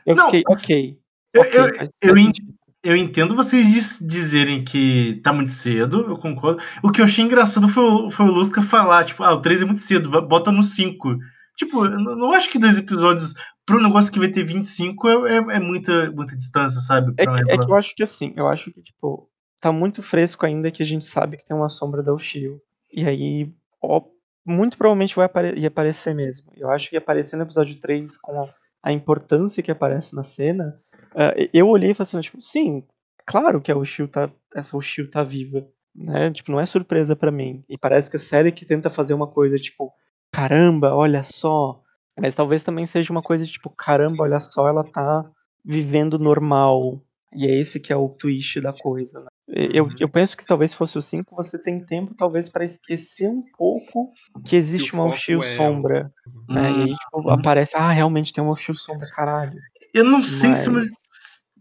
[0.06, 1.00] eu Não, fiquei, ok.
[1.34, 2.54] Eu- ok, eu- eu faz en- sentido.
[2.84, 6.62] Eu entendo vocês diz- dizerem que tá muito cedo, eu concordo.
[6.84, 9.60] O que eu achei engraçado foi, o- foi o Lusca falar, tipo, ah, o 3
[9.62, 11.18] é muito cedo, bota no 5.
[11.58, 13.34] Tipo, eu não acho que dois episódios
[13.66, 17.12] pro negócio que vai ter 25 é, é, é muita, muita distância, sabe?
[17.18, 19.28] É Pra- que, é que eu acho que assim, eu acho que, tipo,
[19.60, 22.62] tá muito fresco ainda que a gente sabe que tem uma sombra da Ushio.
[22.94, 23.52] E aí,
[23.82, 24.04] ó,
[24.46, 26.52] muito provavelmente vai apare ia aparecer mesmo.
[26.56, 28.48] Eu acho que ia aparecer no episódio 3 com
[28.84, 30.80] a, importância que aparece na cena.
[31.16, 32.84] ah, eu olhei e falei assim, tipo, sim,
[33.26, 35.68] claro que a Ushio tá, essa Ushio tá viva.
[35.96, 36.30] Né?
[36.32, 37.64] Tipo, não é surpresa pra mim.
[37.70, 39.92] E parece que a série que tenta fazer uma coisa, tipo,
[40.32, 41.82] caramba, olha só.
[42.20, 45.30] Mas talvez também seja uma coisa tipo, caramba, olha só, ela tá
[45.64, 47.02] vivendo normal.
[47.34, 49.22] E é esse que é o twist da coisa.
[49.22, 49.28] né?
[49.48, 49.96] Eu, Uhum.
[50.00, 54.12] eu penso que talvez fosse o 5, você tem tempo talvez pra esquecer um pouco
[54.44, 56.12] que existe Que uma Ushio é sombra.
[56.50, 56.72] Né?
[56.72, 57.30] E aí, tipo, Uhum.
[57.32, 59.60] aparece, ah, realmente tem uma Ushio sombra, caralho.
[59.94, 60.68] Eu não sei se.
[60.68, 60.92] é Mas-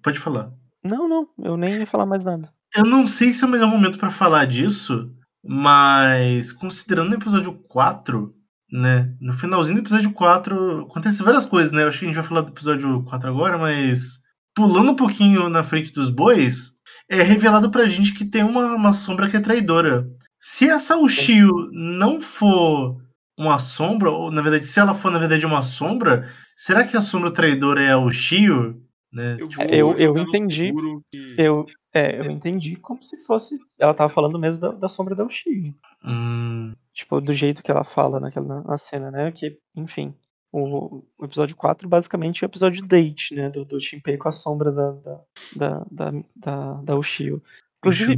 [0.03, 0.51] Pode falar.
[0.83, 2.51] Não, não, eu nem ia falar mais nada.
[2.75, 5.11] Eu não sei se é o melhor momento pra falar disso,
[5.43, 8.35] mas considerando o episódio 4,
[8.73, 9.15] né?
[9.21, 11.85] No finalzinho do episódio 4, acontece várias coisas, né?
[11.85, 14.19] Eu acho que a gente vai falar do episódio 4 agora, mas
[14.55, 16.74] pulando um pouquinho na frente dos bois,
[17.09, 20.09] é revelado pra gente que tem uma, uma sombra que é traidora.
[20.39, 23.01] Se essa Ushio não for
[23.39, 27.03] uma sombra, ou na verdade, se ela for na verdade uma sombra, será que a
[27.03, 28.81] sombra traidora é a Ushio?
[29.13, 29.37] Né?
[29.39, 30.73] Eu, vou Eu- eu entendi.
[31.11, 33.57] que- Eu, é, eu entendi como se fosse.
[33.79, 35.75] Ela tava falando mesmo da, da sombra da Ushio.
[36.05, 39.33] Hum, Tipo, do jeito que ela fala naquela, na cena, né?
[39.33, 40.15] Que, enfim.
[40.57, 43.51] O, o episódio 4 basicamente é o episódio date, né?
[43.51, 45.21] Do, do Shinpei com a sombra da, da,
[45.57, 47.43] da, da, da, da Ushio.
[47.79, 48.13] Inclusive,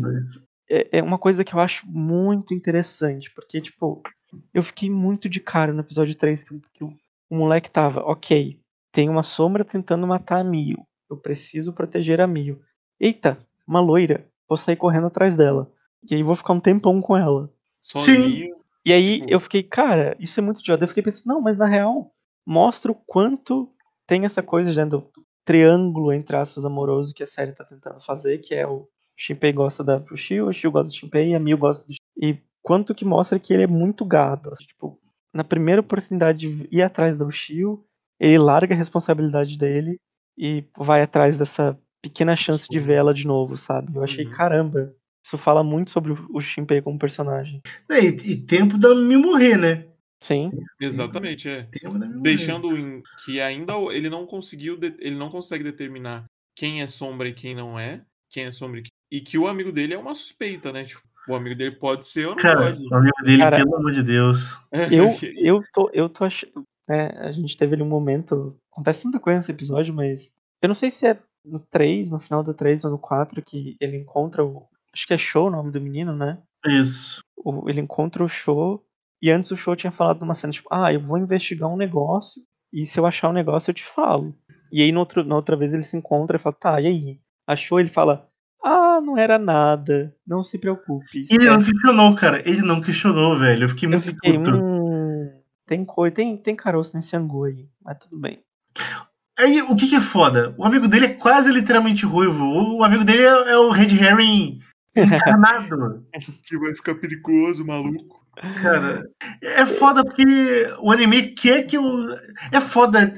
[0.69, 4.03] é, é uma coisa que eu acho muito interessante, porque, tipo,
[4.53, 6.93] eu fiquei muito de cara no episódio 3 que, o- que o,
[7.31, 8.61] o moleque tava, ok,
[8.93, 10.87] tem uma sombra tentando matar a Mio.
[11.09, 12.61] Eu preciso proteger a Mio.
[13.01, 14.27] Eita, uma loira.
[14.49, 15.71] Vou sair correndo atrás dela.
[16.09, 17.51] E aí vou ficar um tempão com ela.
[17.81, 18.57] sozinho.
[18.85, 20.85] E aí Tipo- eu fiquei, cara, isso é muito idiota.
[20.85, 22.13] Eu fiquei pensando, não, mas na real,
[22.47, 23.71] mostra o quanto
[24.07, 25.11] tem essa coisa né, do
[25.45, 29.83] triângulo, entre aspas, amoroso que a série tá tentando fazer, que é o Shinpei gosta
[29.83, 33.39] da Shio, o Shio gosta do Shinpei, a Miu gosta do E quanto que mostra
[33.39, 34.51] que ele é muito gado.
[34.53, 35.01] assim, tipo,
[35.33, 37.85] na primeira oportunidade de ir atrás do Shio,
[38.21, 39.99] ele larga a responsabilidade dele
[40.37, 43.95] e vai atrás dessa pequena chance de ver ela de novo, sabe?
[43.97, 44.31] Eu achei, Uhum.
[44.33, 44.95] caramba,
[45.25, 47.61] isso fala muito sobre o- Shinpei como personagem.
[47.91, 49.86] É, e, e tempo da me morrer, né?
[50.21, 50.51] Sim.
[50.81, 51.69] Exatamente, é.
[52.23, 56.25] Deixando em que ainda ele não conseguiu, de- ele não consegue determinar
[56.57, 58.91] quem é sombra e quem não é, quem é sombra e quem...
[59.11, 60.85] E que o amigo dele é uma suspeita, né?
[60.85, 62.83] Tipo, o amigo dele pode ser ou não Cara, pode.
[62.85, 64.57] o amigo dele, Cara, pelo amor de Deus.
[64.91, 66.65] Eu, eu tô, eu tô achando.
[66.89, 68.57] Né, a gente teve ali um momento.
[68.73, 70.33] Acontece muita coisa nesse episódio, mas.
[70.63, 73.77] Eu não sei se é no 3, no final do 3 ou no 4, que
[73.81, 74.67] ele encontra o.
[74.93, 76.39] Acho que é show o nome do menino, né?
[76.67, 77.21] Isso.
[77.37, 78.85] O- ele encontra o show.
[79.23, 82.43] E antes o show tinha falado numa cena, tipo, ah, eu vou investigar um negócio.
[82.73, 84.35] E se eu achar um negócio, eu te falo.
[84.73, 87.21] E aí no outro, na outra vez ele se encontra e fala, tá, e aí?
[87.47, 87.81] Achou?
[87.81, 88.29] Ele fala,
[88.63, 90.15] ah, não era nada.
[90.27, 91.25] Não se preocupe.
[91.31, 92.43] E ele não esquece." questionou, cara.
[92.49, 93.65] Ele não questionou, velho.
[93.65, 94.57] Eu fiquei Eu muito fiquei, puto.
[94.57, 98.41] hum, tem coisa, tem, tem caroço nesse angu aí, mas tudo bem.
[99.39, 100.55] Aí, o que que é foda?
[100.59, 102.45] O amigo dele é quase literalmente ruivo.
[102.77, 104.61] O amigo dele é, é o Red Herring
[104.97, 106.05] encarnado.
[106.45, 108.26] que vai ficar perigoso, maluco.
[108.61, 109.09] Cara,
[109.43, 110.23] é foda porque
[110.81, 111.85] o anime quer que eu.
[112.53, 113.13] É foda.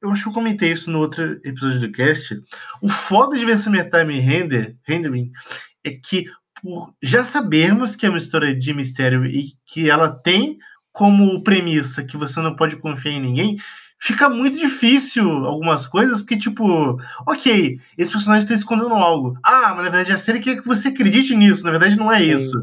[0.00, 2.40] Eu acho que eu comentei isso no outro episódio do cast.
[2.80, 5.30] O foda de essa metime render, rendering
[5.84, 6.24] é que,
[6.62, 10.56] por já sabermos que é uma história de mistério e que ela tem
[10.90, 13.56] como premissa que você não pode confiar em ninguém,
[14.00, 19.38] fica muito difícil algumas coisas, porque, tipo, ok, esse personagem está escondendo algo.
[19.44, 22.22] Ah, mas na verdade a série quer que você acredite nisso, na verdade não é
[22.22, 22.58] isso.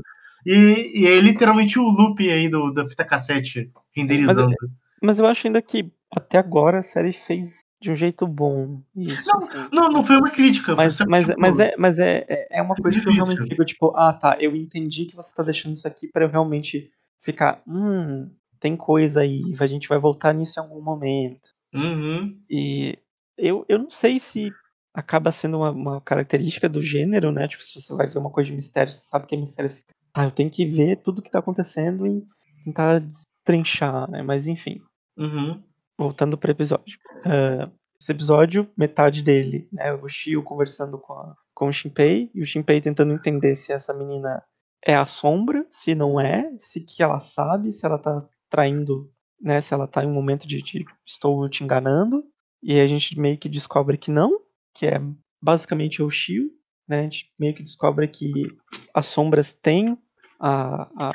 [0.45, 4.55] E, e é literalmente o looping aí do, da fita cassete renderizando.
[5.01, 9.27] Mas eu acho ainda que até agora a série fez de um jeito bom isso.
[9.27, 9.69] Não, assim.
[9.71, 10.75] Não, não foi uma crítica.
[10.75, 13.25] Mas, mas, tipo, mas, é, mas é, é- é uma coisa que eu difícil.
[13.35, 16.29] realmente fico tipo, ah tá, eu entendi que você tá deixando isso aqui pra eu
[16.29, 16.89] realmente
[17.21, 18.29] ficar, hum,
[18.59, 21.49] tem coisa aí, a gente vai voltar nisso em algum momento.
[21.73, 22.37] Uhum.
[22.49, 22.97] E
[23.37, 24.53] eu, eu não sei se
[24.93, 27.47] acaba sendo uma, uma característica do gênero, né?
[27.47, 29.71] Tipo, se você vai ver uma coisa de mistério, você sabe que é mistério.
[29.71, 32.23] Fica, ah, eu tenho que ver tudo que tá acontecendo e
[32.63, 34.21] tentar destrinchar, né?
[34.21, 34.81] Mas enfim,
[35.17, 35.61] Uhum.
[35.97, 36.97] voltando pro episódio.
[37.25, 37.69] Ah,
[38.01, 39.93] esse episódio, metade dele, né?
[39.93, 43.93] O Shio conversando com, a, com o Shinpei, e o Shinpei tentando entender se essa
[43.93, 44.43] menina
[44.85, 48.19] é a sombra, se não é, se que ela sabe, se ela tá
[48.49, 49.09] traindo,
[49.41, 49.61] né?
[49.61, 52.23] Se ela tá em um momento de, de estou te enganando.
[52.61, 54.37] E a gente meio que descobre que não,
[54.73, 55.01] que é
[55.41, 56.49] basicamente o Shio,
[56.87, 56.99] né?
[56.99, 58.31] A gente meio que descobre que
[58.93, 59.97] as sombras têm
[60.43, 61.13] a, a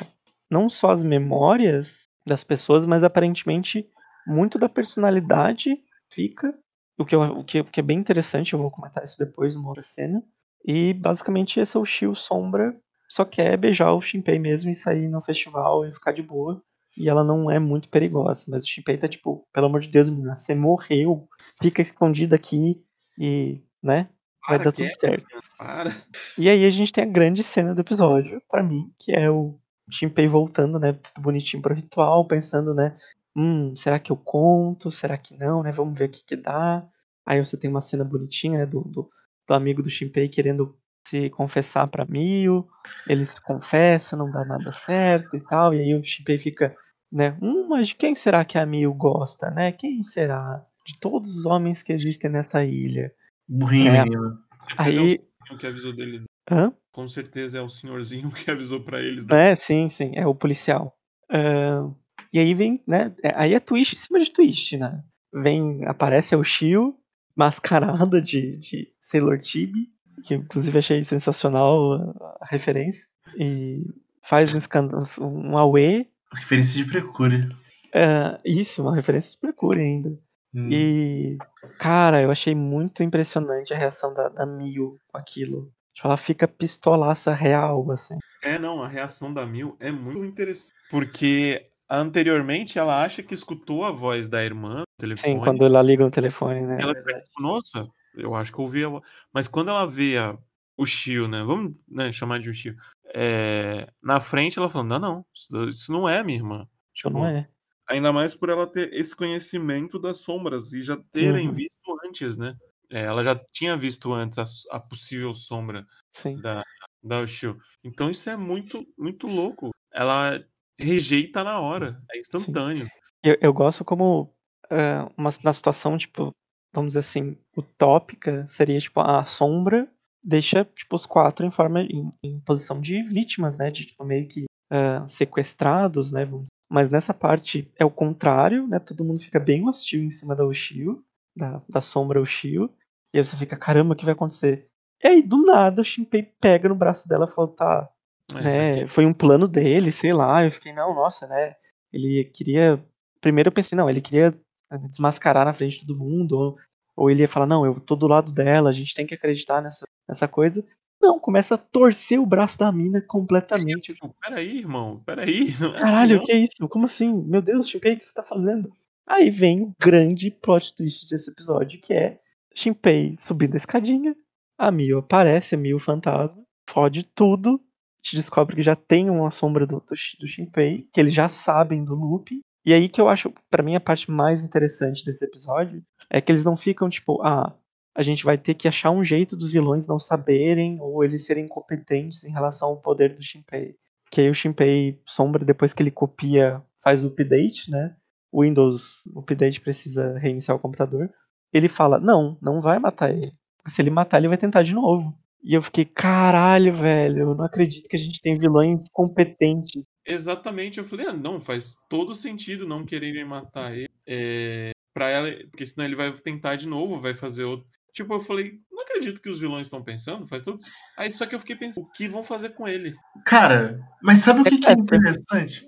[0.49, 3.87] não só as memórias das pessoas, mas aparentemente
[4.25, 5.77] muito da personalidade
[6.11, 6.51] fica,
[6.97, 9.69] o que, o que, o que é bem interessante, eu vou comentar isso depois numa
[9.69, 10.23] outra cena.
[10.65, 12.75] E basicamente esse é o Shio Sombra,
[13.07, 16.61] só quer beijar o Shinpei mesmo e sair no festival e ficar de boa.
[16.97, 20.09] E ela não é muito perigosa, mas o Shinpei tá tipo, pelo amor de Deus,
[20.09, 21.27] menina, você morreu,
[21.61, 22.83] fica escondida aqui
[23.17, 24.09] e, né,
[24.47, 25.25] vai Para, dar tudo é, certo.
[25.57, 25.95] Para.
[26.37, 29.59] E aí a gente tem a grande cena do episódio, pra mim, que é o
[29.89, 32.95] Shinpei voltando, né, tudo bonitinho pro ritual, pensando, né,
[33.35, 34.91] hum, será que eu conto?
[34.91, 35.71] Será que não, né?
[35.71, 36.85] Vamos ver o que que dá.
[37.25, 39.09] Aí você tem uma cena bonitinha, né, do, do,
[39.47, 42.67] do amigo do Shinpei querendo se confessar pra Mio,
[43.07, 46.75] ele se confessa, não dá nada certo e tal, e aí o Shinpei fica,
[47.11, 49.71] né, hum, mas de quem será que a Mio gosta, né?
[49.71, 50.63] Quem será?
[50.85, 53.11] De todos os homens que existem nessa ilha.
[53.49, 54.03] Burrinho, É.
[54.03, 54.37] menino.
[54.77, 56.23] Aí, é o senhorzinho que avisou deles.
[56.51, 56.71] hã?
[56.91, 59.25] Com certeza é o senhorzinho que avisou pra eles.
[59.25, 59.51] Né?
[59.51, 60.95] É, sim, sim, é o policial.
[61.31, 61.93] Ahn,
[62.33, 63.13] e aí vem, né?
[63.23, 65.03] é- Aí é twist em cima de twist, né?
[65.33, 66.95] Vem, aparece o Shio,
[67.35, 69.89] mascarada de, de Sailor Chibi,
[70.23, 73.07] que eu, inclusive achei sensacional a, referência.
[73.37, 73.83] E
[74.23, 76.07] faz um escândalo, um Aue.
[76.33, 77.47] Referência de Precure.
[77.95, 80.19] ah, isso, uma referência de Precure ainda.
[80.53, 80.69] Hum.
[80.71, 81.37] E,
[81.77, 85.71] cara, eu achei muito impressionante a reação da, da Mio com aquilo.
[85.93, 88.17] Tipo, ela fica pistolaça real, assim.
[88.41, 90.73] É, não, a reação da Mil é muito interessante.
[90.89, 95.33] Porque anteriormente ela acha que escutou a voz da irmã no telefone.
[95.33, 96.77] Sim, quando ela liga no telefone, né?
[96.79, 97.23] ela é verdade.
[97.25, 99.03] tipo, nossa, eu acho que eu ouvi a voz.
[99.33, 100.37] Mas quando ela vê a-
[100.77, 101.43] o Shio, né?
[101.43, 102.75] Vamos né, chamar de um Shio.
[103.13, 106.67] é, na frente ela falou: não, não, isso, isso não é minha irmã.
[106.95, 107.49] Isso Tipo, não é.
[107.89, 111.53] Ainda mais por ela ter esse conhecimento das sombras e já terem Uhum.
[111.53, 112.55] visto antes, né?
[112.89, 115.85] É, ela já tinha visto antes a, a possível sombra
[116.15, 116.39] Sim.
[116.41, 116.63] da,
[117.03, 117.57] da Ushio.
[117.83, 119.71] Então isso é muito, muito louco.
[119.91, 120.43] Ela
[120.79, 122.87] rejeita na hora, é instantâneo.
[123.23, 124.33] Eu, eu gosto como
[124.69, 126.31] ah, uma, na situação, tipo,
[126.73, 129.91] vamos dizer assim, utópica, seria tipo a sombra
[130.23, 133.71] deixa tipo os quatro em forma em, em posição de vítimas, né?
[133.71, 136.25] De tipo meio que ah, sequestrados, né?
[136.25, 136.48] Vamos dizer.
[136.69, 138.77] Mas nessa parte é o contrário, né?
[138.79, 141.03] Todo mundo fica bem hostil em cima da Ushio,
[141.35, 142.69] da, da sombra Ushio.
[143.13, 144.67] E aí você fica, caramba, o que vai acontecer?
[145.03, 147.89] E aí, do nada, o Shinpei pega no braço dela e fala, tá,
[148.35, 150.43] isso né, foi um plano dele, sei lá.
[150.45, 151.55] Eu fiquei, não, nossa, né?
[151.91, 152.83] Ele queria.
[153.19, 154.33] Primeiro eu pensei, não, ele queria
[154.71, 156.33] eh, desmascarar na frente de todo mundo.
[156.33, 156.57] Ou,
[156.95, 159.61] ou ele ia falar, não, eu tô do lado dela, a gente tem que acreditar
[159.61, 160.63] nessa, nessa coisa.
[161.01, 163.93] Não, começa a torcer o braço da mina completamente.
[163.93, 165.53] Tipo, peraí, irmão, peraí.
[165.59, 166.67] Não é Caralho, o assim, que é isso?
[166.67, 167.13] Como assim?
[167.23, 168.71] Meu Deus, Shinpei, o que você tá fazendo?
[169.07, 172.19] Aí vem o grande plot twist desse episódio, que é
[172.53, 174.15] Shinpei subindo a escadinha,
[174.57, 177.59] a Mio aparece, a Mio fantasma, fode tudo,
[178.01, 181.83] te descobre que já tem uma sombra do, do, do Shinpei, que eles já sabem
[181.83, 182.39] do loop.
[182.65, 186.31] E aí que eu acho, pra mim, a parte mais interessante desse episódio é que
[186.31, 187.55] eles não ficam tipo, ah,
[187.99, 191.43] a gente vai ter que achar um jeito dos vilões não saberem ou eles serem
[191.43, 193.75] incompetentes em relação ao poder do Shinpei.
[194.09, 197.93] Que aí o Shinpei sombra, depois que ele copia, faz o update, né?
[198.31, 201.13] O Windows Update precisa reiniciar o computador.
[201.51, 203.33] Ele fala: Não, não vai matar ele.
[203.67, 205.13] Se ele matar, ele vai tentar de novo.
[205.43, 209.83] E eu fiquei: Caralho, velho, eu não acredito que a gente tem vilões competentes.
[210.07, 213.89] Exatamente, eu falei, ah, não, faz todo sentido não quererem matar ele.
[214.07, 217.67] É, pra ela, porque senão ele vai tentar de novo, vai fazer outro.
[217.99, 220.57] Tipo, eu falei, não acredito que os vilões estão pensando, faz todo.
[220.97, 222.95] Aí só que eu fiquei pensando, o que vão fazer com ele?
[223.25, 224.79] Cara, mas sabe o que, que é É, é.
[224.79, 225.67] interessante?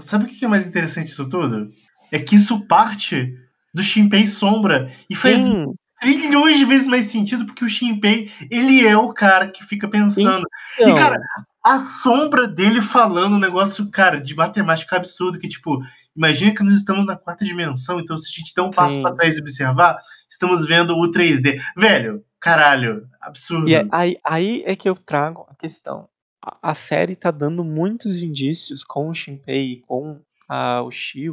[0.00, 1.72] Sabe o que que é mais interessante disso tudo?
[2.12, 3.36] É que isso parte
[3.74, 8.86] do Shinpei Sombra e faz Sim, trilhões de vezes mais sentido porque o Shinpei, ele
[8.86, 10.46] é o cara que fica pensando.
[10.78, 11.20] E, então, cara,
[11.64, 15.82] a sombra dele falando um negócio, cara, de matemática absurdo, que, tipo,
[16.16, 19.14] imagina que nós estamos na quarta dimensão, então se a gente der um passo pra
[19.14, 19.98] trás e observar,
[20.28, 21.60] estamos vendo o 3D.
[21.76, 23.68] Velho, caralho, absurdo.
[23.68, 26.08] E é- aí, aí é que eu trago a questão.
[26.44, 30.90] A, a série tá dando muitos indícios com o Shinpei, com a, o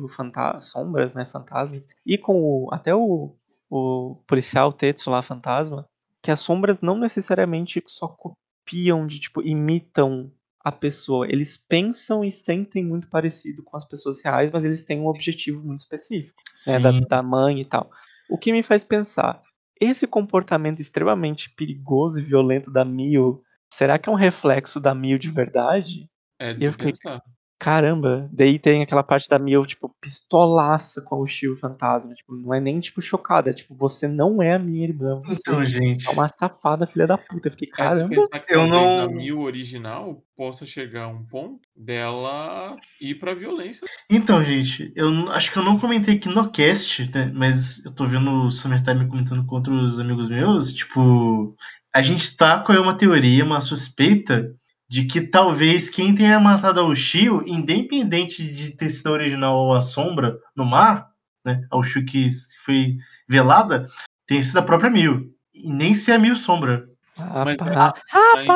[0.07, 3.35] fanta sombras, né, fantasmas, e com o, até o,
[3.69, 5.85] o policial Tetsu lá, fantasma,
[6.21, 10.31] que as sombras não necessariamente só copiam de tipo imitam
[10.69, 11.27] a pessoa.
[11.29, 15.61] Eles pensam e sentem muito parecido com as pessoas reais, mas eles têm um objetivo
[15.63, 17.89] muito específico, né, da, da mãe e tal.
[18.29, 19.41] O que me faz pensar,
[19.79, 23.41] esse comportamento extremamente perigoso e violento da Mio,
[23.73, 26.09] será que é um reflexo da Mio de verdade?
[26.39, 27.21] É Eu de fiquei- pensar.
[27.59, 32.13] Caramba, daí tem aquela parte da Mio, tipo, pistolaça com o Shio fantasma.
[32.13, 33.49] Tipo, não é nem, tipo, chocada.
[33.49, 35.21] É tipo, você não é a minha irmã.
[35.25, 36.07] Você Então, gente.
[36.07, 37.47] é uma safada, filha da puta.
[37.49, 38.07] Eu fiquei, É caramba.
[38.09, 43.15] pensar que eu talvez não- a Mil original possa chegar a um ponto dela ir
[43.15, 43.85] pra violência.
[44.09, 48.05] Então, gente, eu acho que eu não comentei aqui no cast, né, mas eu tô
[48.05, 51.55] vendo o Summertime comentando com outros amigos meus, tipo,
[51.93, 54.55] a gente tá com uma teoria, uma suspeita
[54.89, 59.73] de que talvez quem tenha matado a Ushio, independente de ter sido a original ou
[59.75, 61.09] a sombra no mar,
[61.45, 62.27] né, a Ushio que
[62.65, 62.97] foi
[63.27, 63.87] velada,
[64.25, 65.31] tenha sido a própria Mil.
[65.53, 66.89] E nem ser a Mil sombra.
[67.17, 68.03] Mas é- Rapaz.
[68.35, 68.47] Aí-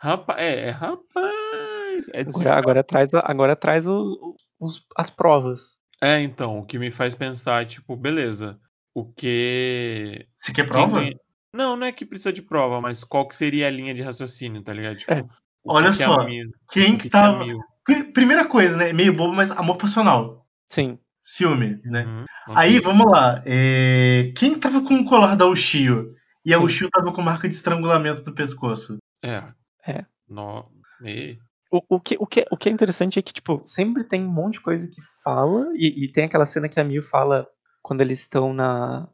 [0.00, 2.08] Rapaz, é, é rapaz.
[2.14, 5.78] É, se Agora, agora traz, agora traz o- os- as provas.
[6.00, 8.60] É, então, o que me faz pensar, tipo, beleza,
[8.94, 10.26] o que.
[10.36, 11.00] Você quer prova?
[11.00, 11.18] tem-
[11.52, 14.62] Não, não é que precisa de prova, mas qual que seria a linha de raciocínio,
[14.62, 14.96] tá ligado?
[14.98, 15.24] Tipo, É.
[15.66, 17.44] Olha que que é só, Mil- Quem que que é tava.
[17.44, 17.58] Mil?
[17.84, 18.92] Pri- Primeira coisa, né?
[18.92, 20.46] Meio bobo, mas amor passional.
[20.70, 20.98] Sim.
[21.22, 22.04] Ciúme, né?
[22.04, 22.24] Uhum,
[22.56, 22.80] Aí, ok.
[22.80, 23.42] vamos lá.
[23.44, 26.10] É, Quem tava com o colar da Ushio?
[26.44, 26.64] E a Sim.
[26.64, 28.96] Ushio tava com marca de estrangulamento no pescoço.
[29.22, 29.42] É.
[29.86, 30.04] É.
[30.28, 30.70] No...
[31.04, 31.38] E...
[31.70, 34.30] O, o, que, o, que, o que é interessante é que, tipo, sempre tem um
[34.32, 37.46] monte de coisa que fala, e, e tem aquela cena que a Miu fala
[37.82, 39.06] quando eles estão na.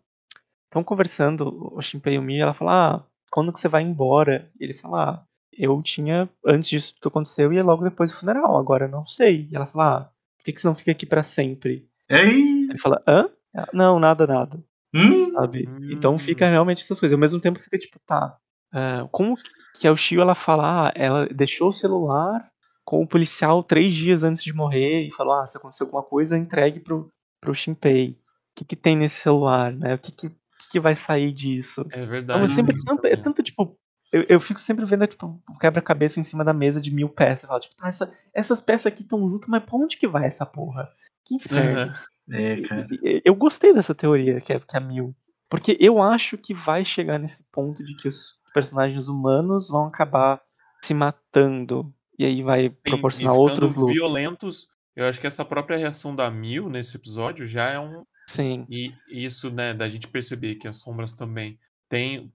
[0.67, 3.83] Estão conversando, o Shinpei e o Miu, e ela fala, ah, quando que você vai
[3.83, 4.51] embora?
[4.61, 5.25] E ele fala, ah,
[5.59, 9.49] eu tinha, antes disso tudo aconteceu, ia logo depois do funeral, agora eu não sei.
[9.51, 10.01] E ela fala, ah,
[10.37, 11.89] por que, que você não fica aqui pra sempre?
[12.09, 12.69] Ei!
[12.69, 13.29] Ele fala, hã?
[13.53, 14.59] Ela, não, nada, nada.
[14.95, 15.33] Hum?
[15.33, 15.69] sabe?
[15.69, 15.91] Hum.
[15.91, 17.15] Então fica realmente essas coisas.
[17.15, 18.37] Ao mesmo tempo fica tipo, tá.
[18.73, 19.37] ah, como
[19.79, 22.49] que a Ushio ela fala, ah, ela deixou o celular
[22.85, 26.39] com o policial três dias antes de morrer e falou, ah, se acontecer alguma coisa,
[26.39, 27.11] entregue pro,
[27.41, 28.11] pro Shinpei.
[28.11, 29.95] O que, que tem nesse celular, né?
[29.95, 31.85] O que, que, o que que vai sair disso?
[31.91, 32.41] É verdade.
[32.41, 32.83] Então, é sempre né?
[32.87, 33.77] tanto, é tanto tipo.
[34.15, 37.43] Eu, eu fico sempre vendo tipo, o quebra-cabeça em cima da mesa de mil peças.
[37.45, 40.25] Eu falo, tipo, tá, essa- essas peças aqui estão juntas, mas pra onde que vai
[40.27, 40.89] essa porra?
[41.25, 41.81] Que inferno.
[41.91, 41.95] Aham.
[42.31, 42.87] É, cara.
[43.03, 45.15] E- Eu gostei dessa teoria que é, que é a Mil.
[45.49, 50.41] Porque eu acho que vai chegar nesse ponto de que os personagens humanos vão acabar
[50.83, 51.93] se matando.
[52.19, 53.95] E aí vai Sim, proporcionar outros loops.
[53.95, 54.69] violentos.
[54.95, 58.05] Eu acho que essa própria reação da Mil nesse episódio já é um.
[58.29, 58.65] Sim.
[58.71, 61.59] E isso, né, da gente perceber que as sombras também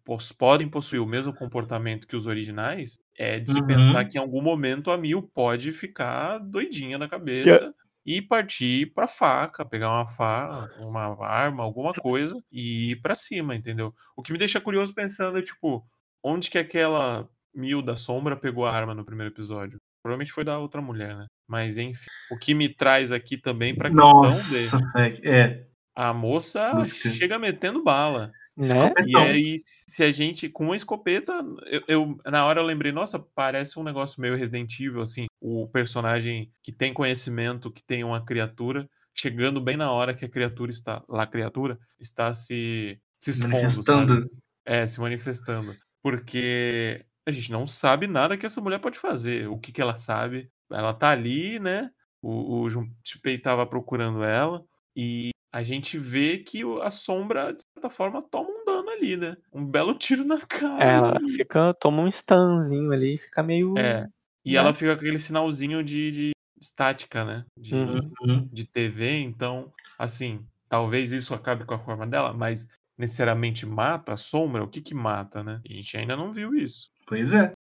[0.06, 3.68] pos- podem possuir o mesmo comportamento que os originais, é de se Uhum.
[3.68, 7.74] pensar que em algum momento a Mil pode ficar doidinha na cabeça
[8.06, 13.56] e partir pra faca, pegar uma faca, uma arma, alguma coisa e ir pra cima,
[13.56, 13.94] entendeu?
[14.16, 15.86] O que me deixa curioso pensando é, tipo,
[16.24, 19.80] onde que aquela Mil da sombra pegou a arma no primeiro episódio?
[20.04, 21.26] Provavelmente foi da outra mulher, né?
[21.48, 25.20] Mas enfim, o que me traz aqui também pra questão Nossa, velho.
[25.24, 25.66] É.
[25.96, 26.86] a moça Puta.
[27.10, 28.32] chega metendo bala.
[28.60, 28.66] Né?
[28.66, 29.08] Escopetão.
[29.08, 31.34] E aí, se a gente, com uma escopeta,
[31.68, 35.66] eu, eu- na hora eu lembrei, nossa, parece um negócio meio Resident Evil, assim, o
[35.70, 40.72] personagem que tem conhecimento, que tem uma criatura, chegando bem na hora que a criatura
[40.72, 44.22] está, lá a criatura, está se, se expondo, Manifestando.
[44.22, 44.32] sabe?
[44.66, 45.76] É, se manifestando.
[46.04, 49.48] Porque a gente não sabe nada que essa mulher pode fazer.
[49.48, 50.52] O que, que ela sabe?
[50.70, 51.90] Ela tá ali, né?
[52.22, 54.64] O, o Junpei tava procurando ela.
[54.96, 59.36] E a gente vê que a sombra, de certa forma, toma um dano ali, né?
[59.52, 60.84] Um belo tiro na cara.
[60.84, 63.78] Ela fica, toma um stunzinho ali, fica meio.
[63.78, 64.08] É.
[64.46, 64.58] E né?
[64.58, 67.46] ela fica com aquele sinalzinho de, de estática, né?
[67.58, 67.76] De.
[67.76, 68.48] Uhum.
[68.52, 69.20] de TV.
[69.20, 72.68] Então, assim, talvez isso acabe com a forma dela, mas
[72.98, 74.64] necessariamente mata a sombra?
[74.64, 75.62] O que que mata, né?
[75.68, 76.92] A gente ainda não viu isso.
[77.08, 77.54] Pois é.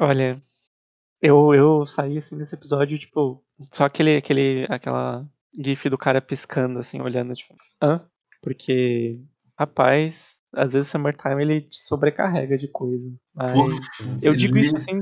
[0.00, 0.40] Olha,
[1.20, 5.28] eu, eu saí assim nesse episódio, tipo, só aquele, aquele, aquela
[5.58, 8.04] gif do cara piscando, assim, olhando, tipo, hã?
[8.42, 9.20] Porque,
[9.58, 13.12] rapaz, às vezes o Summertime ele te sobrecarrega de coisa.
[13.34, 14.18] Mas Porra.
[14.22, 15.00] eu digo Ele- isso assim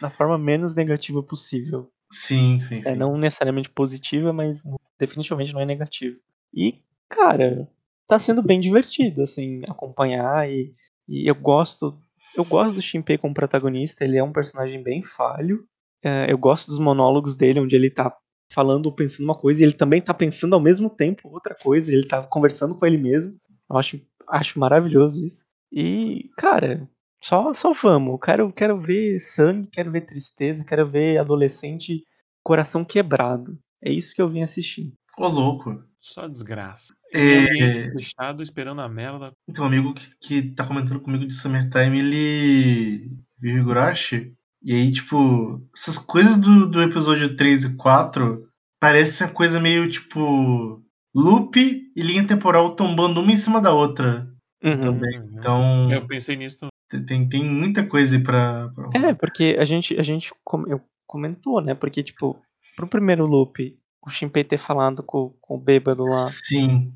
[0.00, 1.90] da forma menos negativa possível.
[2.12, 2.88] Sim, sim, sim.
[2.88, 4.62] É, não necessariamente positiva, mas
[4.98, 6.16] definitivamente não é negativa.
[6.54, 7.68] E, cara,
[8.06, 10.72] tá sendo bem divertido, assim, acompanhar e,
[11.08, 11.98] e eu gosto.
[12.34, 15.66] Eu gosto do Shinpei como protagonista, ele é um personagem bem falho.
[16.04, 18.14] É, eu gosto dos monólogos dele, onde ele tá
[18.52, 21.92] falando ou pensando uma coisa, e ele também tá pensando ao mesmo tempo outra coisa,
[21.92, 23.36] ele tá conversando com ele mesmo.
[23.70, 25.44] Eu acho, acho maravilhoso isso.
[25.72, 26.88] E, cara,
[27.22, 28.18] só, só vamos.
[28.22, 32.04] Quero, quero ver sangue, quero ver tristeza, quero ver adolescente
[32.42, 33.58] coração quebrado.
[33.82, 34.92] É isso que eu vim assistir.
[35.18, 35.82] Ô, louco.
[36.00, 36.94] Só desgraça.
[37.12, 37.90] É.
[37.90, 39.32] Fechado esperando a merda.
[39.48, 44.35] Então, um amigo que, que tá comentando comigo de Summertime, ele vive Higurashi.
[44.66, 48.48] E aí, tipo, essas coisas do, do episódio 3 e 4
[48.80, 50.82] parecem uma coisa meio, tipo,
[51.14, 51.56] loop
[51.94, 54.28] e linha temporal tombando uma em cima da outra.
[54.62, 54.80] Uhum.
[54.80, 55.20] Também.
[55.20, 55.30] Uhum.
[55.38, 56.66] Então, Eu pensei nisso.
[57.06, 58.68] tem, tem muita coisa aí pra.
[58.70, 58.90] pra...
[59.08, 61.72] É, porque a gente, a gente com- eu comentou, né?
[61.74, 62.36] Porque, tipo,
[62.74, 66.92] pro primeiro loop, o Shinpei ter falado com, com o bêbado lá, Sim.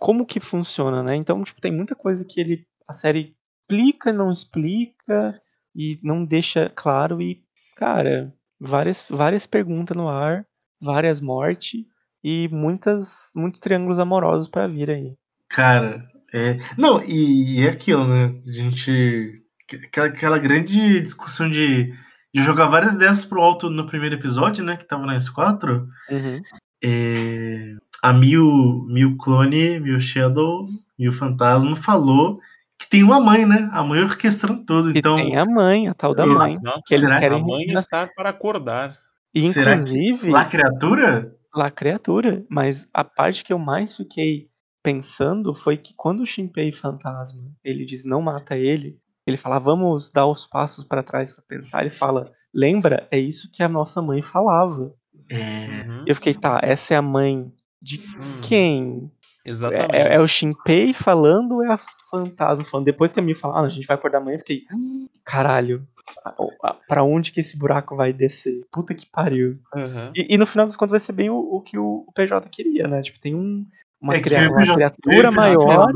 [0.00, 1.14] como que funciona, né?
[1.14, 3.34] Então, tipo, tem muita coisa que ele a série
[3.70, 5.40] explica, não explica
[5.76, 7.42] e não deixa claro e,
[7.76, 10.46] cara, várias várias perguntas no ar,
[10.80, 11.84] várias mortes
[12.24, 15.14] e muitas muitos triângulos amorosos pra vir aí.
[15.50, 16.58] Cara, é.
[16.76, 18.26] Não, e, e é aquilo, né?
[18.46, 19.42] A gente.
[19.88, 21.92] Aquela, aquela grande discussão de,
[22.32, 24.76] de jogar várias dessas pro alto no primeiro episódio, né?
[24.76, 25.86] Que tava na S4.
[26.10, 26.42] Uhum.
[26.82, 32.40] É, a Mil, Mil Clone, Mil Shadow, Mil Fantasma falou
[32.86, 33.68] que tem uma mãe, né?
[33.72, 34.90] A mãe orquestrando tudo.
[34.94, 36.82] E Então, tem a mãe, a tal da mãe, Exato.
[36.86, 37.20] que eles Será?
[37.20, 38.98] querem A mãe está para acordar.
[39.34, 41.34] e inclusive lá criatura?
[41.54, 44.48] lá criatura, mas a parte que eu mais fiquei
[44.82, 50.10] pensando foi que quando o Shinpei fantasma, ele diz não mata ele, ele fala vamos
[50.10, 54.00] dar os passos pra trás pra pensar, ele fala, lembra, é isso que a nossa
[54.02, 54.92] mãe falava.
[55.30, 56.04] É, Uhum.
[56.06, 57.50] Eu fiquei, tá, essa é a mãe
[57.82, 59.10] de Hum, quem?
[59.46, 59.94] Exatamente.
[59.94, 61.78] É, é o Shinpei falando ou é a
[62.10, 62.86] fantasma falando?
[62.86, 65.86] Depois que a minha fala, ah, a gente vai acordar amanhã, eu fiquei, "Hum, caralho,
[66.24, 68.64] a- a- pra onde que esse buraco vai descer?
[68.72, 69.58] Puta que pariu.
[69.74, 70.12] Aham.
[70.16, 72.48] E, e no final das contas vai ser bem o, o que o, o PJ
[72.48, 73.02] queria, né?
[73.02, 73.66] Tipo, tem um,
[74.00, 75.92] uma, é cria- uma criatura já- maior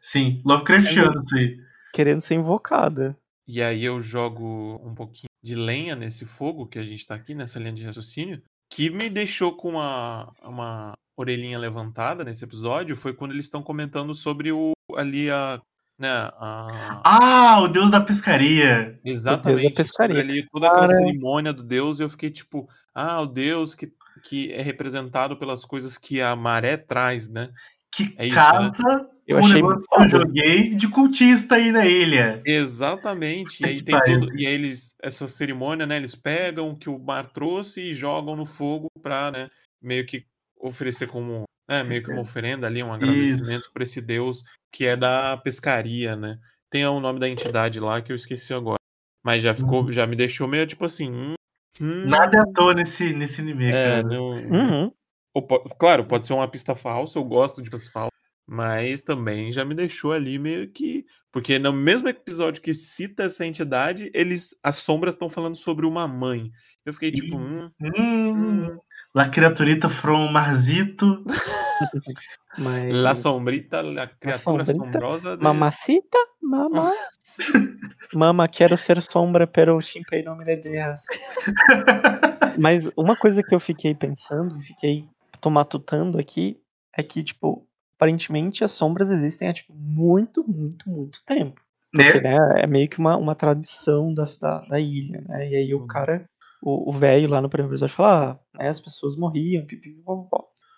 [0.00, 1.56] Sim, Lovecraftiano, isso aí.
[1.92, 3.16] querendo ser invocada.
[3.48, 7.34] E aí eu jogo um pouquinho de lenha nesse fogo que a gente tá aqui,
[7.34, 13.12] nessa linha de raciocínio, que me deixou com uma, uma orelhinha levantada nesse episódio foi
[13.14, 15.60] quando eles estão comentando sobre o ali a.
[15.96, 18.98] Né, a Ah, o deus da pescaria.
[19.04, 19.60] exatamente.
[19.62, 20.20] sobre pescaria.
[20.20, 20.98] ali toda aquela Cara.
[20.98, 23.92] cerimônia do deus, e eu fiquei tipo, ah, o deus que,
[24.24, 27.48] que é representado pelas coisas que a maré traz, né?
[27.94, 31.86] Que É isso, casa Eu o achei negócio que eu joguei de cultista aí na
[31.86, 32.42] ilha.
[32.44, 33.62] Exatamente.
[33.62, 34.36] E aí tem todo.
[34.36, 34.94] E aí eles.
[35.00, 35.96] Essa cerimônia, né?
[35.96, 39.48] Eles pegam o que o mar trouxe e jogam no fogo pra, né?
[39.80, 40.24] Meio que
[40.68, 41.44] oferecer como.
[41.66, 46.14] Né, meio que uma oferenda ali, um agradecimento pra esse deus que é da pescaria,
[46.14, 46.34] né?
[46.68, 48.76] Tem o nome da entidade lá que eu esqueci agora.
[49.24, 49.90] Mas já ficou.
[49.90, 51.10] Já me deixou meio tipo assim.
[51.10, 51.34] hum,
[51.80, 54.02] hum, Nada é à toa nesse, nesse anime, É, cara.
[54.02, 54.92] não, Uhum.
[55.32, 55.42] ou
[55.78, 58.12] claro, pode ser uma pista falsa, eu gosto de pistas falsas,
[58.46, 61.06] mas também já me deixou ali meio que.
[61.32, 64.54] Porque no mesmo episódio que cita essa entidade, eles.
[64.62, 66.50] As sombras estão falando sobre uma mãe.
[66.84, 68.78] Eu fiquei tipo, hum, Hum,
[69.14, 71.22] La criaturita from Marzito.
[72.58, 72.92] Mas.
[72.92, 75.36] La sombrita, la criatura sombrita, assombrosa.
[75.36, 76.18] de- Mamacita?
[76.42, 76.90] Mama.
[78.14, 81.02] Mama, quero ser sombra, pero Shinpei não me dejas.
[82.58, 85.08] Mas uma coisa que eu fiquei pensando, fiquei
[85.40, 86.60] tô matutando aqui,
[86.96, 87.66] é que, tipo,
[87.96, 91.60] aparentemente as sombras existem há, tipo, muito, muito, muito tempo.
[91.92, 92.38] Porque, né?
[92.38, 95.48] né, é meio que uma, uma tradição da, da, da ilha, né?
[95.50, 95.86] E aí o Uhum.
[95.86, 96.24] cara,
[96.64, 100.02] o velho lá no primeiro episódio fala, ah, né, as pessoas morriam, pipi.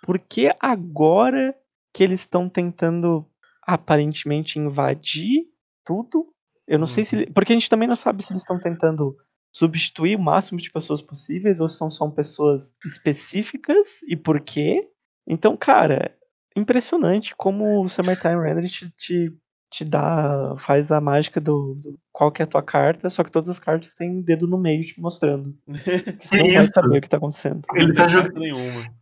[0.02, 1.54] Por que agora
[1.94, 3.24] que eles estão tentando
[3.62, 5.46] aparentemente invadir
[5.84, 6.26] tudo?
[6.66, 7.16] Eu não sei se.
[7.16, 7.32] Uhum.
[7.32, 9.16] Porque a gente também não sabe se eles estão tentando
[9.52, 14.88] substituir o máximo de pessoas possíveis ou se são, são pessoas específicas e por quê.
[15.26, 16.16] Então, cara,
[16.56, 19.32] impressionante como o Summertime Render te, te,
[19.70, 20.54] te dá.
[20.56, 23.58] faz a mágica do, do qual que é a tua carta, só que todas as
[23.58, 25.54] cartas têm um dedo no meio te mostrando.
[26.20, 27.62] Você não vai saber o que tá acontecendo.
[27.74, 28.42] Ele tá, jogando,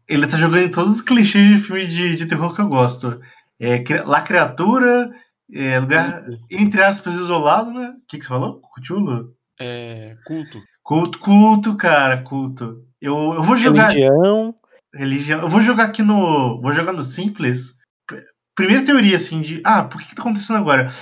[0.09, 3.21] ele tá jogando em todos os clichês de filme de, de terror que eu gosto.
[3.61, 5.11] É, La Criatura,
[5.53, 7.95] é, lugar, entre aspas, isolado, né?
[7.97, 8.61] O que, que você falou?
[8.75, 9.35] Cutulo?
[9.61, 10.63] É, culto.
[10.83, 12.85] Culto, culto, cara, culto.
[13.01, 13.89] Eu, eu vou jogar.
[13.89, 14.55] Religião.
[14.93, 15.41] Religião.
[15.41, 16.61] Eu vou jogar aqui no.
[16.61, 17.74] Vou jogar no Simples.
[18.55, 19.61] Primeira teoria, assim, de.
[19.65, 20.93] Ah, por que, que tá acontecendo agora?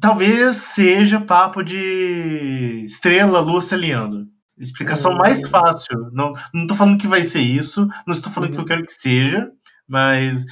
[0.00, 4.26] Talvez seja papo de estrela, lua se alinhando.
[4.58, 5.16] Explicação Hum.
[5.16, 6.10] mais fácil.
[6.12, 7.88] Não, não tô falando que vai ser isso.
[8.06, 8.56] Não estou falando Uhum.
[8.56, 9.50] que eu quero que seja.
[9.88, 10.44] Mas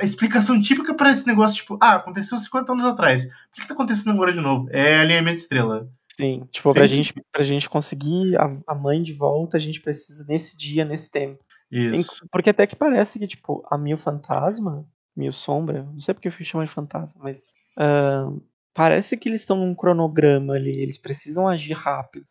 [0.00, 3.24] a explicação típica para esse negócio, tipo, ah, aconteceu 50 anos atrás.
[3.24, 4.68] Por que, que tá acontecendo agora de novo?
[4.70, 5.88] É alinhamento estrela.
[6.16, 7.02] Sim, tipo, pra Sempre.
[7.02, 11.10] gente, pra gente conseguir a, a mãe de volta, a gente precisa nesse dia, nesse
[11.10, 11.42] tempo.
[11.72, 12.24] Isso.
[12.30, 14.84] Porque até que parece que, tipo, a Mil Fantasma,
[15.16, 17.46] Mil Sombra, não sei porque eu fui chamar de fantasma, mas
[17.76, 18.30] ah,
[18.74, 22.26] parece que eles estão num cronograma ali, eles precisam agir rápido.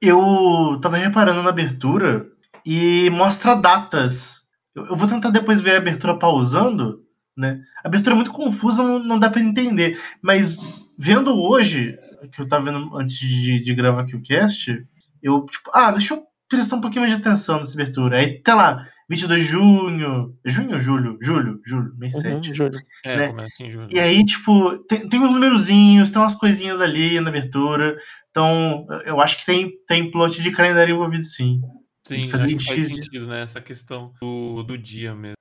[0.00, 2.26] Eu tava reparando na abertura
[2.64, 4.40] e mostra datas.
[4.74, 7.02] Eu, eu vou tentar depois ver a abertura pausando,
[7.36, 7.60] né?
[7.84, 10.00] A abertura é muito confusa, não, não dá pra entender.
[10.22, 10.58] Mas
[10.98, 11.98] vendo hoje,
[12.32, 14.86] que eu tava vendo antes de, de gravar aqui o cast,
[15.22, 18.18] eu, tipo, ah, deixa eu prestar um pouquinho mais de atenção nessa abertura.
[18.18, 20.36] Aí tá lá, 22 de junho.
[20.44, 21.18] Junho ou julho?
[21.20, 22.54] Julho, julho, mês Uhum, 7.
[22.54, 22.78] Júlio.
[23.04, 23.28] É, né?
[23.28, 23.88] começa em julho.
[23.90, 27.96] E aí, tipo, tem, tem uns numerozinhos, tem umas coisinhas ali na abertura.
[28.30, 31.60] Então, eu acho que tem, tem plot de calendário envolvido sim.
[32.06, 33.42] Sim, acho que faz sentido, né?
[33.42, 35.34] Essa questão do, do dia mesmo.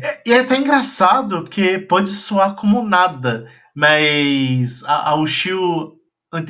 [0.00, 5.94] É- E é até engraçado, porque pode soar como nada, mas a, a Ushio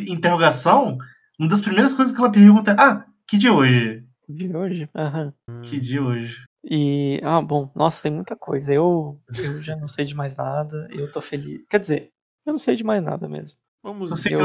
[0.07, 0.99] interrogação,
[1.39, 4.05] uma das primeiras coisas que ela pergunta é: Ah, que dia é hoje?
[4.29, 4.89] De hoje.
[4.95, 5.33] Aham.
[5.63, 6.37] Que dia é hoje?
[6.69, 8.75] E, ah, bom, nossa, tem muita coisa.
[8.75, 10.89] Eu, eu já não sei de mais nada.
[10.91, 11.65] Eu tô feliz.
[11.71, 12.11] Quer dizer,
[12.45, 13.57] eu não sei de mais nada mesmo.
[13.83, 14.41] Vamos eu-.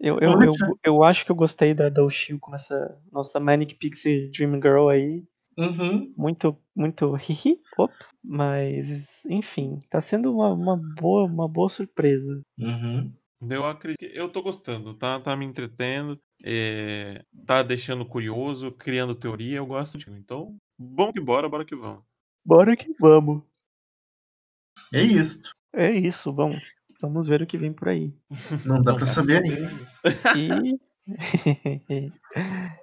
[0.00, 3.76] Eu, eu, eu, eu acho que eu gostei da, da Ushio com essa nossa Manic
[3.76, 5.24] Pixie Dream Girl aí.
[5.56, 6.12] Uhum.
[6.16, 8.08] Muito, muito hihi, ops.
[8.24, 12.40] Mas, enfim, tá sendo uma, uma, boa, uma boa surpresa.
[12.58, 13.12] Uhum.
[13.48, 14.02] Eu acredito.
[14.02, 19.98] Eu tô gostando, tá, tá me entretendo, é, tá deixando curioso, criando teoria, eu gosto
[19.98, 20.10] disso.
[20.16, 22.04] Então, bom que bora, bora que vamos.
[22.44, 23.42] Bora que vamos.
[24.92, 25.54] É isso.
[25.72, 26.62] É isso, vamos.
[27.00, 28.14] Vamos ver o que vem por aí.
[28.64, 29.70] Não dá pra dá saber ainda.
[30.36, 30.78] E.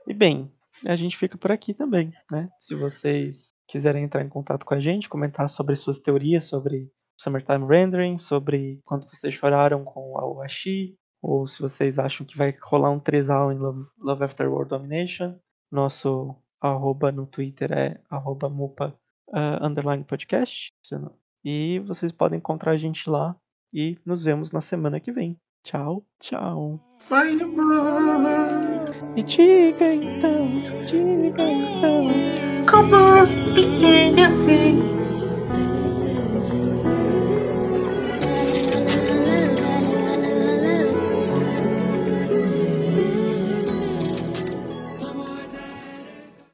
[0.07, 0.49] e bem,
[0.85, 2.49] a gente fica por aqui também, né?
[2.59, 7.67] Se vocês quiserem entrar em contato com a gente, comentar sobre suas teorias sobre Summertime
[7.67, 12.91] Rendering, sobre quanto vocês choraram com a Washi, ou se vocês acham que vai rolar
[12.91, 15.35] um tresal em Love, Love After World Domination,
[15.69, 18.97] nosso arroba no Twitter é arroba mupa
[19.33, 20.69] ah, underline podcast.
[21.43, 23.35] E vocês podem encontrar a gente lá
[23.73, 25.37] e nos vemos na semana que vem.
[25.63, 26.79] Tchau, tchau.
[27.09, 27.33] Vai.
[29.13, 32.07] Me diga então, diga então.
[32.65, 35.18] Como pequeno.